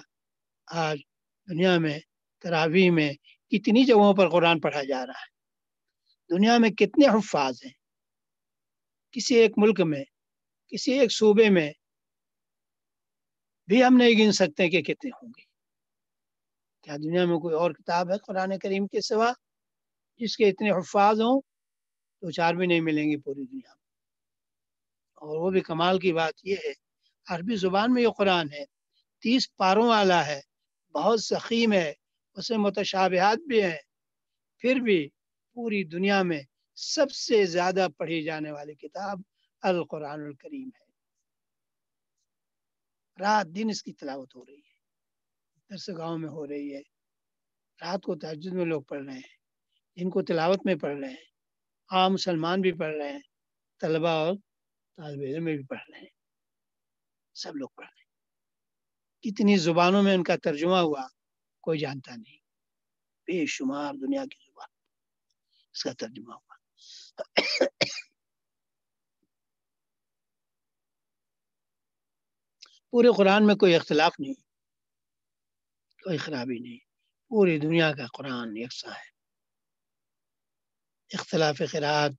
آج 0.68 1.00
دنیا 1.50 1.78
میں 1.78 2.00
تراویح 2.40 2.92
میں 2.92 3.14
کتنی 3.50 3.84
جگہوں 3.84 4.14
پر 4.14 4.30
قرآن 4.30 4.60
پڑھا 4.60 4.84
جا 4.84 5.06
رہا 5.06 5.22
ہے۔ 5.22 5.32
دنیا 6.30 6.58
میں 6.58 6.70
کتنے 6.70 7.08
حفاظ 7.08 7.62
ہیں۔ 7.66 7.74
کسی 9.12 9.36
ایک 9.36 9.52
ملک 9.58 9.82
میں، 9.82 10.04
کسی 10.68 11.00
ایک 11.00 11.12
صوبے 11.12 11.50
میں 11.50 11.72
بھی 13.68 13.84
ہم 13.84 13.98
نہیں 13.98 14.26
گن 14.26 14.32
سکتے 14.32 14.70
کہ 14.70 14.82
کتنے 14.82 15.10
ہوں 15.10 15.30
گے۔ 15.30 15.53
کیا 16.84 16.98
دنیا 16.98 17.26
میں 17.26 17.38
کوئی 17.38 17.56
اور 17.56 17.72
کتاب 17.72 18.12
ہے 18.12 18.18
قرآن 18.18 18.60
کریم 18.60 18.88
کے 18.88 19.02
سوا 19.02 19.32
جس 20.20 20.38
کے 20.38 20.50
اتنے 20.50 20.72
حفاظ 20.72 21.22
ہوں 21.22 21.42
تو 22.22 22.32
چار 22.32 22.54
بھی 22.54 22.68
نہیں 22.68 22.82
ملیں 22.82 23.12
گے 23.12 23.18
پوری 23.18 23.46
دنیا 23.46 23.70
میں؟ 23.70 23.84
اور 25.16 25.38
وہ 25.38 25.50
بھی 25.52 25.62
کمال 25.62 26.00
کی 26.00 26.14
بات 26.14 26.34
یہ 26.44 26.56
ہے، 26.66 26.74
عربی 27.28 27.56
زبان 27.56 27.94
میں 27.94 28.04
یہ 28.04 28.08
قرآن 28.18 28.48
ہے، 28.54 28.66
تیس 29.24 29.56
پاروں 29.56 29.88
والا 29.88 30.26
ہے، 30.26 30.40
بہت 30.96 31.24
سخیم 31.24 31.74
ہے، 31.74 31.94
اس 32.36 32.50
میں 32.50 32.58
متشابہات 32.58 33.38
بھی 33.48 33.64
ہیں، 33.64 33.78
پھر 34.58 34.76
بھی 34.76 35.10
پوری 35.56 35.84
دنیا 35.84 36.22
میں 36.24 36.42
سب 36.76 37.12
سے 37.12 37.46
زیادہ 37.46 37.88
پڑھی 37.98 38.24
جانے 38.24 38.52
والی 38.52 38.76
کتاب 38.76 39.20
القرآن 39.62 40.22
الکریم 40.22 40.68
ہے۔ 40.68 40.84
رات 43.20 43.48
دن 43.48 43.68
اس 43.70 43.84
کی 43.84 43.94
تلاوت 43.94 44.36
ہو 44.36 44.46
رہی 44.46 44.58
ہے۔ 44.58 44.73
درس 45.70 45.90
گاؤں 45.98 46.18
میں 46.18 46.30
ہو 46.30 46.48
رہی 46.48 46.76
ہے۔ 46.76 46.82
رات 47.82 48.02
کو 48.04 48.16
تحجد 48.16 48.54
میں 48.54 48.66
لوگ 48.66 48.82
پڑھ 48.82 49.06
رہے 49.06 49.14
ہیں۔ 49.14 49.36
جن 49.96 50.10
کو 50.10 50.22
تلاوت 50.22 50.60
میں 50.66 50.76
پڑھ 50.76 50.98
رہے 51.00 51.10
ہیں۔ 51.10 51.26
عام 51.92 52.14
مسلمان 52.14 52.62
بھی 52.62 52.72
پڑھ 52.72 52.96
رہے 52.96 53.12
ہیں۔ 53.12 53.20
طلبہ 53.80 54.10
اور 54.10 54.34
طالب 54.98 55.22
علم 55.22 55.44
میں 55.44 55.56
بھی 55.58 55.66
پڑھ 55.66 55.90
رہے 55.90 56.00
ہیں۔ 56.00 56.08
سب 57.34 57.56
لوگ 57.56 57.70
پڑھ 57.76 57.86
رہے 57.86 58.02
ہیں۔ 58.02 58.12
کتنی 59.22 59.58
زبانوں 59.58 60.04
میں 60.04 60.14
ان 60.14 60.24
کا 60.24 60.36
ترجمہ 60.44 60.78
ہوا 60.78 61.08
کوئی 61.62 61.80
جانتا 61.80 62.16
نہیں۔ 62.16 62.38
بے 63.28 63.46
شمار 63.46 63.94
دنیا 63.94 64.24
کی 64.26 64.46
زبان۔ 64.46 64.70
اس 65.74 65.84
کا 65.84 65.94
ترجمہ 65.94 66.34
ہوا۔ 66.34 66.56
پورے 72.92 73.08
قرآن 73.18 73.48
میں 73.48 73.56
کوئی 73.56 73.76
اختلاف 73.76 74.12
نہیں۔ 74.20 74.34
کوئی 76.04 76.18
خرابی 76.18 76.60
نہیں۔ 76.60 76.78
پوری 77.30 77.60
دنیا 77.60 77.92
کا 77.92 78.06
قرآن 78.14 78.58
یکساں 78.58 78.92
ہے۔ 78.92 79.14
اختلاف 81.18 81.62
خراط 81.72 82.12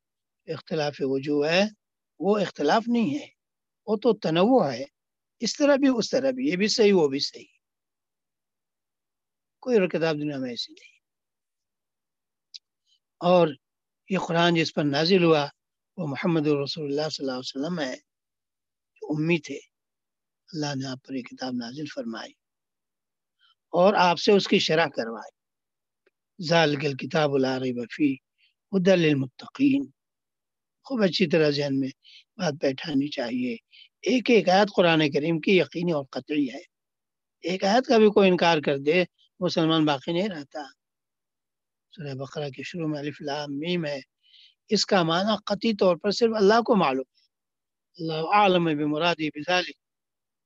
اختلاف 0.47 0.97
وجوہ 1.01 1.47
ہے، 1.47 1.63
وہ 2.19 2.39
اختلاف 2.39 2.83
نہیں 2.87 3.19
ہے۔ 3.19 3.27
وہ 3.87 3.97
تو 3.97 4.19
تنوع 4.19 4.73
ہے۔ 4.73 4.85
اس 5.41 5.57
طرح 5.57 5.77
بھی، 5.77 5.89
اس 5.99 6.11
طرح 6.11 6.31
بھی۔ 6.31 6.49
یہ 6.49 6.57
بھی 6.57 6.69
صحیح، 6.69 6.93
وہ 6.95 7.09
بھی 7.09 7.19
صحیح۔ 7.19 7.45
کوئی 9.61 9.79
اور 9.79 9.89
کتاب 9.89 10.15
دنیا 10.15 10.39
میں 10.39 10.51
ایسی 10.51 10.73
نہیں۔ 10.73 10.99
اور 13.19 13.49
یہ 14.11 14.19
قرآن 14.19 14.55
جس 14.55 14.75
پر 14.75 14.85
نازل 14.85 15.25
ہوا، 15.25 15.49
وہ 15.97 16.07
محمد 16.07 16.47
رسول 16.47 16.85
اللہ 16.85 17.09
صلی 17.09 17.27
اللہ 17.27 17.33
علیہ 17.33 17.63
وسلم 17.63 17.81
ہے، 17.81 17.97
جو 18.95 19.17
امی 19.17 19.39
تھے۔ 19.39 19.59
اللہ 20.53 20.67
نے 20.67 20.87
آپ 20.87 20.99
پر 21.05 21.15
یہ 21.15 21.23
کتاب 21.23 21.53
نازل 21.53 21.85
فرمائی۔ 21.95 22.44
اور 23.75 23.95
آپ 23.95 24.19
سے 24.19 24.33
اس 24.33 24.49
کی 24.49 24.59
شرح 24.59 24.87
کروائی 24.87 25.35
ذالک 26.49 26.85
الکتاب 26.85 27.39
لا 27.39 27.59
ریب 27.59 27.85
فی 27.97 28.15
ہدی 28.73 28.97
للمتقین۔ 28.97 29.91
خوب 30.85 31.03
اچھی 31.03 31.27
طرح 31.27 31.51
ذہن 31.51 31.81
میں 31.81 31.89
بات 32.37 32.53
بیٹھانی 32.53 33.09
چاہیے۔ 33.09 33.57
ایک 34.03 34.31
ایک 34.31 34.49
آیت 34.49 34.69
قرآن 34.77 35.11
کریم 35.11 35.41
کی 35.41 35.59
یقینی 35.59 35.93
اور 35.93 36.05
قطعی 36.11 36.49
ہے۔ 36.49 36.61
ایک 37.43 37.65
آیت 37.65 37.87
کا 37.87 37.99
بھی 37.99 38.11
کوئی 38.11 38.31
انکار 38.31 38.59
کر 38.59 38.79
دے، 38.79 39.05
مسلمان 39.41 39.85
باقی 39.85 40.13
نہیں 40.13 40.29
رہتا۔ 40.29 40.61
سورہ 41.93 42.15
بقرہ 42.15 42.49
کے 42.49 42.63
شروع 42.63 42.89
میں 42.89 42.99
الف 42.99 43.17
لام 43.21 43.59
میم 43.59 43.87
ہے۔ 43.87 44.01
اس 44.69 44.87
کا 44.87 45.03
معنی 45.03 45.37
قطعی 45.47 45.77
طور 45.77 45.97
پر 45.97 46.11
صرف 46.11 46.31
اللہ 46.37 46.63
کو 46.63 46.77
معلوم 46.77 47.21
ہے۔ 47.21 47.25
اللہ 47.99 48.35
عالم 48.35 48.65
بمرادی 48.65 49.29
بذالک۔ 49.29 49.77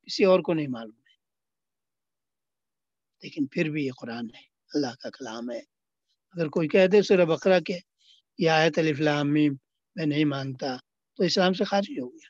کسی 0.03 0.25
اور 0.25 0.41
کو 0.41 0.55
نہیں 0.55 0.69
معلوم۔ 0.69 0.98
لیکن 3.23 3.47
پھر 3.47 3.71
بھی 3.71 3.87
یہ 3.87 3.91
قرآن 4.01 4.25
ہے، 4.35 4.43
اللہ 4.75 4.95
کا 5.01 5.11
کلام 5.11 5.51
ہے۔ 5.51 5.59
اگر 6.33 6.49
کوئی 6.49 6.69
کہہ 6.69 6.87
دے 6.87 7.03
سورہ 7.03 7.25
بقرہ 7.25 7.61
کے 7.61 7.79
یہ 8.39 8.51
آیت 8.51 8.79
الف 8.79 9.01
لام 9.01 9.33
میم، 9.33 9.53
میں 9.95 10.07
نہیں 10.07 10.25
مانتا، 10.25 10.77
تو 11.17 11.23
اسلام 11.23 11.53
سے 11.53 11.65
خارج 11.65 12.01
ہو 12.01 12.15
گیا۔ 12.15 12.29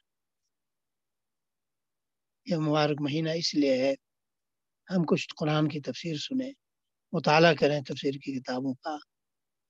یہ 2.44 2.56
مبارک 2.56 3.00
مہینہ 3.00 3.30
اس 3.30 3.54
لیے 3.54 3.78
ہے، 3.78 3.94
ہم 4.90 5.04
کچھ 5.04 5.28
قرآن 5.36 5.68
کی 5.68 5.80
تفسیر 5.80 6.16
سنیں، 6.16 6.52
مطالعہ 7.12 7.54
کریں 7.54 7.80
تفسیر 7.80 8.12
کی 8.12 8.40
کتابوں 8.40 8.74
کا۔ 8.74 8.96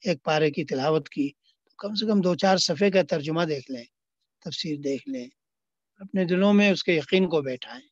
ایک 0.04 0.24
پارے 0.24 0.50
کی 0.50 0.64
تلاوت 0.64 1.08
کی، 1.08 1.30
تو 1.64 1.74
کم 1.78 1.94
سے 1.94 2.06
کم 2.06 2.20
دو 2.20 2.34
چار 2.34 2.56
صفحے 2.56 2.90
کا 2.90 3.02
ترجمہ 3.02 3.42
دیکھ 3.42 3.70
لیں، 3.70 3.84
تفسیر 4.44 4.76
دیکھ 4.76 5.08
لیں۔ 5.08 5.28
اپنے 5.96 6.24
دلوں 6.24 6.54
میں 6.54 6.70
اس 6.70 6.84
کے 6.84 6.92
یقین 6.92 7.28
کو 7.28 7.42
بیٹھائیں۔ 7.42 7.88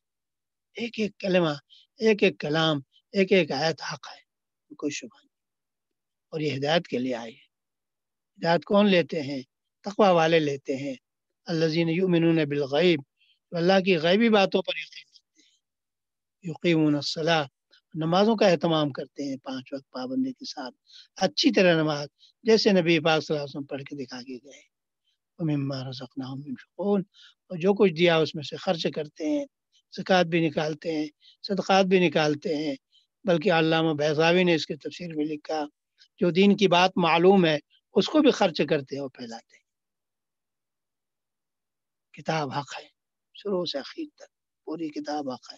ایک 0.73 0.99
ایک 0.99 1.17
کلمہ، 1.17 1.49
ایک 1.97 2.23
ایک 2.23 2.39
کلام 2.39 2.79
ایک 3.11 3.31
ایک 3.31 3.51
آیت 3.51 3.81
حق 3.93 4.07
ہے، 4.07 4.21
کوئی 4.75 4.91
شبہ 4.91 5.17
نہیں۔ 5.23 5.35
اور 6.29 6.39
یہ 6.39 6.55
ہدایت 6.55 6.87
کے 6.87 6.97
لیے 6.97 7.15
آئی 7.15 7.33
ہے۔ 7.33 7.47
ہدایت 8.37 8.63
کون 8.63 8.89
لیتے 8.89 9.21
ہیں؟ 9.21 9.41
تقوی 9.81 10.11
والے 10.11 10.39
لیتے 10.39 10.75
ہیں۔ 10.75 10.95
الذین 11.45 11.89
یؤمنون 11.89 12.35
بالغیب، 12.35 12.99
اللہ 13.51 13.79
کی 13.85 13.97
غیبی 13.97 14.29
باتوں 14.29 14.61
پر 14.61 14.73
یقین 14.77 15.07
رکھتے 15.11 15.41
ہیں۔ 15.41 15.57
یقیمون 16.43 16.95
الصلاح 16.95 17.45
نمازوں 17.93 18.35
کا 18.35 18.47
اہتمام 18.47 18.91
کرتے 18.91 19.23
ہیں 19.23 19.37
پانچ 19.37 19.73
وقت 19.73 19.91
پابندی 19.91 20.33
کے 20.33 20.45
ساتھ۔ 20.45 20.75
اچھی 21.15 21.51
طرح 21.51 21.73
نماز، 21.81 22.07
جیسے 22.43 22.71
نبی 22.71 22.99
پاک 22.99 23.21
صلی 23.21 23.35
اللہ 23.35 23.43
علیہ 23.43 23.49
وسلم 23.49 23.63
پڑھ 23.63 23.83
کے 23.83 24.05
دکھا 24.05 24.21
کے 24.21 24.33
گئے۔ 24.33 24.61
وَمِمَّا 25.37 25.89
رَزَقْنَاهُمْ 25.89 26.47
يُنْفِقُونَ، 26.47 27.03
اور 27.47 27.57
جو 27.57 27.73
کچھ 27.73 27.93
دیا 27.93 28.17
اس 28.17 28.35
میں 28.35 28.43
سے 28.43 28.55
خرچ 28.55 28.87
کرتے 28.95 29.25
ہیں، 29.25 29.45
زکوٰۃ 29.97 30.23
بھی 30.23 30.47
نکالتے 30.47 30.91
ہیں، 30.91 31.07
صدقات 31.43 31.85
بھی 31.85 32.07
نکالتے 32.07 32.55
ہیں۔ 32.55 32.75
بلکہ 33.27 33.51
علامہ 33.51 33.93
بیضاوی 33.93 34.43
نے 34.43 34.55
اس 34.55 34.65
کی 34.65 34.75
تفسیر 34.75 35.15
میں 35.15 35.25
لکھا، 35.25 35.65
جو 36.17 36.31
دین 36.31 36.57
کی 36.57 36.67
بات 36.67 36.91
معلوم 36.95 37.45
ہے، 37.45 37.57
اس 37.93 38.07
کو 38.07 38.19
بھی 38.19 38.31
خرچ 38.31 38.61
کرتے 38.69 38.95
ہیں 38.95 39.01
اور 39.01 39.09
پھیلاتے 39.09 39.55
ہیں۔ 39.55 39.63
کتاب 42.11 42.51
حق 42.51 42.79
ہے، 42.79 42.87
شروع 43.33 43.65
سے 43.65 43.77
اخیر 43.77 44.05
تک 44.15 44.29
پوری 44.65 44.89
کتاب 44.89 45.29
حق 45.29 45.53
ہے۔ 45.53 45.57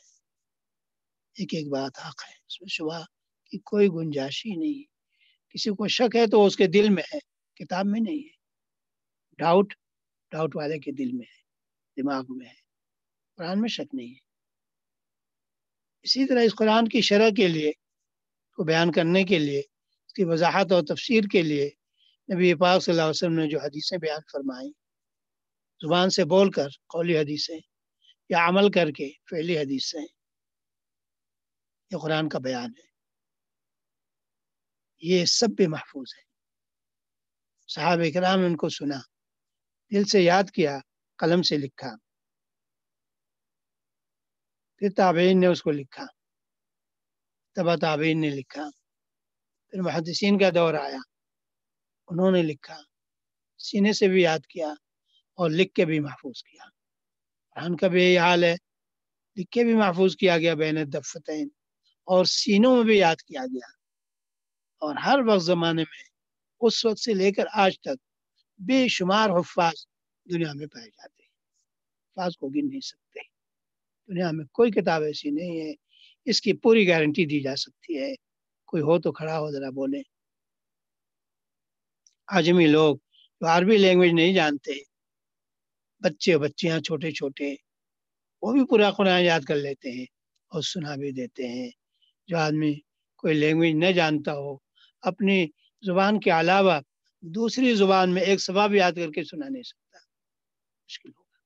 ایک 1.35 1.53
ایک 1.53 1.67
بات 1.69 1.99
حق 1.99 2.23
ہے، 2.27 2.33
اس 2.47 2.61
میں 2.61 2.67
شبہ 2.67 2.99
کی 3.45 3.57
کوئی 3.57 3.87
گنجائش 3.87 4.45
ہی 4.45 4.55
نہیں 4.55 4.83
کسی 5.49 5.69
کو 5.69 5.87
شک 5.87 6.15
ہے 6.15 6.27
تو 6.27 6.45
اس 6.45 6.57
کے 6.57 6.67
دل 6.67 6.89
میں 6.89 7.03
ہے، 7.13 7.19
کتاب 7.55 7.85
میں 7.85 8.01
نہیں 8.01 8.23
ہے۔ 8.23 8.35
ڈاؤٹ 9.37 9.73
ڈاؤٹ 10.31 10.55
والے 10.55 10.79
کے 10.79 10.91
دل 10.91 11.11
میں 11.11 11.27
ہے، 11.27 11.41
دماغ 12.01 12.23
میں 12.29 12.47
ہے۔ 12.47 12.59
قرآن 13.35 13.61
میں 13.61 13.69
شک 13.69 13.95
نہیں 13.95 14.13
ہے۔ 14.13 14.28
اسی 16.03 16.25
طرح 16.25 16.39
اس 16.39 16.55
قرآن 16.55 16.87
کی 16.87 17.01
شرح 17.01 17.29
کے 17.37 17.47
لیے، 17.47 17.71
کو 18.55 18.63
بیان 18.63 18.91
کرنے 18.91 19.23
کے 19.23 19.39
لیے، 19.39 19.59
اس 19.59 20.13
کی 20.13 20.23
وضاحت 20.23 20.71
اور 20.71 20.83
تفسیر 20.83 21.23
کے 21.31 21.41
لیے 21.41 21.69
نبی 22.33 22.53
پاک 22.55 22.81
صلی 22.83 22.91
اللہ 22.91 23.01
علیہ 23.01 23.09
وسلم 23.09 23.39
نے 23.39 23.47
جو 23.47 23.59
حدیثیں 23.59 23.97
بیان 23.97 24.21
فرمائیں، 24.31 24.69
زبان 25.81 26.09
سے 26.09 26.25
بول 26.25 26.51
کر 26.51 26.67
قولی 26.87 27.17
حدیثیں 27.17 27.59
یا 28.29 28.47
عمل 28.47 28.71
کر 28.71 28.91
کے 28.91 29.11
فعلی 29.29 29.57
حدیثیں، 29.57 30.07
یہ 31.91 31.97
قرآن 31.97 32.29
کا 32.29 32.39
بیان 32.39 32.69
ہے۔ 32.69 32.87
یہ 35.01 35.25
سب 35.25 35.49
بھی 35.49 35.67
محفوظ 35.67 36.07
ہے 36.17 36.23
صحابہ 37.67 38.01
اکرام 38.01 38.39
نے 38.39 38.45
ان 38.45 38.55
کو 38.55 38.69
سنا، 38.69 38.99
دل 39.91 40.03
سے 40.03 40.21
یاد 40.21 40.51
کیا، 40.53 40.79
قلم 41.17 41.41
سے 41.41 41.57
لکھا۔ 41.57 42.08
پھر 44.81 44.89
تابعین 44.95 45.39
نے 45.39 45.47
اس 45.47 45.61
کو 45.61 45.71
لکھا 45.71 46.05
تبا 47.55 47.75
تابعین 47.75 48.21
نے 48.21 48.29
لکھا 48.29 48.69
پھر 49.73 49.81
محدثین 49.81 50.37
کا 50.39 50.49
دور 50.55 50.73
آیا 50.73 50.99
انہوں 52.07 52.31
نے 52.31 52.41
لکھا 52.43 52.77
سینے 53.59 53.93
سے 53.93 54.07
بھی 54.07 54.21
یاد 54.21 54.45
کیا 54.45 54.69
اور 55.39 55.49
لکھ 55.49 55.73
کے 55.73 55.85
بھی 55.85 55.99
محفوظ 55.99 56.43
کیا 56.43 56.69
قرآن 57.55 57.75
کا 57.75 57.87
بھی 57.87 58.03
یہی 58.03 58.17
حال 58.17 58.43
ہے 58.43 58.55
لکھ 59.37 59.49
کے 59.51 59.63
بھی 59.63 59.73
محفوظ 59.73 60.15
کیا 60.15 60.37
گیا 60.37 60.53
بین 60.53 60.77
دفتین 60.93 61.47
اور 62.07 62.25
سینوں 62.25 62.75
میں 62.75 62.83
بھی 62.83 62.97
یاد 62.97 63.21
کیا 63.21 63.45
گیا 63.45 63.67
اور 64.81 64.95
ہر 64.95 65.19
وقت 65.27 65.43
زمانے 65.43 65.83
میں 65.83 66.03
اس 66.61 66.85
وقت 66.85 66.99
سے 66.99 67.13
لے 67.13 67.31
کر 67.31 67.47
آج 67.55 67.79
تک 67.79 67.97
بے 68.59 68.87
شمار 68.87 69.29
حفاظ 69.29 69.85
دنیا 70.27 70.53
میں 70.53 70.67
پائے 70.67 70.87
جاتے 70.87 71.21
ہیں 71.23 71.29
حفاظ 72.07 72.37
کو 72.37 72.49
گن 72.49 72.69
نہیں 72.69 72.81
سکتے 72.83 73.19
دنیا 74.09 74.31
میں 74.31 74.45
کوئی 74.45 74.71
کتاب 74.71 75.01
ایسی 75.01 75.29
نہیں 75.29 75.61
ہے۔ 75.61 75.73
اس 76.25 76.41
کی 76.41 76.53
پوری 76.53 76.87
گارنٹی 76.87 77.25
دی 77.25 77.41
جا 77.41 77.55
سکتی 77.55 77.97
ہے۔ 77.97 78.15
کوئی 78.65 78.83
ہو 78.83 79.01
تو 79.01 79.11
کھڑا 79.11 79.39
ہو، 79.39 79.51
ذرا 79.51 79.69
بولے 79.69 80.01
آجمی 82.27 82.67
لوگ 82.67 82.97
جو 83.41 83.47
عربی 83.47 83.77
لینگویج 83.77 84.11
نہیں 84.13 84.33
جانتے، 84.33 84.71
بچے 85.99 86.37
بچیاں 86.37 86.79
چھوٹے 86.79 87.11
چھوٹے، 87.11 87.55
وہ 88.41 88.53
بھی 88.53 88.65
پورا 88.65 88.91
قرآن 88.91 89.23
یاد 89.23 89.41
کر 89.41 89.55
لیتے 89.55 89.91
ہیں 89.91 90.05
اور 90.47 90.61
سنا 90.61 90.95
بھی 90.95 91.11
دیتے 91.11 91.47
ہیں۔ 91.47 91.69
جو 92.27 92.37
آدمی 92.37 92.79
کوئی 93.17 93.33
لینگویج 93.33 93.75
نہ 93.75 93.91
جانتا 93.91 94.33
ہو، 94.33 94.57
اپنی 95.01 95.47
زبان 95.81 96.19
کے 96.19 96.29
علاوہ 96.29 96.79
دوسری 97.21 97.75
زبان 97.75 98.13
میں 98.13 98.21
ایک 98.21 98.39
سباب 98.39 98.75
یاد 98.75 98.91
کر 98.91 99.11
کے 99.11 99.23
سنا 99.23 99.49
نہیں 99.49 99.63
سکتا۔ 99.63 99.97
مشکل 100.87 101.09
ہوگا۔ 101.09 101.37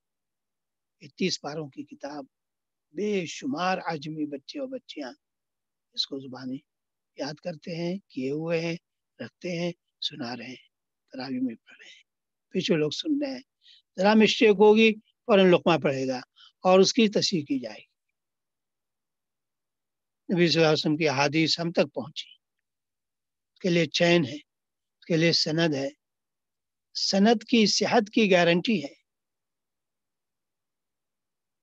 یہ 1.02 1.08
تیس 1.16 1.42
پاروں 1.42 1.70
کی 1.70 1.84
کتاب 1.84 2.26
بے 2.94 3.26
شمار 3.26 3.78
عجمی 3.86 4.26
بچے 4.26 4.60
اور 4.60 4.68
بچیاں 4.68 5.12
اس 5.94 6.08
کو 6.08 6.20
زبانی 6.20 6.58
یاد 7.18 7.34
کرتے 7.34 7.76
ہیں، 7.76 7.98
کیے 8.08 8.32
ہوئے 8.32 8.60
ہیں، 8.60 8.76
رکھتے 9.20 9.60
ہیں، 9.60 9.72
سنا 10.02 10.38
رہے 10.38 10.46
ہیں، 10.46 10.70
تراوی 11.12 11.40
میں 11.40 11.56
پڑھ 11.56 11.78
رہے 11.78 11.90
ہیں۔ 11.90 12.04
پیچھے 12.50 12.76
لوگ 12.76 12.90
سن 12.90 13.24
رہے 13.24 13.32
ہیں، 13.32 13.42
ذرا 13.98 14.14
مسٹیک 14.14 14.50
ہوگی، 14.50 14.94
فوراً 14.94 15.52
لقمہ 15.52 15.78
پڑھے 15.84 16.08
گا 16.08 16.18
اور 16.62 16.80
اس 16.80 16.94
کی 16.94 17.08
تصحیح 17.08 17.42
کی 17.42 17.60
جائے 17.60 17.80
گی۔ 17.80 17.94
نبی 20.34 20.48
صلی 20.48 20.56
اللہ 20.56 20.68
علیہ 20.68 20.74
وسلم 20.74 20.98
کی 20.98 21.08
حادیث 21.08 21.60
ہم 21.60 21.72
تک 21.72 21.94
پہنچی۔ 21.94 22.30
اس 23.54 23.60
کے 23.60 23.70
لیے 23.70 23.86
چین 23.86 24.26
ہے، 24.26 24.36
اس 25.00 25.06
کے 25.06 25.18
لیے 25.18 25.32
سند 25.32 25.74
ہے۔ 25.74 25.90
سند 26.94 27.44
کی 27.44 27.66
صحت 27.66 28.10
کی 28.14 28.32
گارنٹی 28.32 28.84
ہے۔ 28.84 29.03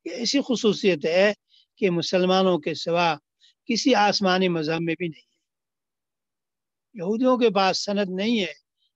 یہ 0.04 0.10
ایسی 0.10 0.40
خصوصیت 0.40 1.04
ہے 1.04 1.32
کہ 1.76 1.90
مسلمانوں 1.90 2.58
کے 2.58 2.74
سوا 2.74 3.16
کسی 3.64 3.94
آسمانی 3.94 4.48
مذہب 4.48 4.80
میں 4.80 4.94
بھی 4.98 5.08
نہیں 5.08 5.22
ہے۔ 5.22 5.30
یہودیوں 6.94 7.38
کے 7.38 7.50
پاس 7.50 7.84
سند 7.84 8.08
نہیں 8.08 8.40
ہے 8.40 8.52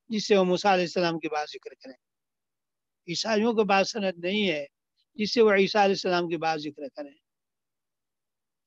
جس 0.08 0.26
سے 0.26 0.36
وہ 0.36 0.44
موسیٰ 0.44 0.72
علیہ 0.72 0.84
السلام 0.84 1.18
کی 1.18 1.28
بات 1.28 1.48
ذکر 1.48 1.74
کریں۔ 1.74 1.94
عیسائیوں 3.08 3.54
کے 3.54 3.68
پاس 3.68 3.92
سند 3.92 4.18
نہیں 4.18 4.48
ہے 4.50 4.66
جس 5.14 5.34
سے 5.34 5.42
وہ 5.42 5.52
عیسیٰ 5.52 5.82
علیہ 5.82 5.92
السلام 5.92 6.28
کی 6.28 6.36
بات 6.36 6.60
ذکر 6.60 6.88
کریں۔ 6.88 7.14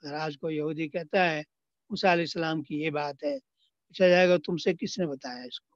اگر 0.01 0.13
آج 0.13 0.37
کو 0.41 0.49
یہودی 0.49 0.89
کہتا 0.89 1.31
ہے 1.31 1.43
موسیٰ 1.89 2.11
علیہ 2.11 2.23
السلام 2.23 2.61
کی 2.61 2.75
یہ 2.75 2.89
بات 2.89 3.23
ہے، 3.23 3.39
پوچھا 3.87 4.07
جائے 4.07 4.29
گا 4.29 4.37
تم 4.37 4.57
سے 4.57 4.73
کس 4.73 4.99
نے 4.99 5.07
بتایا 5.07 5.43
اس 5.43 5.59
کو؟ 5.59 5.75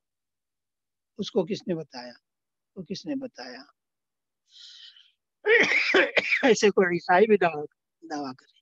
اس 1.17 1.31
کو 1.31 1.45
کس 1.45 1.67
نے 1.67 1.75
بتایا؟ 1.75 2.13
وہ 2.75 2.83
کس 2.83 3.05
نے 3.05 3.15
بتایا؟ 3.15 3.80
ایسے 6.43 6.69
کوئی 6.69 6.95
عیسائی 6.95 7.27
بھی 7.27 7.37
دعویٰ 7.37 7.65
کرے۔ 8.35 8.59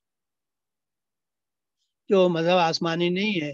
جو 2.08 2.28
مذہب 2.28 2.56
آسمانی 2.56 3.08
نہیں 3.08 3.42
ہے، 3.42 3.52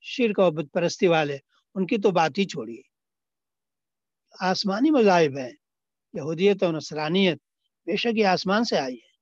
شرک 0.00 0.40
اور 0.40 0.52
بت 0.52 0.72
پرستی 0.72 1.06
والے، 1.06 1.38
ان 1.74 1.86
کی 1.86 1.96
تو 1.96 2.10
بات 2.10 2.38
ہی 2.38 2.44
چھوڑیے۔ 2.44 2.82
آسمانی 4.40 4.90
مذاہب 4.90 5.38
ہیں، 5.38 5.52
یہودیت 6.12 6.62
اور 6.62 6.74
نصرانیت 6.74 7.38
بے 7.86 7.96
شک 7.96 8.18
یہ 8.18 8.26
آسمان 8.26 8.64
سے 8.64 8.78
آئی 8.78 8.94
ہے 8.94 9.12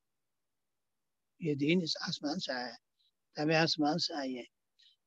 یہ 1.41 1.55
دین 1.55 1.81
اس 1.83 1.97
آسمان 2.01 2.39
سے 2.39 2.53
آیا 2.53 2.67
ہے 2.67 2.77
تب 3.35 3.51
آسمان 3.63 3.99
سے 3.99 4.15
آئی 4.15 4.39
ہے 4.39 4.45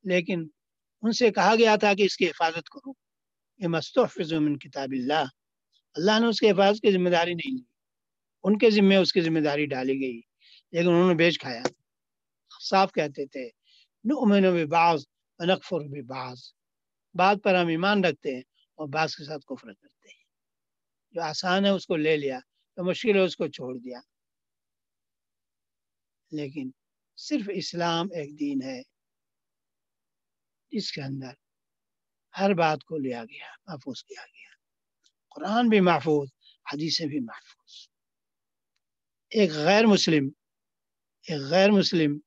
لیکن 0.03 0.47
ان 1.01 1.11
سے 1.11 1.31
کہا 1.31 1.55
گیا 1.55 1.75
تھا 1.75 1.93
کہ 1.93 2.03
اس 2.03 2.17
کی 2.17 2.29
حفاظت 2.29 2.69
کرو۔ 2.69 2.93
یہ 3.57 3.67
مستحفظ 3.67 4.33
من 4.33 4.57
کتاب 4.59 4.89
اللہ۔ 4.91 5.23
اللہ 5.95 6.19
نے 6.19 6.27
اس 6.27 6.39
کی 6.39 6.51
حفاظت 6.51 6.81
کی 6.81 6.91
ذمہ 6.91 7.09
داری 7.09 7.33
نہیں 7.33 7.51
لی۔ 7.51 7.74
ان 8.45 8.57
کے 8.57 8.69
ذمے 8.69 8.95
اس 8.95 9.13
کی 9.13 9.21
ذمہ 9.21 9.39
داری 9.39 9.65
ڈالی 9.65 9.93
گئی، 9.93 10.21
لیکن 10.71 10.87
انہوں 10.87 11.09
نے 11.09 11.15
بیچ 11.15 11.39
کھایا۔ 11.39 11.63
صاف 12.61 12.91
کہتے 12.91 13.25
تھے 13.25 13.45
نؤمن 14.03 14.43
ببعض 14.43 15.05
ونکفر 15.39 15.79
ببعض۔ 15.79 16.37
بعض 17.13 17.37
پر 17.43 17.55
ہم 17.55 17.67
ایمان 17.67 18.03
رکھتے 18.03 18.35
ہیں 18.35 18.41
اور 18.75 18.87
بعض 18.87 19.15
کے 19.15 19.23
ساتھ 19.23 19.45
کفر 19.45 19.73
کرتے 19.73 20.07
ہیں۔ 20.07 20.23
جو 21.11 21.21
آسان 21.21 21.65
ہے 21.65 21.69
اس 21.69 21.87
کو 21.87 21.95
لے 21.95 22.17
لیا، 22.17 22.39
جو 22.77 22.83
مشکل 22.83 23.15
ہے 23.15 23.19
اس 23.19 23.35
کو 23.35 23.47
چھوڑ 23.47 23.77
دیا۔ 23.77 23.99
لیکن 26.31 26.71
صرف 27.17 27.49
اسلام 27.53 28.05
ایک 28.05 28.39
دین 28.39 28.61
ہے، 28.63 28.81
جس 30.71 30.91
کے 30.91 31.01
اندر 31.01 31.31
ہر 32.39 32.53
بات 32.53 32.83
کو 32.83 32.97
لیا 32.97 33.23
گیا، 33.23 33.45
محفوظ 33.65 34.03
کیا 34.03 34.25
گیا۔ 34.25 34.55
قرآن 35.35 35.69
بھی 35.69 35.79
محفوظ، 35.79 36.29
حدیثیں 36.73 37.05
بھی 37.05 37.19
محفوظ۔ 37.19 37.64
ایک 39.39 39.51
غیر 39.51 39.85
مسلم، 39.85 40.29
ایک 41.27 41.41
غیر 41.41 41.71
مسلم 41.71 42.19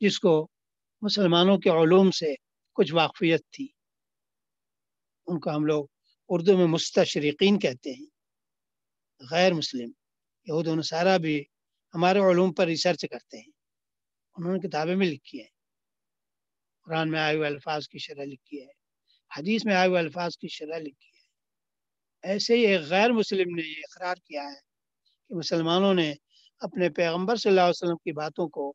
جس 0.00 0.20
کو 0.20 0.48
مسلمانوں 1.00 1.58
کے 1.58 1.70
علوم 1.70 2.10
سے 2.10 2.34
کچھ 2.74 2.94
واقفیت 2.94 3.40
تھی۔ 3.50 3.68
ان 5.26 5.40
کو 5.40 5.50
ہم 5.50 5.64
لوگ 5.64 5.84
اردو 6.28 6.56
میں 6.56 6.66
مستشرقین 6.66 7.58
کہتے 7.58 7.90
ہیں۔ 7.90 8.06
غیر 9.30 9.52
مسلم، 9.52 9.90
یہود 10.44 10.66
و 10.66 10.74
نصارہ 10.74 11.18
بھی 11.18 11.44
ہمارے 11.94 12.18
علوم 12.18 12.52
پر 12.52 12.66
ریسرچ 12.66 13.04
کرتے 13.10 13.38
ہیں۔ 13.38 13.50
انہوں 14.36 14.52
نے 14.52 14.68
کتابیں 14.68 14.96
بھی 14.96 15.06
لکھی 15.06 15.40
ہیں۔ 15.40 15.50
قرآن 16.84 17.10
میں 17.10 17.20
آئے 17.20 17.36
ہوئے 17.36 17.46
الفاظ 17.48 17.88
کی 17.88 17.98
شرح 17.98 18.24
لکھی 18.24 18.60
ہے۔ 18.60 18.72
حدیث 19.38 19.64
میں 19.64 19.74
آئے 19.74 19.88
ہوئے 19.88 19.98
الفاظ 19.98 20.36
کی 20.36 20.48
شرح 20.48 20.78
لکھی 20.78 21.08
ہے۔ 21.08 21.20
ایسے 22.22 22.56
ہی 22.56 22.66
ایک 22.66 22.80
غیر 22.80 23.10
مسلم 23.10 23.54
نے 23.54 23.62
یہ 23.68 23.82
اقرار 23.82 24.14
کیا 24.14 24.42
ہے 24.42 24.60
کہ 25.28 25.34
مسلمانوں 25.34 25.94
نے 25.94 26.14
اپنے 26.60 26.90
پیغمبر 26.90 27.36
صلی 27.36 27.50
اللہ 27.50 27.60
علیہ 27.60 27.70
وسلم 27.70 27.96
کی 27.96 28.12
باتوں 28.12 28.48
کو 28.48 28.74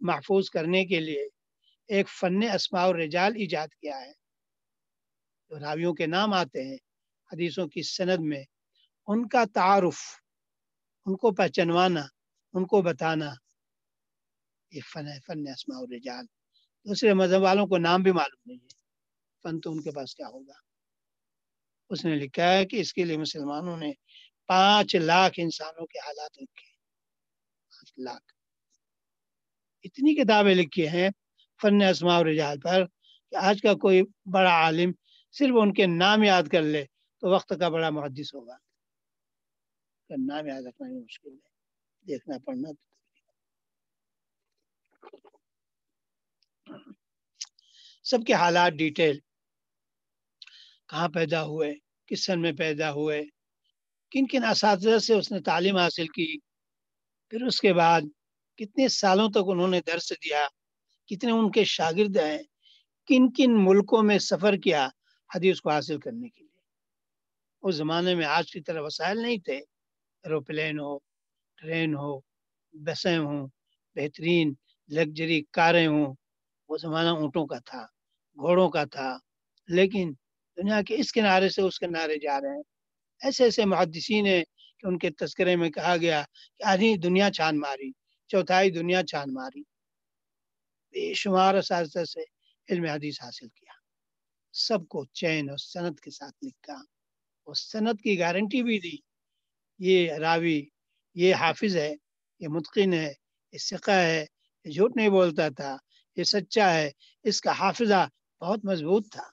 محفوظ 0.00 0.50
کرنے 0.50 0.84
کے 0.84 1.00
لیے 1.00 1.28
ایک 1.88 2.08
فن 2.08 2.42
اسماء 2.54 2.86
الرجال 2.86 3.32
ایجاد 3.36 3.68
کیا 3.68 4.00
ہے۔ 4.00 4.12
جو 5.48 5.58
راویوں 5.58 5.94
کے 5.94 6.06
نام 6.06 6.32
آتے 6.32 6.68
ہیں، 6.68 6.76
حدیثوں 7.32 7.68
کی 7.68 7.82
سند 7.82 8.18
میں 8.18 8.44
ان 9.06 9.28
کا 9.28 9.44
تعارف، 9.54 9.98
ان 11.06 11.16
کو 11.16 11.30
پہچنوانا، 11.30 12.06
ان 12.52 12.66
کو 12.66 12.82
بتانا، 12.82 13.30
یہ 14.70 14.80
فن 14.92 15.06
ہے، 15.06 15.20
فن 15.26 15.48
اسماء 15.48 15.78
الرجال۔ 15.78 16.24
دوسرے 16.88 17.14
مذہب 17.14 17.40
والوں 17.40 17.66
کو 17.66 17.78
نام 17.78 18.02
بھی 18.02 18.12
معلوم 18.12 18.42
نہیں 18.46 18.58
ہے۔ 18.58 18.84
فن 19.42 19.60
تو 19.60 19.72
ان 19.72 19.82
کے 19.82 19.90
پاس 19.90 20.14
کیا 20.14 20.28
ہوگا؟ 20.28 20.54
اس 21.90 22.04
نے 22.04 22.14
لکھا 22.14 22.52
ہے 22.52 22.64
کہ 22.64 22.80
اس 22.80 22.92
کے 22.92 23.04
لیے 23.04 23.16
مسلمانوں 23.16 23.76
نے 23.76 23.92
پانچ 24.46 24.94
لاکھ 24.94 25.40
انسانوں 25.42 25.86
کے 25.86 25.98
حالات 25.98 26.38
لکھے 26.38 26.73
پانچ 27.84 27.92
لاکھ 27.98 28.32
اتنی 29.82 30.14
کتابیں 30.14 30.54
لکھی 30.54 30.88
ہیں 30.88 31.08
فن 31.62 31.82
اسماء 31.82 32.18
الرجال 32.18 32.60
پر 32.60 32.86
کہ 33.30 33.36
آج 33.36 33.62
کا 33.62 33.74
کوئی 33.74 34.02
بڑا 34.32 34.50
عالم 34.50 34.92
صرف 35.32 35.54
ان 35.60 35.74
کے 35.74 35.86
نام 35.86 36.22
یاد 36.22 36.42
کر 36.52 36.62
لے 36.62 36.84
تو 37.20 37.30
وقت 37.30 37.52
کا 37.60 37.68
بڑا 37.68 37.90
محدث 37.90 38.34
ہوگا۔ 38.34 38.56
نام 40.10 40.46
یاد 40.46 40.62
رکھنا 40.62 40.88
بھی 40.88 41.04
مشکل 41.04 41.32
ہے۔ 41.32 41.48
دیکھنا، 42.08 42.38
پڑھنا۔ 42.38 42.68
سب 48.02 48.18
کے 48.26 48.32
حالات 48.32 48.72
ڈیٹیل۔ 48.72 49.18
کہاں 50.88 51.08
پیدا 51.08 51.44
ہوئے؟ 51.44 51.74
کس 52.06 52.26
سن 52.26 52.40
میں 52.40 52.52
پیدا 52.52 52.92
ہوئے؟ 52.92 53.22
کن 54.10 54.26
کن 54.26 54.44
اساتذہ 54.44 54.98
سے 54.98 55.14
اس 55.14 55.32
نے 55.32 55.40
تعلیم 55.40 55.76
حاصل 55.76 56.06
کی؟ 56.06 56.38
پھر 57.28 57.42
اس 57.42 57.60
کے 57.60 57.72
بعد 57.72 58.00
کتنے 58.56 58.88
سالوں 58.88 59.30
تک 59.30 59.38
انہوں 59.46 59.68
نے 59.68 59.80
درس 59.86 60.10
دیا، 60.10 60.46
کتنے 61.06 61.30
ان 61.30 61.50
کے 61.50 61.64
شاگرد 61.64 62.16
ہیں، 62.16 62.38
کن 63.06 63.32
کن 63.32 63.64
ملکوں 63.64 64.02
میں 64.02 64.18
سفر 64.18 64.56
کیا 64.56 64.88
حدیث 65.34 65.60
کو 65.60 65.70
حاصل 65.70 65.98
کرنے 65.98 66.28
کے 66.28 66.44
لیے۔ 66.44 66.60
اس 67.62 67.74
زمانے 67.74 68.14
میں 68.14 68.26
آج 68.26 68.52
کی 68.52 68.60
طرح 68.60 68.80
وسائل 68.80 69.22
نہیں 69.22 69.38
تھے۔ 69.38 69.56
ایروپلین 70.22 70.78
ہو، 70.78 70.98
ٹرین 71.56 71.94
ہو، 71.94 72.20
بسیں 72.72 73.18
ہوں، 73.18 73.48
بہترین 73.94 74.54
لگژری 74.88 75.42
کاریں 75.52 75.86
ہوں۔ 75.86 76.14
وہ 76.68 76.76
زمانہ 76.76 77.08
اونٹوں 77.08 77.46
کا 77.46 77.58
تھا، 77.58 77.82
گھوڑوں 78.36 78.70
کا 78.70 78.84
تھا۔ 78.84 79.16
لیکن 79.68 80.12
دنیا 80.56 80.82
کے 80.82 80.94
اس 80.94 81.12
کنارے 81.12 81.48
سے 81.48 81.62
اس 81.62 81.78
کنارے 81.78 82.16
جا 82.18 82.40
رہے 82.40 82.48
ہیں۔ 82.48 82.62
ایسے 83.22 83.44
ایسے 83.44 83.64
محدثین 83.64 84.26
ہیں 84.26 84.44
کہ 84.84 84.88
ان 84.88 84.98
کے 84.98 85.10
تذکرے 85.10 85.56
میں 85.56 85.70
کہا 85.70 85.96
گیا 85.96 86.24
کہ 86.58 86.62
آدھی 86.62 86.96
دنیا 86.96 87.30
چھان 87.30 87.60
ماری، 87.60 87.92
چوتھائی 88.26 88.70
دنیا 88.70 89.02
چھان 89.02 89.34
ماری۔ 89.34 89.60
بے 90.90 91.14
شمار 91.14 91.54
اساتذہ 91.54 92.04
سے 92.04 92.20
علم 92.68 92.84
حدیث 92.84 93.22
حاصل 93.22 93.48
کیا۔ 93.48 93.72
سب 94.52 94.88
کو 94.88 95.04
چین 95.04 95.50
اور 95.50 95.58
صنعت 95.58 96.00
کے 96.00 96.10
ساتھ 96.10 96.44
لکھا 96.46 96.74
اور 97.44 97.54
صنعت 97.54 98.02
کی 98.02 98.18
گارنٹی 98.18 98.62
بھی 98.62 98.78
دی۔ 98.78 98.96
یہ 99.78 100.12
راوی، 100.12 100.68
یہ 101.14 101.34
حافظ 101.34 101.76
ہے، 101.76 101.94
یہ 102.40 102.48
متقن 102.48 102.92
ہے، 102.92 103.12
یہ 103.52 103.58
سکہ 103.58 103.90
ہے، 103.90 104.26
یہ 104.64 104.70
جھوٹ 104.70 104.96
نہیں 104.96 105.08
بولتا 105.08 105.48
تھا، 105.48 105.76
یہ 106.16 106.24
سچا 106.24 106.74
ہے۔ 106.74 106.90
اس 107.22 107.40
کا 107.40 107.52
حافظہ 107.52 108.08
بہت 108.40 108.64
مضبوط 108.64 109.12
تھا۔ 109.12 109.24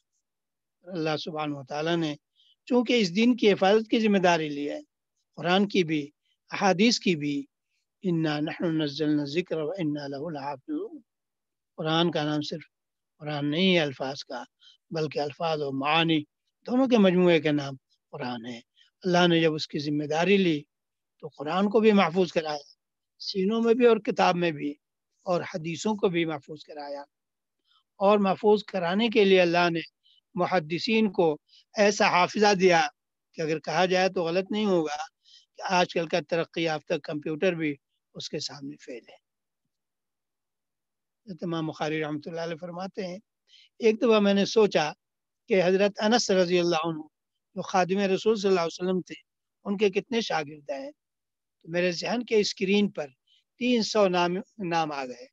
اللہ 0.83 1.17
سبحانہ 1.17 1.55
و 1.55 1.63
تعالیٰ 1.63 1.97
نے 1.97 2.15
چونکہ 2.65 2.93
اس 2.93 3.15
دین 3.15 3.37
کی 3.37 3.51
حفاظت 3.51 3.89
کی 3.89 3.99
ذمہ 3.99 4.17
داری 4.17 4.49
لی 4.49 4.69
ہے 4.69 4.79
قرآن 5.37 5.67
کی 5.67 5.83
بھی، 5.83 6.09
احادیث 6.51 6.99
کی 6.99 7.15
بھی، 7.15 7.45
انا 8.03 8.39
نحن 8.39 8.77
نزلنا 8.77 9.23
ذکر 9.23 9.57
و 9.57 9.69
انا 9.77 10.07
له 10.07 10.25
الحافظون 10.25 11.01
قرآن 11.77 12.11
کا 12.11 12.23
نام 12.23 12.41
صرف 12.41 12.65
قرآن 13.19 13.51
نہیں 13.51 13.75
ہے 13.75 13.79
الفاظ 13.79 14.23
کا، 14.23 14.43
بلکہ 14.91 15.19
الفاظ 15.19 15.61
و 15.61 15.71
معانی 15.71 16.19
دونوں 16.65 16.87
کے 16.87 16.97
مجموعے 16.97 17.39
کا 17.39 17.51
نام 17.51 17.75
قرآن 18.09 18.45
ہے 18.45 18.59
اللہ 19.03 19.27
نے 19.27 19.41
جب 19.41 19.53
اس 19.53 19.67
کی 19.67 19.79
ذمہ 19.79 20.05
داری 20.05 20.37
لی 20.37 20.61
تو 21.19 21.27
قرآن 21.27 21.69
کو 21.69 21.79
بھی 21.79 21.91
محفوظ 21.91 22.31
کرایا، 22.31 22.65
سینوں 23.19 23.61
میں 23.61 23.73
بھی 23.73 23.85
اور 23.85 23.97
کتاب 23.97 24.35
میں 24.35 24.51
بھی، 24.51 24.73
اور 25.25 25.41
حدیثوں 25.41 25.95
کو 25.95 26.09
بھی 26.09 26.25
محفوظ 26.25 26.63
کرایا۔ 26.63 27.03
اور 27.99 28.19
محفوظ 28.19 28.63
کرانے 28.63 29.07
کے 29.09 29.25
لیے 29.25 29.41
اللہ 29.41 29.69
نے 29.69 29.79
محدثین 30.35 31.11
کو 31.11 31.37
ایسا 31.77 32.07
حافظہ 32.09 32.53
دیا 32.53 32.87
کہ 33.33 33.41
اگر 33.41 33.59
کہا 33.59 33.85
جائے 33.85 34.09
تو 34.09 34.23
غلط 34.23 34.51
نہیں 34.51 34.65
ہوگا۔ 34.65 34.95
آج 35.69 35.93
کل 35.93 36.07
کا 36.07 36.19
ترقی 36.29 36.63
یافتہ 36.63 36.93
کمپیوٹر 37.03 37.53
بھی 37.53 37.75
اس 38.15 38.29
کے 38.29 38.39
سامنے 38.39 38.75
فیل 38.75 39.03
ہے۔ 39.09 39.17
تمام 41.39 41.65
مخاری 41.65 42.01
رحمۃ 42.01 42.19
اللہ 42.25 42.41
علیہ 42.41 42.55
فرماتے 42.55 43.07
ہیں، 43.07 43.19
ایک 43.79 44.01
دفعہ 44.01 44.19
میں 44.19 44.33
نے 44.33 44.45
سوچا 44.45 44.91
کہ 45.49 45.61
حضرت 45.65 45.99
انس 45.99 46.31
رضی 46.31 46.59
اللہ 46.59 46.87
عنہ، 46.87 47.01
جو 47.55 47.61
خادم 47.61 47.97
رسول 47.97 48.35
صلی 48.35 48.49
اللہ 48.49 48.59
علیہ 48.59 48.81
وسلم 48.81 49.01
تھے، 49.01 49.15
ان 49.65 49.77
کے 49.77 49.89
کتنے 49.89 50.21
شاگرد 50.21 50.69
ہیں؟ 50.69 50.91
تو 51.61 51.69
میرے 51.69 51.91
ذہن 51.91 52.23
کے 52.23 52.39
اسکرین 52.39 52.91
پر 52.91 53.07
تین 53.59 53.83
سو 53.83 54.07
نام 54.07 54.31
نام 54.69 54.91
آ 54.91 55.05
گئے۔ 55.05 55.27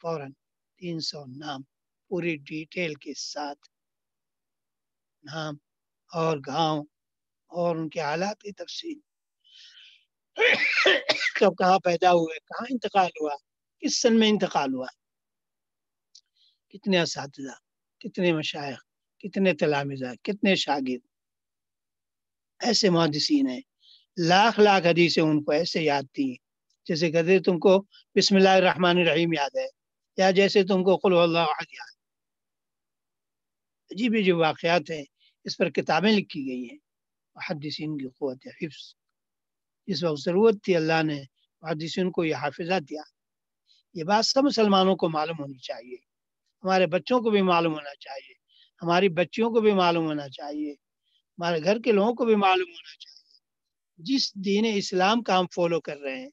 فوراً 0.00 0.32
تین 0.78 1.00
سو 1.00 1.24
نام 1.26 1.62
پوری 2.10 2.36
ڈیٹیل 2.36 2.94
کے 2.94 3.14
ساتھ، 3.14 3.68
نام 5.24 5.54
اور 6.10 6.36
گاؤں 6.46 6.84
اور 7.50 7.76
ان 7.76 7.88
کے 7.88 8.00
حالات 8.00 8.40
کی 8.40 8.52
تفصیل۔ 8.52 8.98
کب 10.36 11.52
کہاں 11.58 11.78
پیدا 11.78 12.12
ہوئے، 12.12 12.38
کہاں 12.38 12.66
انتقال 12.70 13.10
ہوا، 13.20 13.34
کس 13.82 14.00
سن 14.02 14.18
میں 14.18 14.28
انتقال 14.28 14.74
ہوا؟ 14.74 14.86
کتنے 16.70 17.00
اساتذہ، 17.00 17.56
کتنے 18.00 18.32
مشائق، 18.32 18.80
کتنے 19.20 19.54
تلامزہ 19.54 20.14
کتنے 20.22 20.54
شاگرد۔ 20.54 21.04
ایسے 22.60 22.90
محدثین 22.90 23.48
ہیں، 23.48 23.60
لاکھ 24.16 24.60
لاکھ 24.60 24.86
حدیثیں 24.86 25.22
ان 25.22 25.42
کو 25.44 25.52
ایسے 25.52 25.82
یاد 25.82 26.02
تھی 26.12 26.34
جیسے 26.86 27.10
کہتے 27.10 27.38
تم 27.38 27.58
کو 27.58 27.78
بسم 28.16 28.36
اللہ 28.36 28.48
الرحمن 28.48 28.98
الرحیم 28.98 29.32
یاد 29.32 29.56
ہے، 29.56 29.66
یا 30.16 30.30
جیسے 30.30 30.62
تم 30.64 30.84
کو 30.84 30.96
قل 30.96 31.16
اللہ 31.16 31.38
احد 31.38 31.72
یاد 31.72 31.94
عجیب 33.90 34.14
عجیب 34.18 34.36
واقعات 34.36 34.90
ہیں، 34.90 35.04
اس 35.44 35.56
پر 35.56 35.70
کتابیں 35.70 36.12
لکھی 36.12 36.40
گئی 36.46 36.68
ہیں، 36.70 36.78
محدثین 37.36 37.96
کی 37.98 38.08
قوت 38.08 38.46
حفظ۔ 38.62 38.94
جس 39.86 40.04
وقت 40.04 40.20
ضرورت 40.20 40.54
تھی 40.62 40.76
اللہ 40.76 41.02
نے 41.02 41.22
محدثین 41.62 42.10
کو 42.10 42.24
یہ 42.24 42.34
حافظہ 42.34 42.80
دیا۔ 42.80 43.02
یہ 43.94 44.04
بات 44.04 44.26
سب 44.26 44.44
مسلمانوں 44.44 44.96
کو 44.96 45.08
معلوم 45.08 45.36
ہونی 45.38 45.58
چاہیے۔ 45.58 45.96
ہمارے 46.64 46.86
بچوں 46.86 47.20
کو 47.20 47.30
بھی 47.30 47.42
معلوم 47.42 47.74
ہونا 47.74 47.94
چاہیے۔ 48.00 48.34
ہماری 48.82 49.08
بچیوں 49.08 49.50
کو 49.50 49.60
بھی 49.60 49.72
معلوم 49.72 50.06
ہونا 50.06 50.28
چاہیے۔ 50.28 50.72
ہمارے 51.38 51.64
گھر 51.64 51.78
کے 51.78 51.92
لوگوں 51.92 52.14
کو 52.14 52.24
بھی 52.24 52.34
معلوم 52.34 52.68
ہونا 52.68 52.96
چاہیے۔ 52.98 53.16
جس 53.96 54.34
دین 54.34 54.64
اسلام 54.74 55.22
کا 55.22 55.38
ہم 55.38 55.46
فالو 55.54 55.80
کر 55.80 55.98
رہے 55.98 56.20
ہیں، 56.20 56.30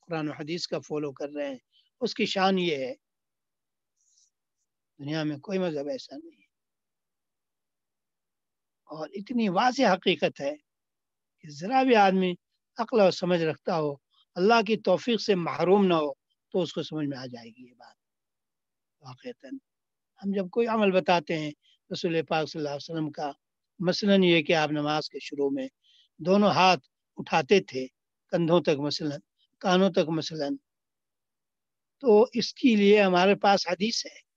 قرآن 0.00 0.28
و 0.28 0.32
حدیث 0.32 0.66
کا 0.66 0.78
فالو 0.78 1.12
کر 1.12 1.28
رہے 1.28 1.48
ہیں، 1.48 1.58
اس 2.00 2.14
کی 2.14 2.26
شان 2.26 2.58
یہ 2.58 2.76
ہے۔ 2.76 2.94
دنیا 4.98 5.22
میں 5.22 5.38
کوئی 5.38 5.58
مذہب 5.58 5.88
ایسا 5.88 6.16
نہیں 6.16 6.36
ہے۔ 6.36 6.42
اور 8.84 9.08
اتنی 9.12 9.48
واضح 9.48 9.82
حقیقت 9.82 10.40
ہے 10.40 10.52
کہ 11.40 11.48
ذرا 11.50 11.82
بھی 11.82 11.96
آدمی 11.96 12.34
عقل 12.76 13.00
اور 13.00 13.10
سمجھ 13.10 13.42
رکھتا 13.42 13.78
ہو، 13.78 13.94
اللہ 14.34 14.62
کی 14.66 14.76
توفیق 14.76 15.20
سے 15.20 15.34
محروم 15.34 15.86
نہ 15.86 15.94
ہو، 15.94 16.12
تو 16.50 16.62
اس 16.62 16.72
کو 16.72 16.82
سمجھ 16.82 17.06
میں 17.06 17.18
آ 17.18 17.26
جائے 17.26 17.48
گی 17.48 17.68
یہ 17.68 17.74
بات۔ 17.74 17.94
واقعتاً، 19.00 19.58
ہم 20.16 20.32
جب 20.32 20.50
کوئی 20.50 20.66
عمل 20.66 20.90
بتاتے 20.90 21.38
ہیں 21.38 21.50
رسول 21.92 22.22
پاک 22.22 22.48
صلی 22.48 22.58
اللہ 22.58 22.68
علیہ 22.68 22.90
وسلم 22.90 23.10
کا، 23.10 23.32
مثلا 23.78 24.14
یہ 24.14 24.42
کہ 24.42 24.54
آپ 24.54 24.70
نماز 24.70 25.08
کے 25.08 25.18
شروع 25.20 25.50
میں 25.50 25.68
دونوں 26.18 26.50
ہاتھ 26.50 26.80
اٹھاتے 27.16 27.60
تھے، 27.60 27.86
کندھوں 28.30 28.60
تک 28.60 28.78
مثلا، 28.78 29.16
کانوں 29.58 29.90
تک 29.90 30.08
مثلا، 30.08 30.48
تو 32.00 32.26
اس 32.32 32.54
کے 32.54 32.76
لیے 32.76 33.02
ہمارے 33.02 33.34
پاس 33.34 33.68
حدیث 33.68 34.06
ہے۔ 34.06 34.32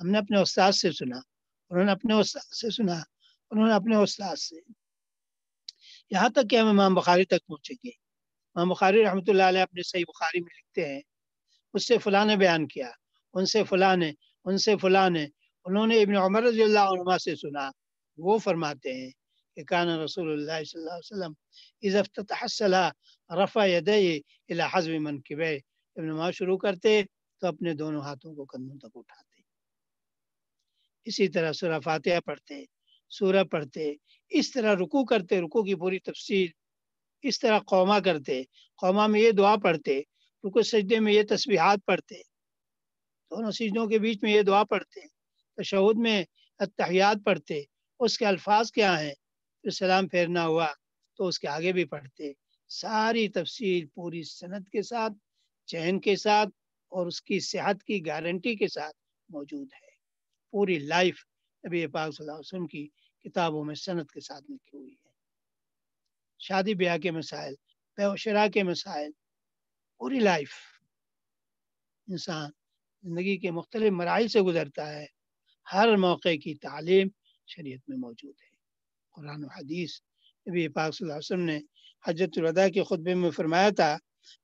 ہم 0.00 0.10
نے 0.10 0.18
اپنے 0.18 0.40
استاد 0.40 0.72
سے 0.72 0.92
سنا، 0.92 1.18
انہوں 1.70 1.84
نے 1.84 1.92
اپنے 1.92 2.14
استاد 2.14 2.54
سے 2.54 2.70
سنا، 2.70 3.00
انہوں 3.50 3.66
نے 3.66 3.74
اپنے 3.74 3.96
استاد 3.96 4.36
سے۔ 4.36 4.56
یہاں 6.10 6.28
تک 6.28 6.50
کہ 6.50 6.56
ہم 6.56 6.68
امام 6.68 6.94
بخاری 6.94 7.24
تک 7.24 7.46
پہنچے 7.46 7.74
گے۔ 7.74 7.90
امام 8.54 8.68
بخاری 8.68 9.04
رحمۃ 9.04 9.28
اللہ 9.28 9.42
علیہ 9.42 9.60
اپنے 9.60 9.82
صحیح 9.82 10.04
بخاری 10.08 10.40
میں 10.40 10.58
لکھتے 10.58 10.88
ہیں، 10.88 11.00
اس 11.74 11.86
سے 11.86 11.98
فلاں 11.98 12.24
نے 12.24 12.36
بیان 12.36 12.66
کیا، 12.66 12.90
ان 13.34 13.46
سے 13.46 13.64
فلاں 13.64 13.96
نے، 13.96 14.12
ان 14.44 14.58
سے 14.58 14.76
فلاں 14.76 15.10
نے، 15.10 15.26
انہوں 15.64 15.86
نے 15.86 16.02
ابن 16.02 16.16
عمر 16.16 16.42
رضی 16.42 16.62
اللہ 16.62 16.80
عنہ 16.80 17.18
سے 17.18 17.36
سنا۔ 17.36 17.70
وہ 18.18 18.38
فرماتے 18.38 18.94
ہیں 18.94 19.10
کہ 19.56 19.64
کان 19.64 19.88
رسول 19.88 20.32
اللہ 20.32 20.64
صلی 20.64 20.80
اللہ 20.80 20.92
علیہ 20.92 21.12
وسلم 21.12 21.32
اذا 21.82 21.98
افتتح 21.98 22.40
الصلاة 22.42 22.90
رفع 23.30 23.66
یدیه 23.66 24.18
الى 24.48 24.64
حزب 24.72 24.90
منکبے 25.00 25.58
جب 25.96 26.02
نماز 26.02 26.34
شروع 26.34 26.58
کرتے 26.58 27.02
تو 27.38 27.46
اپنے 27.46 27.74
دونوں 27.74 28.00
ہاتھوں 28.00 28.34
کو 28.34 28.44
کندھوں 28.44 28.78
تک 28.78 28.96
اٹھاتے۔ 28.96 29.40
اسی 31.04 31.28
طرح 31.28 31.52
سورہ 31.52 31.80
فاتحہ 31.80 32.20
پڑھتے 32.20 32.64
سورہ 33.12 33.44
پڑھتے، 33.44 33.92
اس 34.32 34.50
طرح 34.52 34.74
رکو 34.74 35.04
کرتے 35.04 35.40
رکو 35.40 35.62
کی 35.64 35.74
پوری 35.74 35.98
تفصیل 35.98 36.48
اس 37.24 37.38
طرح 37.40 37.58
قوما 37.66 37.98
کرتے 38.00 38.42
قوما 38.78 39.06
میں 39.06 39.20
یہ 39.20 39.30
دعا 39.30 39.54
پڑھتے 39.56 40.00
رکو 40.44 40.62
سجدے 40.62 40.98
میں 41.00 41.12
یہ 41.12 41.22
تسبیحات 41.28 41.78
پڑھتے، 41.86 42.20
دونوں 43.30 43.50
سجدوں 43.50 43.86
کے 43.86 43.98
بیچ 43.98 44.22
میں 44.22 44.32
یہ 44.32 44.42
دعا 44.42 44.62
پڑھتے، 44.64 45.00
تشہد 45.58 45.98
میں 45.98 46.22
اتحیات 46.60 47.24
پڑھتے، 47.24 47.62
اس 48.00 48.18
کے 48.18 48.26
الفاظ 48.26 48.70
کیا 48.72 49.00
ہیں؟ 49.00 49.14
پھر 49.64 49.70
سلام 49.70 50.08
پھیرنا 50.08 50.46
ہوا 50.46 50.66
تو 51.18 51.26
اس 51.26 51.38
کے 51.38 51.48
آگے 51.48 51.72
بھی 51.72 51.84
پڑھتے، 51.84 52.32
ساری 52.70 53.28
تفصیل 53.28 53.86
پوری 53.86 54.22
صنعت 54.22 54.68
کے 54.72 54.82
ساتھ، 54.82 55.12
چین 55.68 56.00
کے 56.00 56.16
ساتھ 56.16 56.48
اور 56.92 57.06
اس 57.06 57.20
کی 57.22 57.40
صحت 57.40 57.82
کی 57.84 58.04
گارنٹی 58.06 58.54
کے 58.56 58.68
ساتھ 58.68 58.96
موجود 59.28 59.72
ہے، 59.72 59.90
پوری 60.52 60.78
لائف 60.78 61.24
نبی 61.68 61.86
پاک 61.86 62.12
صلی 62.12 62.24
اللہ 62.24 62.32
علیہ 62.32 62.38
وسلم 62.38 62.66
کی 62.66 62.88
کتابوں 63.24 63.64
میں 63.64 63.74
صنعت 63.74 64.12
کے 64.12 64.20
ساتھ 64.20 64.50
لکھی 64.50 64.78
ہوئی 64.78 64.92
ہے۔ 64.92 65.10
شادی، 66.38 66.74
بیاہ 66.74 66.98
کے 66.98 67.10
مسائل 67.10 67.54
بے 67.96 68.04
و 68.04 68.16
شرا 68.16 68.46
کے 68.54 68.62
مسائل، 68.62 69.10
پوری 69.98 70.18
لائف 70.18 70.50
انسان 72.08 72.50
زندگی 73.02 73.36
کے 73.36 73.50
مختلف 73.50 73.92
مراحل 73.92 74.28
سے 74.28 74.40
گزرتا 74.40 74.94
ہے۔ 74.94 75.06
ہر 75.72 75.96
موقع 75.96 76.36
کی 76.42 76.54
تعلیم 76.54 77.08
شریعت 77.46 77.88
میں 77.88 77.98
موجود 77.98 78.34
ہے۔ 78.42 78.56
قرآن 79.10 79.44
و 79.44 79.48
حدیث 79.48 80.00
نبی 80.50 80.68
پاک 80.68 80.94
صلی 80.94 81.04
اللہ 81.04 81.12
علیہ 81.12 81.34
وسلم 81.34 81.44
نے 81.44 81.60
حجت 82.06 82.38
الوداع 82.38 82.68
کے 82.68 82.82
خطبے 82.82 83.14
میں 83.14 83.30
فرمایا 83.30 83.70
تھا، 83.70 83.96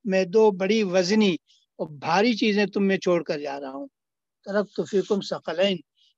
میں 0.04 0.24
دو 0.24 0.50
بڑی 0.50 0.82
وزنی 0.82 1.34
اور 1.76 1.88
بھاری 1.98 2.36
چیزیں 2.36 2.66
تم 2.66 2.86
میں 2.86 2.98
چھوڑ 2.98 3.22
کر 3.22 3.38
جا 3.38 3.60
رہا 3.60 3.70
ہوں۔ 3.70 3.88
ترک 4.44 4.72
تو 4.76 4.84
فیکم 4.84 5.20
ثقلین 5.20 5.76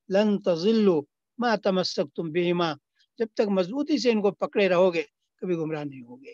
لن 0.08 0.42
تزلو 0.42 1.00
ما 1.38 1.56
تمسک 1.56 2.14
تم 2.14 2.32
بہما 2.32 2.72
جب 3.18 3.26
تک 3.34 3.48
مضبوطی 3.48 3.98
سے 3.98 4.10
ان 4.10 4.22
کو 4.22 4.30
پکڑے 4.30 4.68
رہو 4.68 4.94
گے 4.94 5.02
کبھی 5.36 5.54
گمراہ 5.56 5.84
نہیں 5.84 6.02
ہوگے۔ 6.02 6.32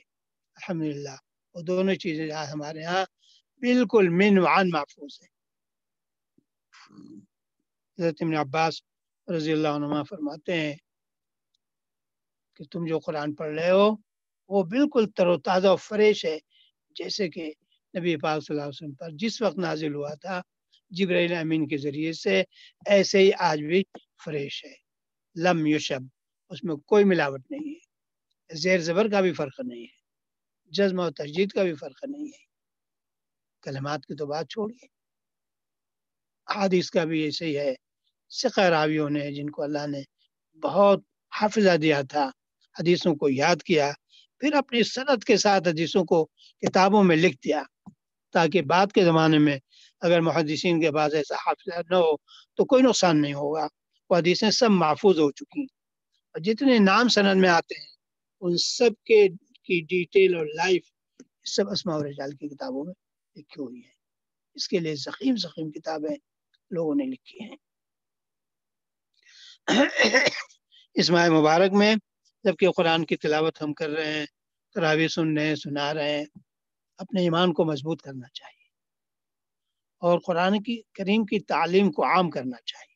الحمدللہ۔ 0.56 1.16
وہ 1.54 1.62
دونوں 1.62 1.94
چیزیں 1.94 2.30
ہمارے 2.30 2.84
ہاں 2.84 3.04
بالکل 3.62 4.08
من 4.08 4.38
وعن 4.38 4.70
محفوظ 4.70 5.18
ہیں۔ 5.22 5.28
حضرت 7.98 8.16
ابن 8.20 8.34
عباس 8.34 8.82
رضی 9.28 9.52
اللہ 9.52 9.68
عنہ 9.68 10.02
فرماتے 10.08 10.52
ہیں 10.60 10.76
کہ 12.56 12.64
تم 12.64 12.86
جو 12.86 12.98
قرآن 12.98 13.34
پڑھ 13.34 13.54
رہے 13.54 13.70
ہو، 13.70 13.88
وہ 14.48 14.62
بالکل 14.62 15.10
تر 15.16 15.26
و 15.26 15.36
تازہ 15.38 15.68
و 15.68 15.76
فریش 15.76 16.24
ہے، 16.24 16.38
جیسے 16.96 17.28
کہ 17.28 17.52
نبی 17.98 18.16
پاک 18.16 18.40
صلی 18.40 18.54
اللہ 18.54 18.62
علیہ 18.62 18.76
وسلم 18.76 18.94
پر 18.94 19.10
جس 19.10 19.42
وقت 19.42 19.58
نازل 19.58 19.94
ہوا 19.94 20.14
تھا 20.14 20.40
جبرائیل 20.92 21.32
امین 21.32 21.68
کے 21.68 21.76
ذریعے 21.76 22.12
سے 22.12 22.42
ایسے 22.86 23.18
ہی 23.18 23.30
آج 23.38 23.60
بھی 23.60 23.82
فریش 24.24 24.64
ہے۔ 24.64 24.74
لم 25.36 25.66
یشب، 25.66 26.00
اس 26.50 26.64
میں 26.64 26.76
کوئی 26.76 27.04
ملاوٹ 27.04 27.50
نہیں 27.50 27.74
ہے۔ 27.74 27.78
زیر 28.54 28.78
زبر 28.78 29.08
کا 29.08 29.20
بھی 29.20 29.32
فرق 29.32 29.60
نہیں 29.64 29.82
ہے۔ 29.82 30.02
جزم 30.70 30.98
و 30.98 31.10
تجدید 31.10 31.50
کا 31.50 31.62
بھی 31.62 31.74
فرق 31.74 32.04
نہیں 32.08 32.26
ہے۔ 32.26 32.44
کلمات 33.62 34.06
کی 34.06 34.16
تو 34.16 34.26
بات 34.26 34.48
چھوڑیے۔ 34.48 34.86
حادث 36.54 36.90
کا 36.90 37.04
بھی 37.04 37.20
ایسے 37.20 37.46
ہی 37.46 37.58
ہے۔ 37.58 37.74
سقہ 38.30 38.60
راویوں 38.60 39.10
نے، 39.10 39.32
جن 39.32 39.50
کو 39.50 39.62
اللہ 39.62 39.86
نے 39.86 40.02
بہت 40.58 41.00
حافظہ 41.40 41.76
دیا 41.76 42.02
تھا، 42.02 42.30
حدیثوں 42.80 43.14
کو 43.14 43.28
یاد 43.28 43.62
کیا، 43.62 43.92
پھر 44.38 44.52
اپنی 44.52 44.82
صنعت 44.82 45.24
کے 45.24 45.36
ساتھ 45.36 45.68
حدیثوں 45.68 46.04
کو 46.04 46.24
کتابوں 46.60 47.04
میں 47.04 47.16
لکھ 47.16 47.36
دیا 47.44 47.62
تاکہ 48.32 48.62
بعد 48.62 48.86
کے 48.94 49.04
زمانے 49.04 49.38
میں 49.38 49.58
اگر 50.02 50.20
محدثین 50.20 50.80
کے 50.80 50.90
بعد 50.90 51.10
ایسا 51.14 51.34
حافظہ 51.34 51.80
نہ 51.90 51.96
ہو، 51.96 52.16
تو 52.54 52.64
کوئی 52.64 52.82
نقصان 52.82 53.22
نہیں 53.22 53.34
ہوگا۔ 53.34 53.66
وہ 54.10 54.16
حدیثیں 54.16 54.50
سب 54.50 54.70
محفوظ 54.70 55.18
ہو 55.18 55.30
چکی 55.30 55.62
اور 56.34 56.40
جتنے 56.40 56.78
نام 56.78 57.08
سند 57.08 57.40
میں 57.40 57.48
آتے 57.48 57.80
ہیں، 57.80 57.92
ان 58.42 58.56
سب 58.56 58.90
کے 59.04 59.28
کی 59.64 59.80
ڈیٹیل 59.88 60.34
اور 60.34 60.46
لائف 60.46 60.82
سب 61.44 61.70
اسماء 61.70 61.96
و 61.96 62.02
رجال 62.04 62.32
کی 62.36 62.48
کتابوں 62.48 62.84
میں 62.84 62.94
لکھی 63.36 63.62
ہوئی 63.62 63.80
ہے 63.80 63.92
اس 64.54 64.68
کے 64.68 64.78
لیے 64.78 64.94
زخیم 64.94 65.36
زخیم 65.36 65.70
کتابیں 65.70 66.16
لوگوں 66.70 66.94
نے 66.94 67.04
لکھی 67.04 67.44
ہیں۔ 67.44 67.56
اس 70.94 71.10
ماہ 71.10 71.28
مبارک 71.28 71.72
میں 71.72 71.94
جبکہ 72.44 72.70
قرآن 72.70 73.04
کی 73.04 73.16
تلاوت 73.16 73.62
ہم 73.62 73.74
کر 73.74 73.90
رہے 73.90 74.12
ہیں 74.12 74.26
تراوی 74.74 75.08
سن 75.08 75.38
رہے 75.38 75.46
ہیں 75.46 75.54
سنا 75.54 75.94
رہے 75.94 76.18
ہیں، 76.18 76.24
اپنے 76.98 77.20
ایمان 77.22 77.52
کو 77.52 77.64
مضبوط 77.64 78.02
کرنا 78.02 78.28
چاہیے۔ 78.28 78.61
اور 80.02 80.18
قرآن 80.26 80.62
کی 80.62 80.82
کریم 80.92 81.24
کی 81.24 81.40
تعلیم 81.40 81.92
کو 81.92 82.04
عام 82.04 82.30
کرنا 82.30 82.56
چاہیے۔ 82.66 82.94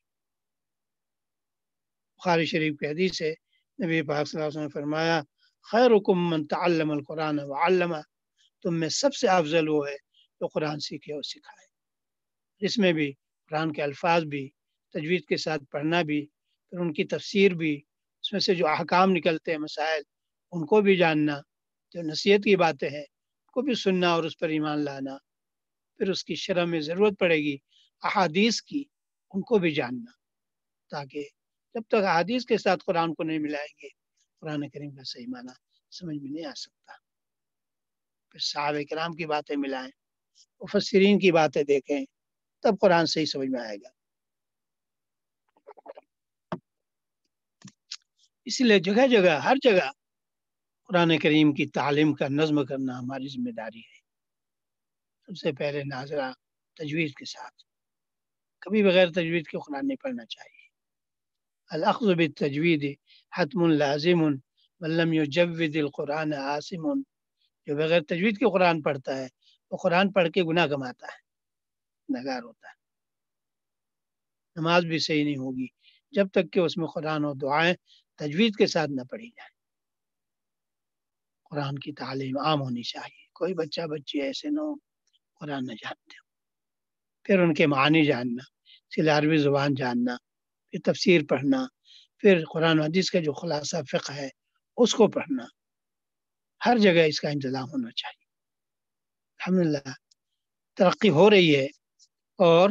بخاری 2.17 2.45
شریف 2.45 2.79
کی 2.79 2.87
حدیث 2.87 3.23
ہے، 3.23 3.35
نبی 3.85 4.03
پاک 4.03 4.29
صلی 4.29 4.41
اللہ 4.41 4.49
علیہ 4.49 4.49
وسلم 4.49 4.63
نے 4.63 4.69
فرمایا، 4.69 5.23
خیرکم 5.63 6.31
من 6.31 6.47
تعلم 6.47 6.91
القرآن 6.91 7.39
وعلم 7.43 7.97
تم 8.63 8.81
میں 8.81 8.89
سب 8.89 9.15
سے 9.15 9.29
افضل 9.29 9.69
وہ 9.69 9.89
ہے 9.89 9.97
جو 10.41 10.47
قرآن 10.47 10.81
سیکھے 10.81 11.15
اور 11.15 11.23
سکھائے۔ 11.23 11.67
اس 12.59 12.79
میں 12.79 12.93
بھی 12.93 13.13
قرآن 13.49 13.73
کے 13.73 13.83
الفاظ 13.83 14.23
بھی، 14.25 14.49
تجوید 14.95 15.25
کے 15.25 15.37
ساتھ 15.37 15.63
پڑھنا 15.65 16.03
بھی، 16.03 16.27
پھر 16.71 16.79
ان 16.79 16.93
کی 16.93 17.05
تفسیر 17.05 17.55
بھی، 17.55 17.81
اس 18.23 18.33
میں 18.33 18.41
سے 18.41 18.55
جو 18.55 18.67
احکام 18.67 19.11
نکلتے 19.11 19.51
ہیں 19.51 19.59
مسائل، 19.59 20.03
ان 20.53 20.67
کو 20.67 20.81
بھی 20.81 20.97
جاننا، 20.97 21.41
جو 21.91 22.03
نصیحت 22.03 22.45
کی 22.45 22.57
باتیں 22.57 22.91
ہیں، 22.91 23.07
ان 23.45 23.51
کو 23.53 23.63
بھی 23.63 23.75
سننا 23.75 24.13
اور 24.13 24.25
اس 24.25 24.39
پر 24.39 24.49
ایمان 24.49 24.85
لانا۔ 24.85 25.26
پھر 25.97 26.11
اس 26.11 26.25
کی 26.25 26.35
شرح 26.35 26.65
میں 26.65 26.81
ضرورت 26.81 27.19
پڑے 27.19 27.37
گی 27.37 27.57
احادیث 28.03 28.63
کی، 28.63 28.85
ان 29.31 29.41
کو 29.41 29.59
بھی 29.59 29.71
جاننا۔ 29.71 30.11
تاکہ 30.91 31.29
جب 31.75 31.83
تک 31.89 31.95
احادیث 31.95 32.45
کے 32.45 32.59
ساتھ 32.59 32.85
قرآن 32.87 33.15
کو 33.15 33.23
نہیں 33.23 33.39
ملائیں 33.39 33.75
گے، 33.83 33.89
قرآن 34.41 34.69
کریم 34.69 34.91
کا 34.91 35.03
صحیح 35.05 35.27
معنی 35.29 35.53
سمجھ 35.91 36.17
میں 36.17 36.31
نہیں 36.31 36.45
آ 36.45 36.55
سکتا۔ 36.55 36.93
پھر 38.31 38.41
صحابہ 38.41 38.83
کرام 38.91 39.13
کی 39.13 39.27
باتیں 39.27 39.57
ملائیں، 39.57 39.91
مفسرین 40.61 41.19
کی 41.19 41.33
باتیں 41.33 41.63
دیکھیں، 41.63 42.05
تب 42.63 42.75
قرآن 42.81 43.07
صحیح 43.07 43.25
سمجھ 43.25 43.49
میں 43.49 43.61
آئے 43.61 43.77
گا۔ 43.77 43.89
اس 48.45 48.61
لیے 48.61 48.79
جگہ 48.79 49.07
جگہ، 49.07 49.31
ہر 49.31 49.57
جگہ 49.63 49.91
قرآن 50.85 51.19
کریم 51.19 51.53
کی 51.53 51.67
تعلیم 51.67 52.15
کا 52.15 52.29
نظم 52.29 52.65
کرنا 52.65 52.99
ہماری 52.99 53.29
ذمہ 53.29 53.51
داری 53.51 53.81
ہے۔ 53.81 53.96
سب 55.27 55.37
سے 55.37 55.53
پہلے 55.53 55.83
ناظرہ 55.85 56.33
تجویز 56.75 57.15
کے 57.15 57.25
ساتھ۔ 57.25 57.63
کبھی 58.61 58.83
بغیر 58.83 59.11
تجویز 59.13 59.49
کے 59.49 59.59
قرآن 59.59 59.87
نہیں 59.89 59.97
پڑھنا 59.97 60.27
چاہیے۔ 60.27 60.69
الاخذ 61.71 62.07
بالتجوید 62.17 62.99
حتم 63.39 63.71
لازم 63.71 64.21
ولم 64.81 65.13
یجود 65.13 65.77
القرآن 65.77 66.33
عاصم۔ 66.33 67.03
جو 67.67 67.77
بغیر 67.77 68.03
تجوید 68.03 68.39
کے 68.39 68.51
قرآن 68.53 68.83
پڑھتا 68.83 69.19
ہے، 69.19 69.29
وہ 69.71 69.77
قرآن 69.77 70.13
پڑھ 70.13 70.31
کے 70.31 70.43
گناہ 70.43 70.67
کماتا 70.67 71.07
ہے، 71.07 71.19
نگار 72.09 72.43
ہوتا 72.43 72.69
ہے۔ 72.69 72.75
نماز 74.57 74.85
بھی 74.85 74.99
صحیح 74.99 75.25
نہیں 75.25 75.37
ہوگی 75.37 75.67
جب 76.11 76.29
تک 76.29 76.53
کہ 76.53 76.61
اس 76.61 76.77
میں 76.77 76.87
قرآن 76.87 77.25
و 77.25 77.35
دعائیں 77.35 77.75
تجوید 78.17 78.57
کے 78.57 78.67
ساتھ 78.67 78.91
نہ 78.91 79.03
پڑھی 79.11 79.29
جائیں۔ 79.29 79.57
قرآن 81.45 81.79
کی 81.79 81.93
تعلیم 81.93 82.39
عام 82.39 82.63
ہونی 82.63 82.83
چاہیے۔ 82.83 83.27
کوئی 83.33 83.55
بچہ 83.55 83.81
بچی 83.81 84.23
ایسے 84.23 84.49
نہ 84.51 84.61
ہو۔ 84.61 84.86
قرآن 85.41 85.67
نہ 85.67 85.73
جانتے 85.73 86.15
ہو 86.17 86.27
پھر 87.23 87.39
ان 87.39 87.55
کے 87.55 87.67
معنی 87.67 88.05
جاننا 88.05 88.57
سل 88.95 89.09
عربی 89.09 89.37
زبان 89.37 89.75
جاننا، 89.75 90.17
پھر 90.71 90.79
تفسیر 90.85 91.21
پڑھنا، 91.29 91.67
پھر 92.19 92.45
قرآن 92.53 92.81
حدیث 92.81 93.11
کا 93.11 93.21
جو 93.21 93.33
خلاصہ 93.33 93.77
فقہ 93.91 94.13
ہے، 94.13 94.29
اس 94.77 94.95
کو 94.95 95.09
پڑھنا۔ 95.09 95.45
ہر 96.67 96.79
جگہ 96.79 97.05
اس 97.07 97.21
کا 97.21 97.29
انتظام 97.29 97.65
ہونا 97.65 97.91
چاہیے۔ 97.91 98.25
الحمدللہ، 99.39 99.93
ترقی 100.75 101.11
ہو 101.11 101.31
رہی 101.31 101.57
ہے 101.57 101.67
اور 102.39 102.71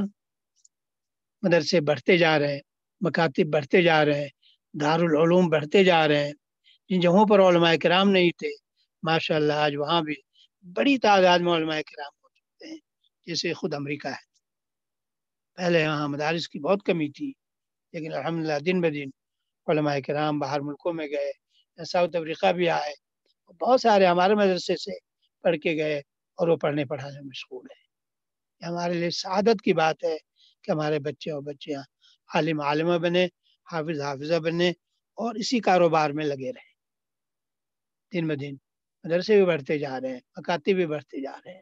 مدرسے 1.42 1.82
بڑھتے 1.82 2.18
جا 2.18 2.40
رہے 2.40 2.54
ہیں، 2.54 2.62
مکاتب 3.02 3.54
بڑھتے 3.54 3.82
جا 3.82 4.06
رہے 4.06 4.22
ہیں، 4.22 4.30
دارالعلوم 4.82 5.50
بڑھتے 5.50 5.84
جا 5.84 6.08
رہے 6.08 6.26
ہیں۔ 6.26 6.34
جن 6.90 7.00
جگہوں 7.00 7.26
پر 7.28 7.40
علماء 7.40 7.74
کرام 7.84 8.10
نہیں 8.10 8.32
تھے 8.32 8.50
ماشاء 9.04 9.36
اللہ 9.36 9.54
آج 9.54 9.76
وہاں 9.76 10.02
بھی 10.02 10.16
بڑی 10.64 10.98
تعداد 10.98 11.40
میں 11.40 11.54
علماء 11.54 11.82
کرام 11.82 12.15
جیسے 13.28 13.54
خود 13.54 13.74
امریکہ 13.74 14.08
ہے۔ 14.08 14.24
پہلے 15.58 15.82
یہاں 15.82 16.08
مدارس 16.08 16.48
کی 16.50 16.60
بہت 16.60 16.84
کمی 16.86 17.10
تھی، 17.10 17.32
لیکن 17.94 18.14
الحمدللہ 18.14 18.60
دن 18.66 18.82
بہ 18.82 18.90
دن 18.90 19.10
علماء 19.68 19.98
کرام 20.08 20.40
باہر 20.40 20.60
ملکوں 20.60 20.94
میں 20.94 21.08
گئے، 21.08 21.32
ساؤتھ 21.80 22.16
افریقہ 22.16 22.52
بھی 22.54 22.70
آئے، 22.70 22.94
بہت 23.62 23.82
سارے 23.82 24.06
ہمارے 24.06 24.36
مدرسے 24.36 24.76
سے 24.78 24.92
پڑھ 25.44 25.58
کے 25.58 25.76
گئے 25.78 25.98
اور 26.40 26.48
وہ 26.48 26.56
پڑھنے 26.56 26.86
پڑھانے 26.86 27.20
میں 27.20 27.28
مشغول 27.28 27.66
ہے 27.72 27.84
یہ 28.62 28.66
ہمارے 28.66 28.94
لیے 28.94 29.10
سعادت 29.24 29.62
کی 29.62 29.74
بات 29.74 30.04
ہے 30.04 30.18
کہ 30.64 30.72
ہمارے 30.72 31.00
بچے 31.00 31.32
اور 31.32 31.42
بچیاں 31.42 31.82
عالم 32.30 32.60
عالمہ 32.62 32.98
بنے، 32.98 33.26
حافظ 33.68 34.00
حافظہ 34.02 34.40
بنے 34.40 34.70
اور 35.18 35.36
اسی 35.36 35.60
کاروبار 35.60 36.10
میں 36.10 36.26
لگے 36.26 36.52
رہے 36.52 36.74
دن 38.12 38.28
بہ 38.28 38.36
دن 38.36 38.56
مدرسے 39.06 39.36
بھی 39.36 39.46
بڑھتے 39.46 39.78
جا 39.78 40.00
رہے 40.02 40.12
ہیں 40.12 40.20
مکاتی 40.38 40.74
بھی 40.74 40.86
بڑھتے 40.86 41.22
جا 41.22 41.36
رہے 41.46 41.54
ہیں۔ 41.54 41.62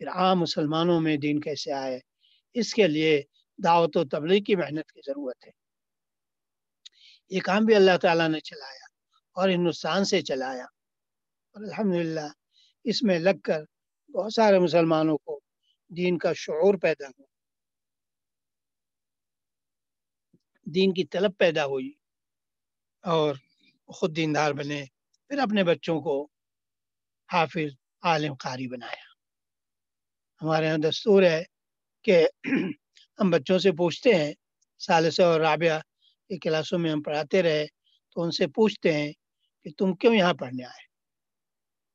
پھر 0.00 0.08
عام 0.08 0.40
مسلمانوں 0.40 1.00
میں 1.00 1.16
دین 1.16 1.40
کیسے 1.40 1.72
آئے؟ 1.72 2.00
اس 2.54 2.74
کے 2.74 2.88
لیے 2.88 3.22
دعوت 3.64 3.96
و 3.96 4.04
تبلیغ 4.04 4.42
کی 4.42 4.56
محنت 4.56 4.92
کی 4.92 5.00
ضرورت 5.06 5.46
ہے۔ 5.46 5.50
یہ 7.28 7.40
کام 7.40 7.64
بھی 7.64 7.74
اللہ 7.74 7.96
تعالیٰ 8.02 8.28
نے 8.28 8.40
چلایا 8.40 8.86
اور 9.32 9.48
ہندوستان 9.48 10.04
سے 10.04 10.22
چلایا۔ 10.22 10.64
اور 11.52 11.62
الحمدللہ، 11.62 12.28
اس 12.84 13.02
میں 13.02 13.18
لگ 13.18 13.38
کر 13.44 13.62
بہت 14.12 14.32
سارے 14.32 14.58
مسلمانوں 14.58 15.18
کو 15.18 15.40
دین 15.88 16.18
کا 16.18 16.32
شعور 16.32 16.74
پیدا 16.74 17.06
ہوا۔ 17.08 17.26
دین 20.62 20.94
کی 20.94 21.04
طلب 21.04 21.32
پیدا 21.38 21.64
ہوئی 21.64 21.92
اور 23.02 23.34
خود 23.86 24.16
دیندار 24.16 24.52
بنے، 24.52 24.84
پھر 25.28 25.38
اپنے 25.38 25.64
بچوں 25.64 26.00
کو 26.00 26.28
حافظ، 27.32 27.72
عالم، 28.02 28.34
قاری 28.34 28.68
بنایا۔ 28.68 29.09
ہمارے 30.42 30.66
یہاں 30.66 30.78
دستور 30.78 31.22
ہے 31.22 31.42
کہ 32.04 32.26
ہم 33.18 33.30
بچوں 33.30 33.58
سے 33.58 33.72
پوچھتے 33.72 34.14
ہیں 34.14 34.32
سالسہ 34.80 35.22
اور 35.22 35.40
رابعہ 35.40 35.78
کی 36.30 36.38
کلاسوں 36.38 36.78
میں 36.78 36.90
ہم 36.90 37.02
پڑھاتے 37.02 37.42
رہے 37.42 37.66
تو 38.12 38.22
ان 38.22 38.30
سے 38.30 38.46
پوچھتے 38.46 38.92
ہیں 38.92 39.12
کہ 39.66 39.70
تم 39.78 39.94
کیوں 39.94 40.14
یہاں 40.14 40.34
پڑھنے 40.34 40.64
آئے؟ 40.64 40.82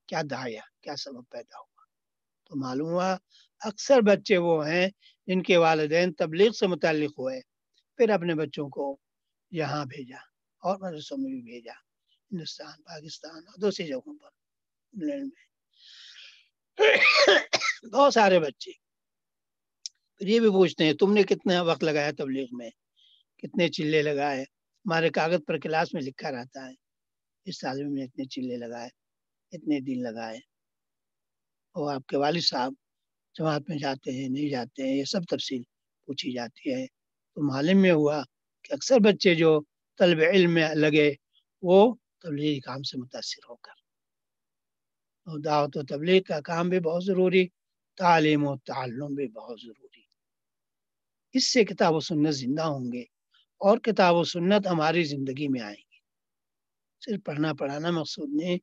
کیا 0.10 0.22
دہایا 0.30 0.62
کیا 0.82 0.96
سبب 0.96 1.24
پیدا 1.30 1.58
ہوا؟ 1.58 1.84
تو 2.46 2.56
معلوم 2.56 2.90
ہوا 2.90 3.18
اکثر 3.62 4.02
بچے 4.02 4.38
وہ 4.38 4.68
ہیں 4.68 4.88
جن 5.28 5.44
کے 5.44 5.58
والدین 5.58 6.14
تبلیغ 6.14 6.52
سے 6.52 6.68
متعلق 6.68 7.20
ہوئے، 7.20 7.40
پھر 8.00 8.10
اپنے 8.10 8.36
بچوں 8.36 8.70
کو 8.70 8.98
یہاں 9.52 9.86
بھیجا 9.86 10.22
اور 10.64 10.78
مدرسوں 10.80 11.18
میں 11.18 11.32
بھی 11.32 11.42
بھیجا، 11.42 11.74
ہندوستان، 12.32 12.84
پاکستان 12.84 13.38
اور 13.38 13.62
دوسری 13.62 13.88
جگہوں 13.88 14.18
پر، 14.20 14.30
انگلینڈ 14.94 15.24
میں۔ 15.24 15.45
بہت 17.92 18.14
سارے 18.14 18.40
بچے۔ 18.40 18.72
پھر 20.18 20.28
یہ 20.28 20.40
بھی 20.40 20.50
پوچھتے 20.50 20.84
ہیں، 20.84 20.94
تم 20.94 21.14
نے 21.14 21.24
کتنا 21.24 21.62
وقت 21.62 21.84
لگایا 21.84 22.12
تبلیغ 22.12 22.46
میں؟ 22.52 22.70
کتنے 23.38 23.68
چلے 23.68 24.02
لگائے؟ 24.02 24.42
ہمارے 24.42 25.10
کاغذ 25.10 25.40
پر 25.48 25.58
کلاس 25.58 25.94
میں 25.94 26.02
لکھا 26.02 26.32
رہتا 26.32 26.70
ہے۔ 26.70 26.74
اس 27.46 27.60
سال 27.60 27.84
میں 27.84 28.04
اتنے 28.04 28.26
چلے 28.26 28.58
لگائے، 28.58 28.90
اتنے 29.52 29.80
دن 29.80 30.04
لگائے۔ 30.04 30.38
اور 31.72 31.94
آپ 31.94 32.08
کے 32.08 32.18
والد 32.18 32.42
صاحب 32.42 32.74
جماعت 33.40 33.62
میں 33.68 33.78
جاتے 33.78 34.12
ہیں، 34.12 34.30
نہیں 34.30 34.50
جاتے 34.50 34.84
ہیں، 34.84 34.98
یہ 34.98 35.04
سب 35.04 35.22
تفصیل 35.30 35.64
پوچھی 36.06 36.34
جاتی 36.34 36.74
ہے۔ 36.74 36.88
تو 37.36 37.48
معلوم 37.48 37.82
میں 37.82 37.92
ہوا 37.92 38.24
کہ 38.64 38.74
اکثر 38.74 38.96
بچے 39.00 39.36
جو 39.36 39.62
طلب 39.98 40.20
علم 40.34 40.54
میں 40.54 40.76
لگے، 40.76 41.14
وہ 41.62 41.96
تبلیغی 42.22 42.60
کام 42.60 42.84
سے 42.84 42.98
متاثر 42.98 43.50
ہو 43.50 43.56
کر۔ 43.56 43.85
اور 45.26 45.40
دعوت 45.40 45.78
و 45.78 45.84
تبلیغ 45.84 46.22
کا 46.22 46.42
کام 46.42 46.70
بھی 46.70 46.80
بہت 46.80 47.04
ضروری، 47.04 47.48
تعلیم 47.96 48.48
و 48.48 48.58
تعلم 48.58 49.16
بھی 49.16 49.28
بہت 49.28 49.62
ضروری۔ 49.62 50.02
اس 51.34 51.54
سے 51.54 51.64
کتاب 51.66 51.96
و 51.96 52.00
سنت 52.00 52.36
زندہ 52.36 52.62
ہوں 52.62 52.92
گے 52.92 53.02
اور 53.58 53.78
کتاب 53.78 54.16
و 54.16 54.24
سنت 54.24 54.68
ہماری 54.68 55.04
زندگی 55.04 55.48
میں 55.48 55.62
آئیں 55.62 55.84
گی 55.92 55.98
صرف 57.06 57.24
پڑھنا 57.26 57.54
پڑھانا 57.54 57.92
مقصود 57.92 58.30
نہیں، 58.34 58.58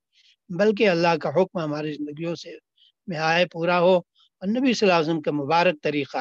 بلکہ 0.49 0.89
اللہ 0.89 1.17
کا 1.17 1.29
حکم 1.29 1.59
ہماری 1.59 1.93
زندگیوں 1.93 2.35
سے 2.35 2.59
میں 3.07 3.19
آئے 3.19 3.47
پورا 3.47 3.81
ہو 3.81 3.97
اور 3.97 4.49
نبی 4.49 4.73
صلی 4.73 4.91
اللہ 4.91 5.01
علیہ 5.01 5.11
وسلم 5.11 5.23
کا 5.23 5.31
مبارک 5.31 5.83
طریقہ 5.83 6.19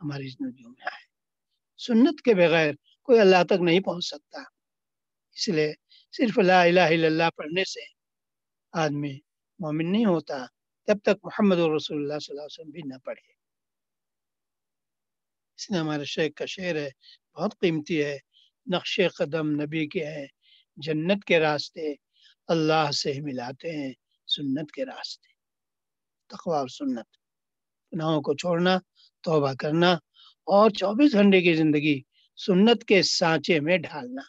ہماری 0.00 0.28
زندگیوں 0.28 0.70
میں 0.70 0.86
آئے۔ 0.86 1.04
سنت 1.78 2.20
کے 2.20 2.34
بغیر 2.34 2.74
کوئی 3.02 3.20
اللہ 3.20 3.44
تک 3.46 3.60
نہیں 3.60 3.80
پہنچ 3.80 4.04
سکتا۔ 4.04 4.40
اس 5.34 5.48
لیے 5.48 5.72
صرف 6.12 6.38
لا 6.38 6.62
الہ 6.62 6.80
الا 6.80 7.06
اللہ 7.06 7.30
پڑھنے 7.36 7.64
سے 7.64 7.80
آدمی 8.72 9.18
مومن 9.62 9.92
نہیں 9.92 10.04
ہوتا 10.04 10.46
جب 10.86 10.96
تک 11.02 11.24
محمد 11.24 11.56
رسول 11.56 11.98
اللہ 11.98 12.18
صلی 12.18 12.32
اللہ 12.32 12.40
علیہ 12.40 12.60
وسلم 12.60 12.70
بھی 12.70 12.82
نہ 12.84 12.94
پڑھے۔ 13.04 13.32
اس 15.56 15.70
نے 15.70 15.78
ہمارے 15.78 16.04
شیخ 16.04 16.32
کا 16.34 16.44
شعر 16.46 16.74
ہے، 16.74 16.90
بہت 17.34 17.60
قیمتی 17.60 18.04
ہے، 18.04 18.18
نقش 18.72 19.00
قدم 19.18 19.50
نبی 19.50 19.86
کے 19.86 20.06
ہیں، 20.06 20.26
جنت 20.76 21.24
کے 21.24 21.40
راستے 21.40 21.94
اللہ 22.48 22.90
سے 22.90 23.12
ملاتے 23.20 23.70
ہیں، 23.70 23.92
سنت 24.26 24.72
کے 24.72 24.84
راستے۔ 24.84 25.28
تقوی 26.26 26.56
اور 26.56 26.68
سنت۔ 26.68 27.06
گناہوں 27.92 28.22
کو 28.22 28.34
چھوڑنا، 28.34 28.78
توبہ 29.20 29.52
کرنا 29.58 29.92
اور 30.44 30.70
چوبیس 30.70 31.12
گھنٹے 31.12 31.40
کی 31.40 31.54
زندگی 31.54 32.02
سنت 32.36 32.84
کے 32.84 33.02
سانچے 33.02 33.60
میں 33.60 33.78
ڈھالنا۔ 33.78 34.22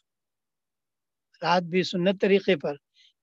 رات 1.41 1.63
بھی 1.63 1.83
سنت 1.83 2.21
طریقے 2.21 2.55
پر، 2.55 2.75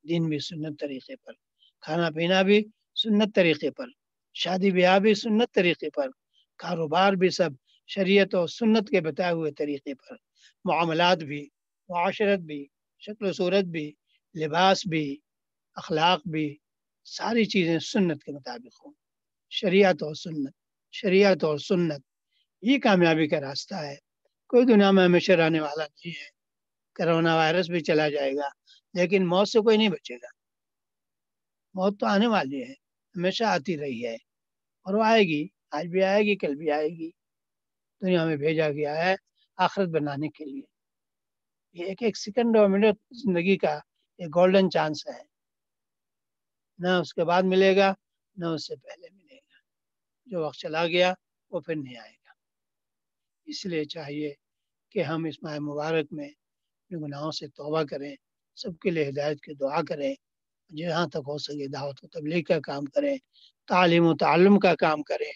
دن 0.09 0.29
بھی 0.29 0.39
سنت 0.39 0.81
طریقے 0.81 1.17
پر۔ 1.17 1.33
کھانا 1.81 2.11
پینا 2.11 2.43
بھی 2.43 2.65
سنت 2.95 3.35
طریقے 3.35 3.71
پر، 3.71 3.87
شادی 4.35 4.71
بیاہ 4.71 4.99
بھی 4.99 5.15
سنت 5.15 5.55
طریقے 5.55 5.91
پر، 5.91 6.09
کاروبار 6.57 7.13
بھی 7.13 7.31
سب 7.31 7.51
شریعت 7.87 8.35
اور 8.35 8.49
سنت 8.49 8.89
کے 8.89 9.01
بتائے 9.01 9.33
ہوئے 9.33 9.53
طریقے 9.53 9.95
پر، 9.95 10.17
معاملات 10.65 11.19
بھی، 11.19 11.49
معاشرت 11.89 12.39
بھی، 12.39 12.67
شکل 12.99 13.25
و 13.25 13.33
صورت 13.33 13.65
بھی، 13.65 13.93
لباس 14.41 14.87
بھی، 14.87 15.17
اخلاق 15.75 16.29
بھی، 16.29 16.57
ساری 17.05 17.45
چیزیں 17.45 17.79
سنت 17.79 18.25
کے 18.25 18.33
مطابق 18.33 18.87
ہوں۔ 18.87 18.93
شریعت 19.51 20.03
اور 20.03 20.15
سنت، 20.15 20.55
شریعت 20.93 21.45
اور 21.45 21.59
سنت، 21.59 22.01
یہ 22.63 22.79
کامیابی 22.79 23.29
کا 23.29 23.41
راستہ 23.41 23.75
ہے۔ 23.75 23.97
کوئی 24.49 24.67
دنیا 24.67 24.91
میں 24.91 25.05
ہمیشہ 25.05 25.33
رہنے 25.33 25.61
والا 25.61 25.85
نہیں 25.85 26.13
ہے۔ 26.13 26.29
کرونا 26.95 27.37
وائرس 27.37 27.71
بھی 27.71 27.81
چلا 27.81 28.09
جائے 28.09 28.33
گا، 28.35 28.49
لیکن 28.95 29.27
موت 29.27 29.49
سے 29.49 29.61
کوئی 29.61 29.77
نہیں 29.77 29.89
بچے 29.89 30.15
گا۔ 30.15 30.40
موت 31.75 32.01
تو 32.01 32.07
آنے 32.07 32.27
والی 32.27 32.63
ہے 32.63 32.73
ہمیشہ 33.17 33.45
آتی 33.45 33.79
رہی 33.79 34.07
ہے۔ 34.07 34.15
اور 34.83 34.95
وہ 34.95 35.05
آئے 35.05 35.23
گی، 35.23 35.49
آج 35.71 35.87
بھی 35.87 36.03
آئے 36.03 36.23
گی، 36.23 36.37
کل 36.37 36.55
بھی 36.55 36.71
آئے 36.71 36.89
گی۔ 36.89 37.11
دنیا 38.03 38.25
میں 38.25 38.37
بھیجا 38.37 38.69
گیا 38.69 39.05
ہے 39.05 39.15
آخرت 39.57 39.89
بنانے 39.89 40.29
کے 40.29 40.45
لیے۔ 40.45 40.63
یہ 41.73 41.85
ایک 41.85 42.03
ایک 42.03 42.17
سیکنڈ 42.17 42.57
اور 42.57 42.69
منٹ 42.69 42.95
زندگی 43.11 43.57
کا 43.57 43.75
ایک 44.19 44.29
گولڈن 44.29 44.71
چانس 44.71 45.07
ہے۔ 45.07 45.23
نہ 46.79 46.89
اس 46.89 47.15
کے 47.15 47.25
بعد 47.25 47.43
ملے 47.43 47.77
گا، 47.77 47.95
نہ 48.37 48.47
اس 48.47 48.67
سے 48.67 48.77
پہلے 48.77 49.09
ملے 49.13 49.37
گا۔ 49.37 49.59
جو 50.27 50.45
وقت 50.45 50.59
چلا 50.59 50.87
گیا، 50.87 51.15
وہ 51.51 51.61
پھر 51.61 51.75
نہیں 51.77 51.97
آئے 51.97 52.13
گا۔ 52.13 52.31
اس 53.45 53.67
لیے 53.67 53.85
چاہیے 53.85 54.35
کہ 54.91 55.03
ہم 55.03 55.25
اس 55.25 55.43
ماہ 55.43 55.59
مبارک 55.59 56.07
میں 56.11 56.29
گناہوں 56.91 57.31
سے 57.31 57.49
توبہ 57.49 57.83
کریں، 57.83 58.17
سب 58.57 58.79
کے 58.79 58.91
لیے 58.91 59.09
ہدایت 59.09 59.41
کی 59.41 59.55
دعا 59.55 59.83
کریں۔ 59.89 60.15
جہاں 60.77 61.07
تک 61.07 61.25
ہو 61.27 61.39
سکے، 61.39 61.67
دعوت 61.69 62.05
و 62.05 62.07
تبلیغ 62.07 62.43
کا 62.43 62.59
کام 62.61 62.85
کریں، 62.85 63.17
تعلیم 63.69 64.07
و 64.07 64.17
تعلم 64.17 64.59
کا 64.59 64.75
کام 64.75 65.03
کریں 65.03 65.33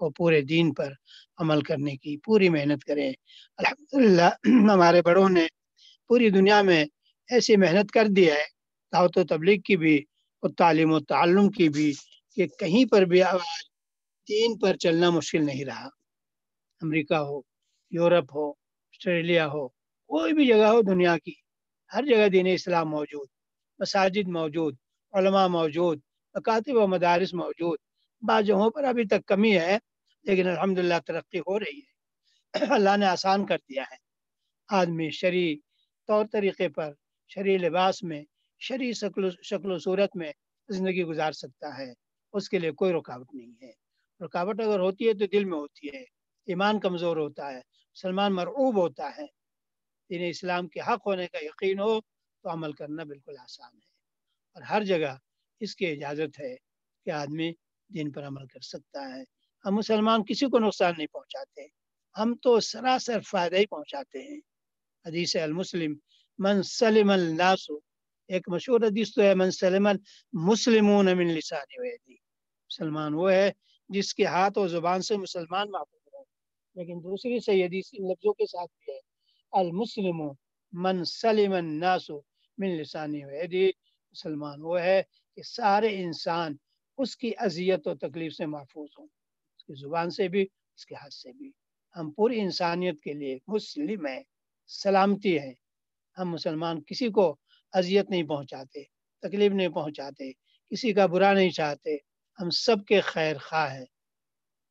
اور 0.00 0.10
پورے 0.16 0.40
دین 0.40 0.74
پر 0.74 0.92
عمل 1.38 1.60
کرنے 1.60 1.96
کی 1.96 2.16
پوری 2.16 2.48
محنت 2.48 2.84
کریں۔ 2.84 3.12
الحمدللہ، 3.56 4.30
ہمارے 4.72 5.02
بڑوں 5.02 5.28
نے 5.28 5.46
پوری 6.08 6.30
دنیا 6.30 6.62
میں 6.62 6.84
ایسی 7.30 7.56
محنت 7.56 7.90
کر 7.90 8.06
دی 8.16 8.30
ہے، 8.30 8.44
دعوت 8.92 9.18
و 9.18 9.24
تبلیغ 9.24 9.60
کی 9.60 9.76
بھی 9.76 9.96
اور 10.42 10.50
تعلیم 10.50 10.92
و 10.92 11.00
تعلم 11.00 11.50
کی 11.50 11.68
بھی، 11.68 11.92
کہ 12.36 12.46
کہیں 12.46 12.84
پر 12.90 13.02
بھی 13.02 13.22
آواز 13.22 13.60
دین 14.28 14.58
پر 14.58 14.76
چلنا 14.76 15.10
مشکل 15.10 15.44
نہیں 15.44 15.64
رہا۔ 15.64 15.88
امریکہ 16.82 17.14
ہو، 17.14 17.40
یورپ 17.90 18.36
ہو، 18.36 18.50
آسٹریلیا 18.50 19.46
ہو، 19.46 19.68
کوئی 20.10 20.32
بھی 20.32 20.46
جگہ 20.46 20.70
ہو 20.72 20.82
دنیا 20.82 21.18
کی، 21.18 21.32
ہر 21.94 22.04
جگہ 22.06 22.28
دین 22.28 22.46
اسلام 22.46 22.90
موجود۔ 22.90 23.28
مساجد 23.80 24.28
موجود، 24.28 24.76
علماء 25.12 25.46
موجود 25.46 26.00
مکاتب 26.34 26.76
و 26.76 26.86
مدارس 26.86 27.34
موجود۔ 27.34 27.78
بعض 28.28 28.44
جگہوں 28.44 28.70
پر 28.70 28.84
ابھی 28.84 29.04
تک 29.04 29.26
کمی 29.26 29.58
ہے، 29.58 29.78
لیکن 30.22 30.48
الحمدللہ 30.48 30.94
ترقی 31.06 31.38
ہو 31.38 31.58
رہی 31.58 31.78
ہے۔ 31.78 31.90
اللہ 32.74 32.96
نے 32.96 33.06
آسان 33.06 33.46
کر 33.46 33.58
دیا 33.58 33.82
ہے۔ 33.82 33.96
آدمی 34.68 35.10
شرع 35.10 35.54
طور 36.06 36.24
طریقے 36.32 36.68
پر 36.68 36.92
شرع 37.28 37.56
لباس 37.56 38.02
میں 38.02 38.24
شرع 38.58 38.92
شکل 39.42 39.72
و 39.72 39.78
صورت 39.78 40.16
میں 40.16 40.32
زندگی 40.68 41.04
گزار 41.04 41.32
سکتا 41.32 41.78
ہے۔ 41.78 41.92
اس 42.32 42.48
کے 42.48 42.58
لیے 42.58 42.70
کوئی 42.70 42.92
رکاوٹ 42.92 43.34
نہیں 43.34 43.66
ہے۔ 43.66 43.72
رکاوٹ 44.24 44.60
اگر 44.60 44.80
ہوتی 44.80 45.08
ہے 45.08 45.14
تو 45.14 45.26
دل 45.26 45.44
میں 45.44 45.58
ہوتی 45.58 45.88
ہے۔ 45.88 46.02
ایمان 46.46 46.80
کمزور 46.80 47.16
ہوتا 47.16 47.50
ہے، 47.50 47.58
مسلمان 47.94 48.34
مرعوب 48.34 48.76
ہوتا 48.76 49.10
ہے۔ 49.18 49.26
دین 50.10 50.28
اسلام 50.28 50.68
کے 50.68 50.80
حق 50.80 51.06
ہونے 51.06 51.26
کا 51.26 51.38
یقین 51.44 51.78
ہو 51.80 52.00
تو 52.42 52.50
عمل 52.50 52.72
کرنا 52.72 53.04
بالکل 53.04 53.38
آسان 53.38 53.74
ہے۔ 53.74 53.88
اور 54.54 54.62
ہر 54.62 54.84
جگہ 54.84 55.16
اس 55.60 55.76
کی 55.76 55.86
اجازت 55.86 56.40
ہے 56.40 56.56
کہ 57.04 57.10
آدمی 57.10 57.52
دین 57.94 58.12
پر 58.12 58.26
عمل 58.26 58.46
کر 58.46 58.60
سکتا 58.60 59.16
ہے۔ 59.16 59.22
ہم 59.64 59.74
مسلمان 59.74 60.24
کسی 60.24 60.46
کو 60.46 60.58
نقصان 60.58 60.94
نہیں 60.96 61.06
پہنچاتے۔ 61.06 61.66
ہم 62.18 62.34
تو 62.42 62.60
سراسر 62.60 63.20
فائدہ 63.20 63.56
ہی 63.56 63.66
پہنچاتے 63.66 64.18
ہیں۔ 64.18 64.40
حدیث 65.06 65.36
المسلم، 65.36 65.94
من 66.38 66.62
سلم 66.62 67.10
الناس 67.10 67.70
ایک 68.28 68.48
مشہور 68.48 68.80
حدیث 68.80 69.14
تو 69.14 69.22
ہے، 69.22 69.34
من 69.34 69.50
سلم 69.50 69.86
المسلمون 69.86 71.06
من 71.06 71.28
لسانی 71.28 71.80
ویدی 71.80 72.14
مسلمان 72.70 73.14
وہ 73.14 73.32
ہے 73.32 73.50
جس 73.88 74.14
کے 74.14 74.24
ہاتھ 74.26 74.58
اور 74.58 74.68
زبان 74.68 75.02
سے 75.02 75.16
مسلمان 75.16 75.70
محفوظ 75.70 76.14
ہو 76.14 76.22
لیکن 76.74 76.98
دوسری 77.04 77.40
صحیح 77.40 77.64
حدیث 77.64 77.88
ان 77.92 78.08
لفظوں 78.08 78.32
کے 78.32 78.46
ساتھ 78.46 78.72
بھی 78.78 78.92
ہے، 78.92 79.00
المسلم 79.52 80.32
من 80.72 81.04
سلم 81.04 81.52
الناس 81.52 82.10
من 82.60 82.68
لسانی 82.68 83.24
ویدی 83.24 83.66
مسلمان، 84.12 84.62
وہ 84.62 84.80
ہے 84.80 85.02
کہ 85.36 85.42
سارے 85.42 86.02
انسان 86.02 86.56
اس 86.98 87.16
کی 87.16 87.32
اذیت 87.36 87.86
و 87.86 87.94
تکلیف 87.94 88.32
سے 88.32 88.46
محفوظ 88.46 88.88
ہوں، 88.98 89.06
اس 89.56 89.64
کی 89.64 89.74
زبان 89.74 90.10
سے 90.10 90.28
بھی، 90.28 90.42
اس 90.76 90.86
کے 90.86 90.94
ہاتھ 90.94 91.14
سے 91.14 91.32
بھی۔ 91.32 91.50
ہم 91.96 92.10
پوری 92.10 92.40
انسانیت 92.40 93.00
کے 93.00 93.12
لیے 93.12 93.38
مسلم 93.46 94.06
ہیں، 94.06 94.22
سلامتی 94.66 95.38
ہے 95.38 95.52
ہم 96.18 96.30
مسلمان 96.30 96.82
کسی 96.82 97.08
کو 97.08 97.36
اذیت 97.72 98.10
نہیں 98.10 98.22
پہنچاتے، 98.22 98.82
تکلیف 99.22 99.52
نہیں 99.52 99.68
پہنچاتے، 99.68 100.32
کسی 100.70 100.92
کا 100.92 101.06
برا 101.06 101.32
نہیں 101.32 101.50
چاہتے۔ 101.50 101.96
ہم 102.40 102.50
سب 102.50 102.76
کے 102.88 103.00
خیر 103.00 103.36
خواہ 103.38 103.74
ہیں۔ 103.74 103.86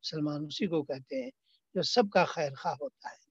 مسلمان 0.02 0.44
اسی 0.44 0.66
کو 0.66 0.82
کہتے 0.82 1.22
ہیں 1.22 1.30
جو 1.74 1.82
سب 1.82 2.02
کا 2.12 2.24
خیر 2.24 2.54
خواہ 2.54 2.74
ہوتا 2.80 3.08
ہے۔ 3.08 3.30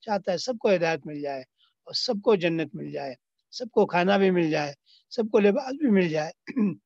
چاہتا 0.00 0.32
ہے 0.32 0.36
سب 0.36 0.58
کو 0.58 0.74
ہدایت 0.74 1.00
مل 1.06 1.20
جائے 1.20 1.40
اور 1.84 1.92
سب 1.92 2.14
کو 2.24 2.34
جنت 2.34 2.74
مل 2.74 2.92
جائے۔ 2.92 3.23
سب 3.54 3.70
کو 3.72 3.86
کھانا 3.86 4.16
بھی 4.16 4.30
مل 4.30 4.50
جائے، 4.50 4.72
سب 5.10 5.22
کو 5.32 5.38
لباس 5.38 5.72
بھی 5.72 5.90
مل 5.90 6.08
جائے۔ 6.08 6.32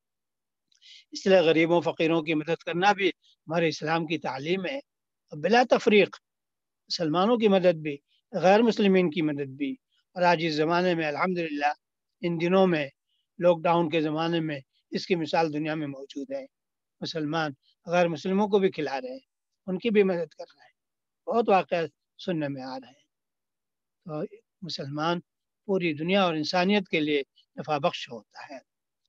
اس 1.12 1.26
لیے 1.26 1.38
غریبوں، 1.38 1.80
فقیروں 1.80 2.22
کی 2.22 2.34
مدد 2.34 2.56
کرنا 2.56 2.92
بھی 2.92 3.08
ہمارے 3.08 3.68
اسلام 3.68 4.06
کی 4.06 4.18
تعلیم 4.18 4.66
ہے۔ 4.66 4.78
بلا 5.32 5.62
تفریق 5.70 6.16
مسلمانوں 6.88 7.36
کی 7.36 7.48
مدد 7.48 7.76
بھی، 7.76 7.96
غیر 8.32 8.62
مسلمین 8.62 9.10
کی 9.10 9.22
مدد 9.22 9.50
بھی۔ 9.50 9.72
اور 10.14 10.22
آج 10.22 10.38
اس 10.46 10.54
زمانے 10.54 10.94
میں 10.94 11.06
الحمدللہ 11.06 11.72
ان 12.20 12.40
دنوں 12.40 12.66
میں 12.66 12.86
لاک 13.38 13.62
ڈاؤن 13.62 13.90
کے 13.90 14.00
زمانے 14.00 14.40
میں 14.40 14.60
اس 14.90 15.06
کی 15.06 15.14
مثال 15.14 15.52
دنیا 15.52 15.74
میں 15.74 15.86
موجود 15.86 16.30
ہے۔ 16.30 16.46
مسلمان 17.00 17.50
غیر 17.86 18.08
مسلموں 18.08 18.48
کو 18.48 18.58
بھی 18.58 18.70
کھلا 18.70 19.00
رہے 19.00 19.12
ہیں، 19.12 19.26
ان 19.66 19.78
کی 19.78 19.90
بھی 19.90 20.02
مدد 20.02 20.28
کر 20.28 20.44
رہے 20.56 20.66
ہیں۔ 20.66 20.76
بہت 21.26 21.48
واقع 21.48 21.74
سننے 22.18 22.48
میں 22.48 22.62
آ 22.62 22.76
رہے 22.76 22.88
ہیں 22.88 23.06
تو 24.06 24.36
مسلمان 24.62 25.20
پوری 25.68 25.92
دنیا 25.94 26.22
اور 26.22 26.34
انسانیت 26.34 26.88
کے 26.88 27.00
لیے 27.00 27.22
نفع 27.56 27.78
بخش 27.78 28.08
ہوتا 28.08 28.54
ہے۔ 28.54 28.58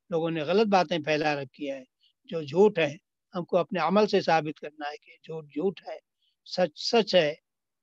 لوگوں 0.09 0.31
نے 0.31 0.41
غلط 0.41 0.67
باتیں 0.67 0.99
پھیلا 0.99 1.35
رکھی 1.35 1.71
ہے 1.71 1.83
جو 2.29 2.41
جھوٹ 2.41 2.79
ہے 2.79 2.95
ہم 3.35 3.43
کو 3.45 3.57
اپنے 3.57 3.79
عمل 3.79 4.07
سے 4.07 4.21
ثابت 4.21 4.59
کرنا 4.59 4.89
ہے 4.91 4.97
کہ 4.97 5.11
جھوٹ 5.23 5.45
جھوٹ 5.45 5.79
ہے۔ 5.87 5.97
سچ 6.45 6.79
سچ 6.91 7.15
ہے۔ 7.15 7.33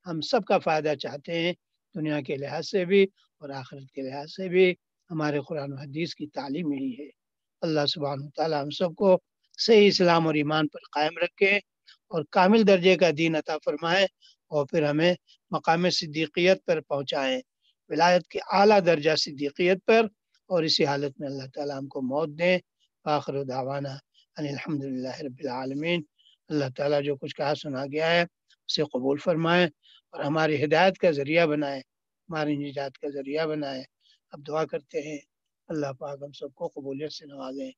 ہم 0.07 0.21
سب 0.21 0.45
کا 0.45 0.59
فائدہ 0.59 0.95
چاہتے 0.95 1.33
ہیں۔ 1.41 1.53
دنیا 1.95 2.21
کے 2.21 2.37
لحاظ 2.37 2.69
سے 2.69 2.85
بھی 2.85 3.03
اور 3.41 3.49
آخرت 3.51 3.93
کے 3.93 4.03
لحاظ 4.03 4.31
سے 4.31 4.49
بھی 4.49 4.75
ہمارے 5.11 5.39
قرآن 5.49 5.73
و 5.73 5.77
حدیث 5.77 6.15
کی 6.15 6.27
تعلیم 6.27 6.73
یہی 6.73 7.05
ہے۔ 7.05 7.11
اللہ 7.63 7.87
سبحانہ 7.89 8.25
تعالیٰ 8.37 8.63
ہم 8.63 8.71
سب 8.71 8.95
کو 8.97 9.19
صحیح 9.59 9.89
اسلام 9.89 10.27
اور 10.27 10.35
ایمان 10.35 10.69
پر 10.69 10.79
قائم 10.93 11.19
رکھے 11.19 11.57
اور 12.11 12.25
کامل 12.31 12.67
درجے 12.69 12.97
کا 12.97 13.11
دین 13.19 13.37
عطا 13.37 13.57
فرمائے 13.65 14.05
اور 14.51 14.67
پھر 14.67 14.83
ہمیں 14.83 15.15
مقام 15.51 15.91
صدیقیت 15.91 16.65
پر 16.65 16.81
پہنچائیں 16.81 17.41
ولایت 17.89 18.27
کے 18.27 18.39
اعلیٰ 18.53 18.81
درجہ 18.87 19.17
صدیقیت 19.17 19.87
پر 19.87 20.07
اور 20.47 20.63
اسی 20.63 20.85
حالت 20.85 21.21
میں 21.21 21.29
اللہ 21.29 21.43
تعالیٰ 21.55 21.79
ہم 21.79 21.87
کو 21.87 22.03
موت 22.03 22.29
دیں 22.29 22.59
آخر 23.05 23.45
دعوانا 23.45 23.91
ان 24.39 24.47
الحمد 24.47 24.85
للہ 24.85 25.21
رب 25.21 25.37
العالمین۔ 25.39 26.03
اللہ 26.49 26.65
تعالیٰ 26.77 27.03
جو 27.03 27.17
کچھ 27.17 27.37
کہا 27.37 27.55
سنا 27.55 27.87
گیا 27.87 28.11
ہے، 28.11 28.23
اسے 28.67 28.83
قبول 28.83 29.19
فرمائے 29.19 29.65
اور 30.11 30.25
ہماری 30.25 30.65
ہدایت 30.65 30.99
کا 30.99 31.11
ذریعہ 31.11 31.47
بنائے، 31.47 31.79
ہماری 32.29 32.57
نجات 32.57 32.99
کا 32.99 33.09
ذریعہ 33.09 33.47
بنائے۔ 33.47 33.83
اب 34.31 34.47
دعا 34.49 34.65
کرتے 34.65 35.01
ہیں۔ 35.01 35.19
اللہ 35.69 35.93
پاک 35.99 36.19
ہم 36.23 36.33
سب 36.33 36.55
کو 36.55 36.69
قبولیت 36.69 37.13
سے 37.13 37.27
نوازیں 37.27 37.71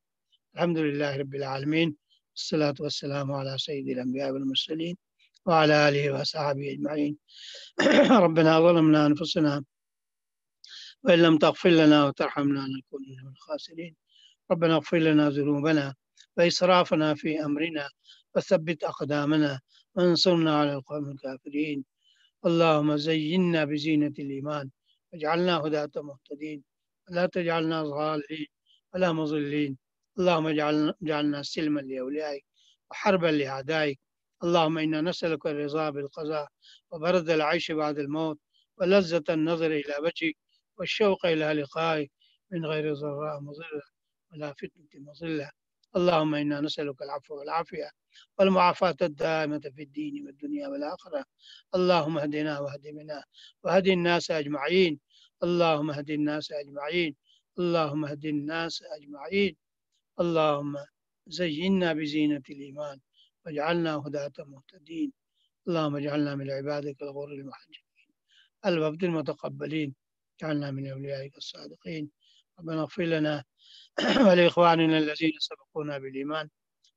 الحمد 0.54 0.78
للہ 0.78 1.06
رب 1.06 1.34
العالمین۔ 1.34 1.92
الصلاة 2.28 2.74
والسلام 2.78 3.32
على 3.32 3.50
سيد 3.58 3.98
الأنبياء 3.98 4.30
والمرسلين 4.30 4.94
وعلى 5.46 5.74
آله 5.74 6.20
وصحبه 6.20 6.72
أجمعين 6.72 7.14
ربنا 8.22 8.60
ظلمنا 8.60 9.06
أنفسنا 9.06 9.58
وإن 11.04 11.18
لم 11.18 11.38
تغفر 11.38 11.68
لنا 11.70 12.06
وترحمنا 12.06 12.66
نكون 12.66 13.02
من 13.08 13.28
الخاسرين. 13.32 13.96
ربنا 14.50 14.74
اغفر 14.74 14.98
لنا 14.98 15.30
ذنوبنا 15.30 15.94
وإسرافنا 16.36 17.14
في 17.14 17.44
أمرنا 17.44 17.88
وثبت 18.34 18.84
أقدامنا 18.84 19.60
وانصرنا 19.94 20.58
على 20.60 20.72
القوم 20.72 21.10
الكافرين. 21.10 21.84
اللهم 22.46 22.96
زينا 22.96 23.64
بزينة 23.64 24.14
الإيمان 24.18 24.70
واجعلنا 25.12 25.56
هداة 25.56 25.90
مهتدين. 25.96 26.62
ولا 27.10 27.26
تجعلنا 27.26 27.82
ضالين 27.82 28.46
ولا 28.94 29.12
مضلين. 29.12 29.78
اللهم 30.18 30.46
اجعلنا 31.02 31.42
سلما 31.42 31.80
لأوليائك 31.80 32.44
وحربا 32.90 33.26
لأعدائك. 33.26 34.00
اللهم 34.44 34.78
إنا 34.78 35.00
نسألك 35.00 35.46
الرضا 35.46 35.90
بالقضاء 35.90 36.48
وبرد 36.90 37.30
العيش 37.30 37.72
بعد 37.72 37.98
الموت 37.98 38.38
ولذة 38.78 39.24
النظر 39.30 39.66
إلى 39.66 39.94
وجهك. 40.02 40.36
والشوق 40.78 41.26
إلى 41.26 41.52
لقائك 41.52 42.12
من 42.50 42.66
غير 42.66 42.94
ضراء 42.94 43.40
مضرة 43.40 43.82
ولا 44.32 44.52
فتنة 44.52 44.88
مضلة. 44.94 45.50
اللهم 45.96 46.34
إنا 46.34 46.60
نسألك 46.60 47.02
العفو 47.02 47.38
والعافية 47.38 47.90
والمعافاة 48.38 48.96
الدائمة 49.02 49.60
في 49.60 49.82
الدين 49.82 50.26
والدنيا 50.26 50.68
والآخرة. 50.68 51.24
اللهم 51.74 52.18
اهدنا 52.18 52.58
واهد 52.60 52.82
بنا 52.82 53.24
واهد 53.62 53.86
الناس 53.88 54.30
أجمعين. 54.30 55.00
اللهم 55.42 55.90
اهد 55.90 56.10
الناس 56.10 56.52
أجمعين. 56.52 57.16
اللهم 57.58 58.04
اهد 58.04 58.24
الناس 58.24 58.82
أجمعين. 58.82 59.56
اللهم 60.20 60.76
زينا 61.26 61.92
بزينة 61.92 62.42
الإيمان 62.50 63.00
واجعلنا 63.46 63.96
هداة 63.96 64.32
مهتدين. 64.38 65.12
اللهم 65.68 65.96
اجعلنا 65.96 66.34
من 66.34 66.50
عبادك 66.50 67.02
الغر 67.02 67.28
المحجبين. 67.32 68.10
الوفد 68.66 69.04
المتقبلين. 69.04 69.94
اجعلنا 70.42 70.70
من 70.70 70.90
أوليائك 70.90 71.36
الصادقين. 71.36 72.10
ربنا 72.58 72.80
اغفر 72.80 73.02
لنا 73.02 73.44
ولإخواننا 74.28 74.98
الذين 74.98 75.32
سبقونا 75.38 75.98
بالإيمان. 75.98 76.48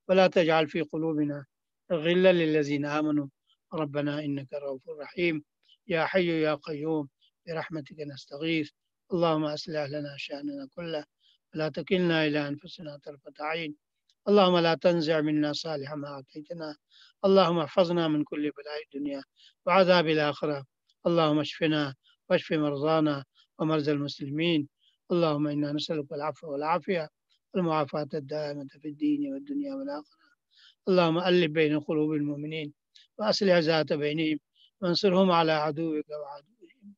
ولا 0.09 0.27
تجعل 0.27 0.67
في 0.69 0.81
قلوبنا 0.81 1.45
غلا 1.91 2.33
للذين 2.33 2.85
آمنوا. 2.85 3.27
ربنا 3.73 4.19
إنك 4.19 4.53
رؤوف 4.53 4.81
رحيم. 4.89 5.43
يا 5.87 6.05
حي 6.05 6.41
يا 6.41 6.55
قيوم. 6.55 7.09
برحمتك 7.47 7.95
نستغيث. 7.99 8.69
اللهم 9.13 9.43
أصلح 9.45 9.83
لنا 9.83 10.15
شأننا 10.17 10.67
كله. 10.75 11.05
ولا 11.55 11.69
تكلنا 11.69 12.27
إلى 12.27 12.47
أنفسنا 12.47 12.97
طرفة 13.03 13.33
عين. 13.39 13.75
اللهم 14.27 14.57
لا 14.57 14.75
تنزع 14.75 15.21
منا 15.21 15.53
صالح 15.53 15.93
ما 15.93 16.07
أعطيتنا 16.07 16.77
اللهم 17.25 17.59
احفظنا 17.59 18.07
من 18.07 18.23
كل 18.23 18.51
بلاء 18.51 18.83
الدنيا 18.85 19.23
وعذاب 19.65 20.07
الآخرة. 20.07 20.65
اللهم 21.07 21.39
اشفنا 21.39 21.95
واشف 22.29 22.51
مرضانا. 22.53 23.25
ومرضى 23.61 23.91
المسلمين. 23.91 24.67
اللهم 25.11 25.47
إنا 25.47 25.71
نسألك 25.71 26.13
العفو 26.13 26.51
والعافية. 26.51 27.09
والمعافاة 27.53 28.09
الدائمة 28.13 28.67
في 28.81 28.87
الدين 28.87 29.33
والدنيا 29.33 29.75
والآخرة. 29.75 30.31
اللهم 30.87 31.17
ألف 31.19 31.51
بين 31.51 31.79
قلوب 31.79 32.13
المؤمنين 32.13 32.73
وأصلح 33.17 33.57
ذات 33.57 33.93
بينهم 33.93 34.39
وانصرهم 34.81 35.31
على 35.31 35.51
عدوك 35.51 36.05
وعدوهم. 36.09 36.95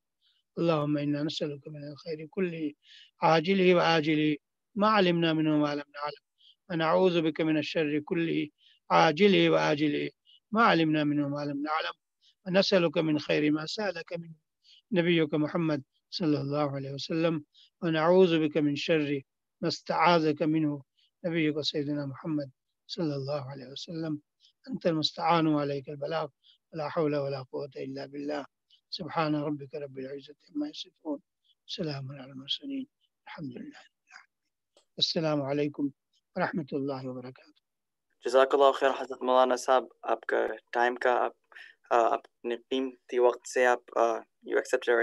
اللهم 0.58 0.98
إنا 0.98 1.22
نسألك 1.22 1.68
من 1.68 1.88
الخير 1.92 2.26
كله 2.26 2.72
عاجله 3.22 3.74
وآجله. 3.74 4.36
ما 4.74 4.88
علمنا 4.88 5.32
منه 5.32 5.58
ما 5.58 5.74
لم 5.74 5.88
نعلم. 5.98 6.24
ونعوذ 6.70 7.22
بك 7.22 7.40
من 7.40 7.58
الشر 7.58 7.98
كله 7.98 8.48
عاجله 8.90 9.50
وآجله. 9.50 10.10
ما 10.52 10.62
علمنا 10.62 11.04
منه 11.04 11.28
ما 11.28 11.44
لم 11.44 11.62
نعلم. 11.62 11.96
ونسألك 12.46 12.98
من 12.98 13.18
خير 13.18 13.50
ما 13.50 13.66
سألك 13.66 14.12
منه. 14.12 14.34
نبيك 14.92 15.34
محمد 15.34 15.82
صلى 16.18 16.38
الله 16.44 16.76
عليه 16.76 16.92
وسلم 16.98 17.44
ونعوذ 17.82 18.32
بك 18.42 18.56
من 18.66 18.76
شر 18.76 19.10
ما 19.60 19.68
استعاذك 19.68 20.42
منه 20.42 20.82
نبيك 21.24 21.60
سيدنا 21.60 22.06
محمد 22.06 22.50
صلى 22.86 23.14
الله 23.14 23.42
عليه 23.50 23.68
وسلم. 23.74 24.14
أنت 24.70 24.86
المستعان 24.86 25.46
وعليك 25.46 25.88
البلاغ. 25.88 26.28
ولا 26.72 26.88
حول 26.88 27.16
ولا 27.16 27.42
قوة 27.42 27.74
إلا 27.76 28.06
بالله. 28.06 28.46
سبحان 28.90 29.34
ربك 29.34 29.74
رب 29.74 29.98
العزة 29.98 30.36
عما 30.50 30.68
يصفون. 30.68 31.18
سلام 31.66 32.12
على 32.12 32.32
المرسلين. 32.32 32.86
الحمد 33.26 33.52
لله 33.58 33.84
السلام 34.98 35.42
عليكم 35.42 35.90
ورحمة 36.36 36.70
الله 36.72 37.08
وبركاته. 37.08 37.60
جزاک 38.24 38.54
اللہ 38.54 38.70
خیر 38.72 38.90
حضرت 38.98 39.22
مولانا 39.22 39.56
صاحب 39.56 39.84
آپ 40.02 40.20
کا 40.20 40.36
ٹائم 40.72 40.94
کا 40.96 41.12
آپ 41.20 41.32
اپنے 41.90 42.56
قیمتی 42.70 43.18
وقت 43.18 43.48
سے 43.48 43.66
آپ 43.66 43.98
you 44.42 44.56
accept 44.56 44.88
your 44.88 45.02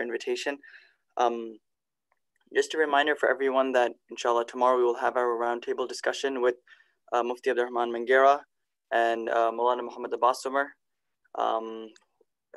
Um, 1.17 1.57
just 2.53 2.73
a 2.73 2.77
reminder 2.77 3.15
for 3.15 3.29
everyone 3.29 3.71
that 3.73 3.93
inshallah 4.09 4.45
tomorrow 4.45 4.77
we 4.77 4.83
will 4.83 4.95
have 4.95 5.15
our 5.15 5.38
roundtable 5.39 5.88
discussion 5.88 6.41
with 6.41 6.55
uh, 7.13 7.23
Mufti 7.23 7.49
Abdurrahman 7.49 7.91
Mangera 7.91 8.39
and 8.91 9.29
uh, 9.29 9.51
Muhammad 9.53 10.13
Abbas 10.13 10.45
um, 11.38 11.88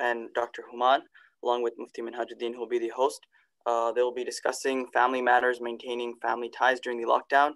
and 0.01 0.29
Dr. 0.35 0.65
Human, 0.71 1.03
along 1.45 1.63
with 1.63 1.75
Mufti 1.79 2.03
Minhajuddin, 2.03 2.55
who 2.55 2.61
will 2.61 2.69
be 2.69 2.79
the 2.79 2.93
host. 2.95 3.21
Uh, 3.67 3.93
they'll 3.93 4.13
be 4.13 4.25
discussing 4.25 4.87
family 4.93 5.23
matters, 5.23 5.61
maintaining 5.61 6.15
family 6.21 6.51
ties 6.51 6.81
during 6.81 7.01
the 7.01 7.07
lockdown. 7.07 7.53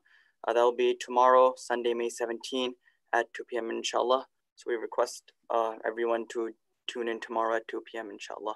Uh, 0.46 0.52
that'll 0.52 0.74
be 0.74 0.96
tomorrow, 1.00 1.52
Sunday, 1.56 1.92
May 1.92 2.08
17 2.08 2.72
at 3.12 3.26
2 3.34 3.44
p.m. 3.50 3.70
inshallah. 3.70 4.24
So 4.56 4.64
we 4.68 4.76
request 4.76 5.32
uh, 5.50 5.74
everyone 5.86 6.26
to 6.32 6.50
tune 6.86 7.08
in 7.08 7.20
tomorrow 7.20 7.56
at 7.56 7.68
2 7.68 7.82
p.m. 7.90 8.10
inshallah. 8.10 8.54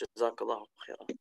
Jazakallah 0.00 0.64
khairan. 0.88 1.16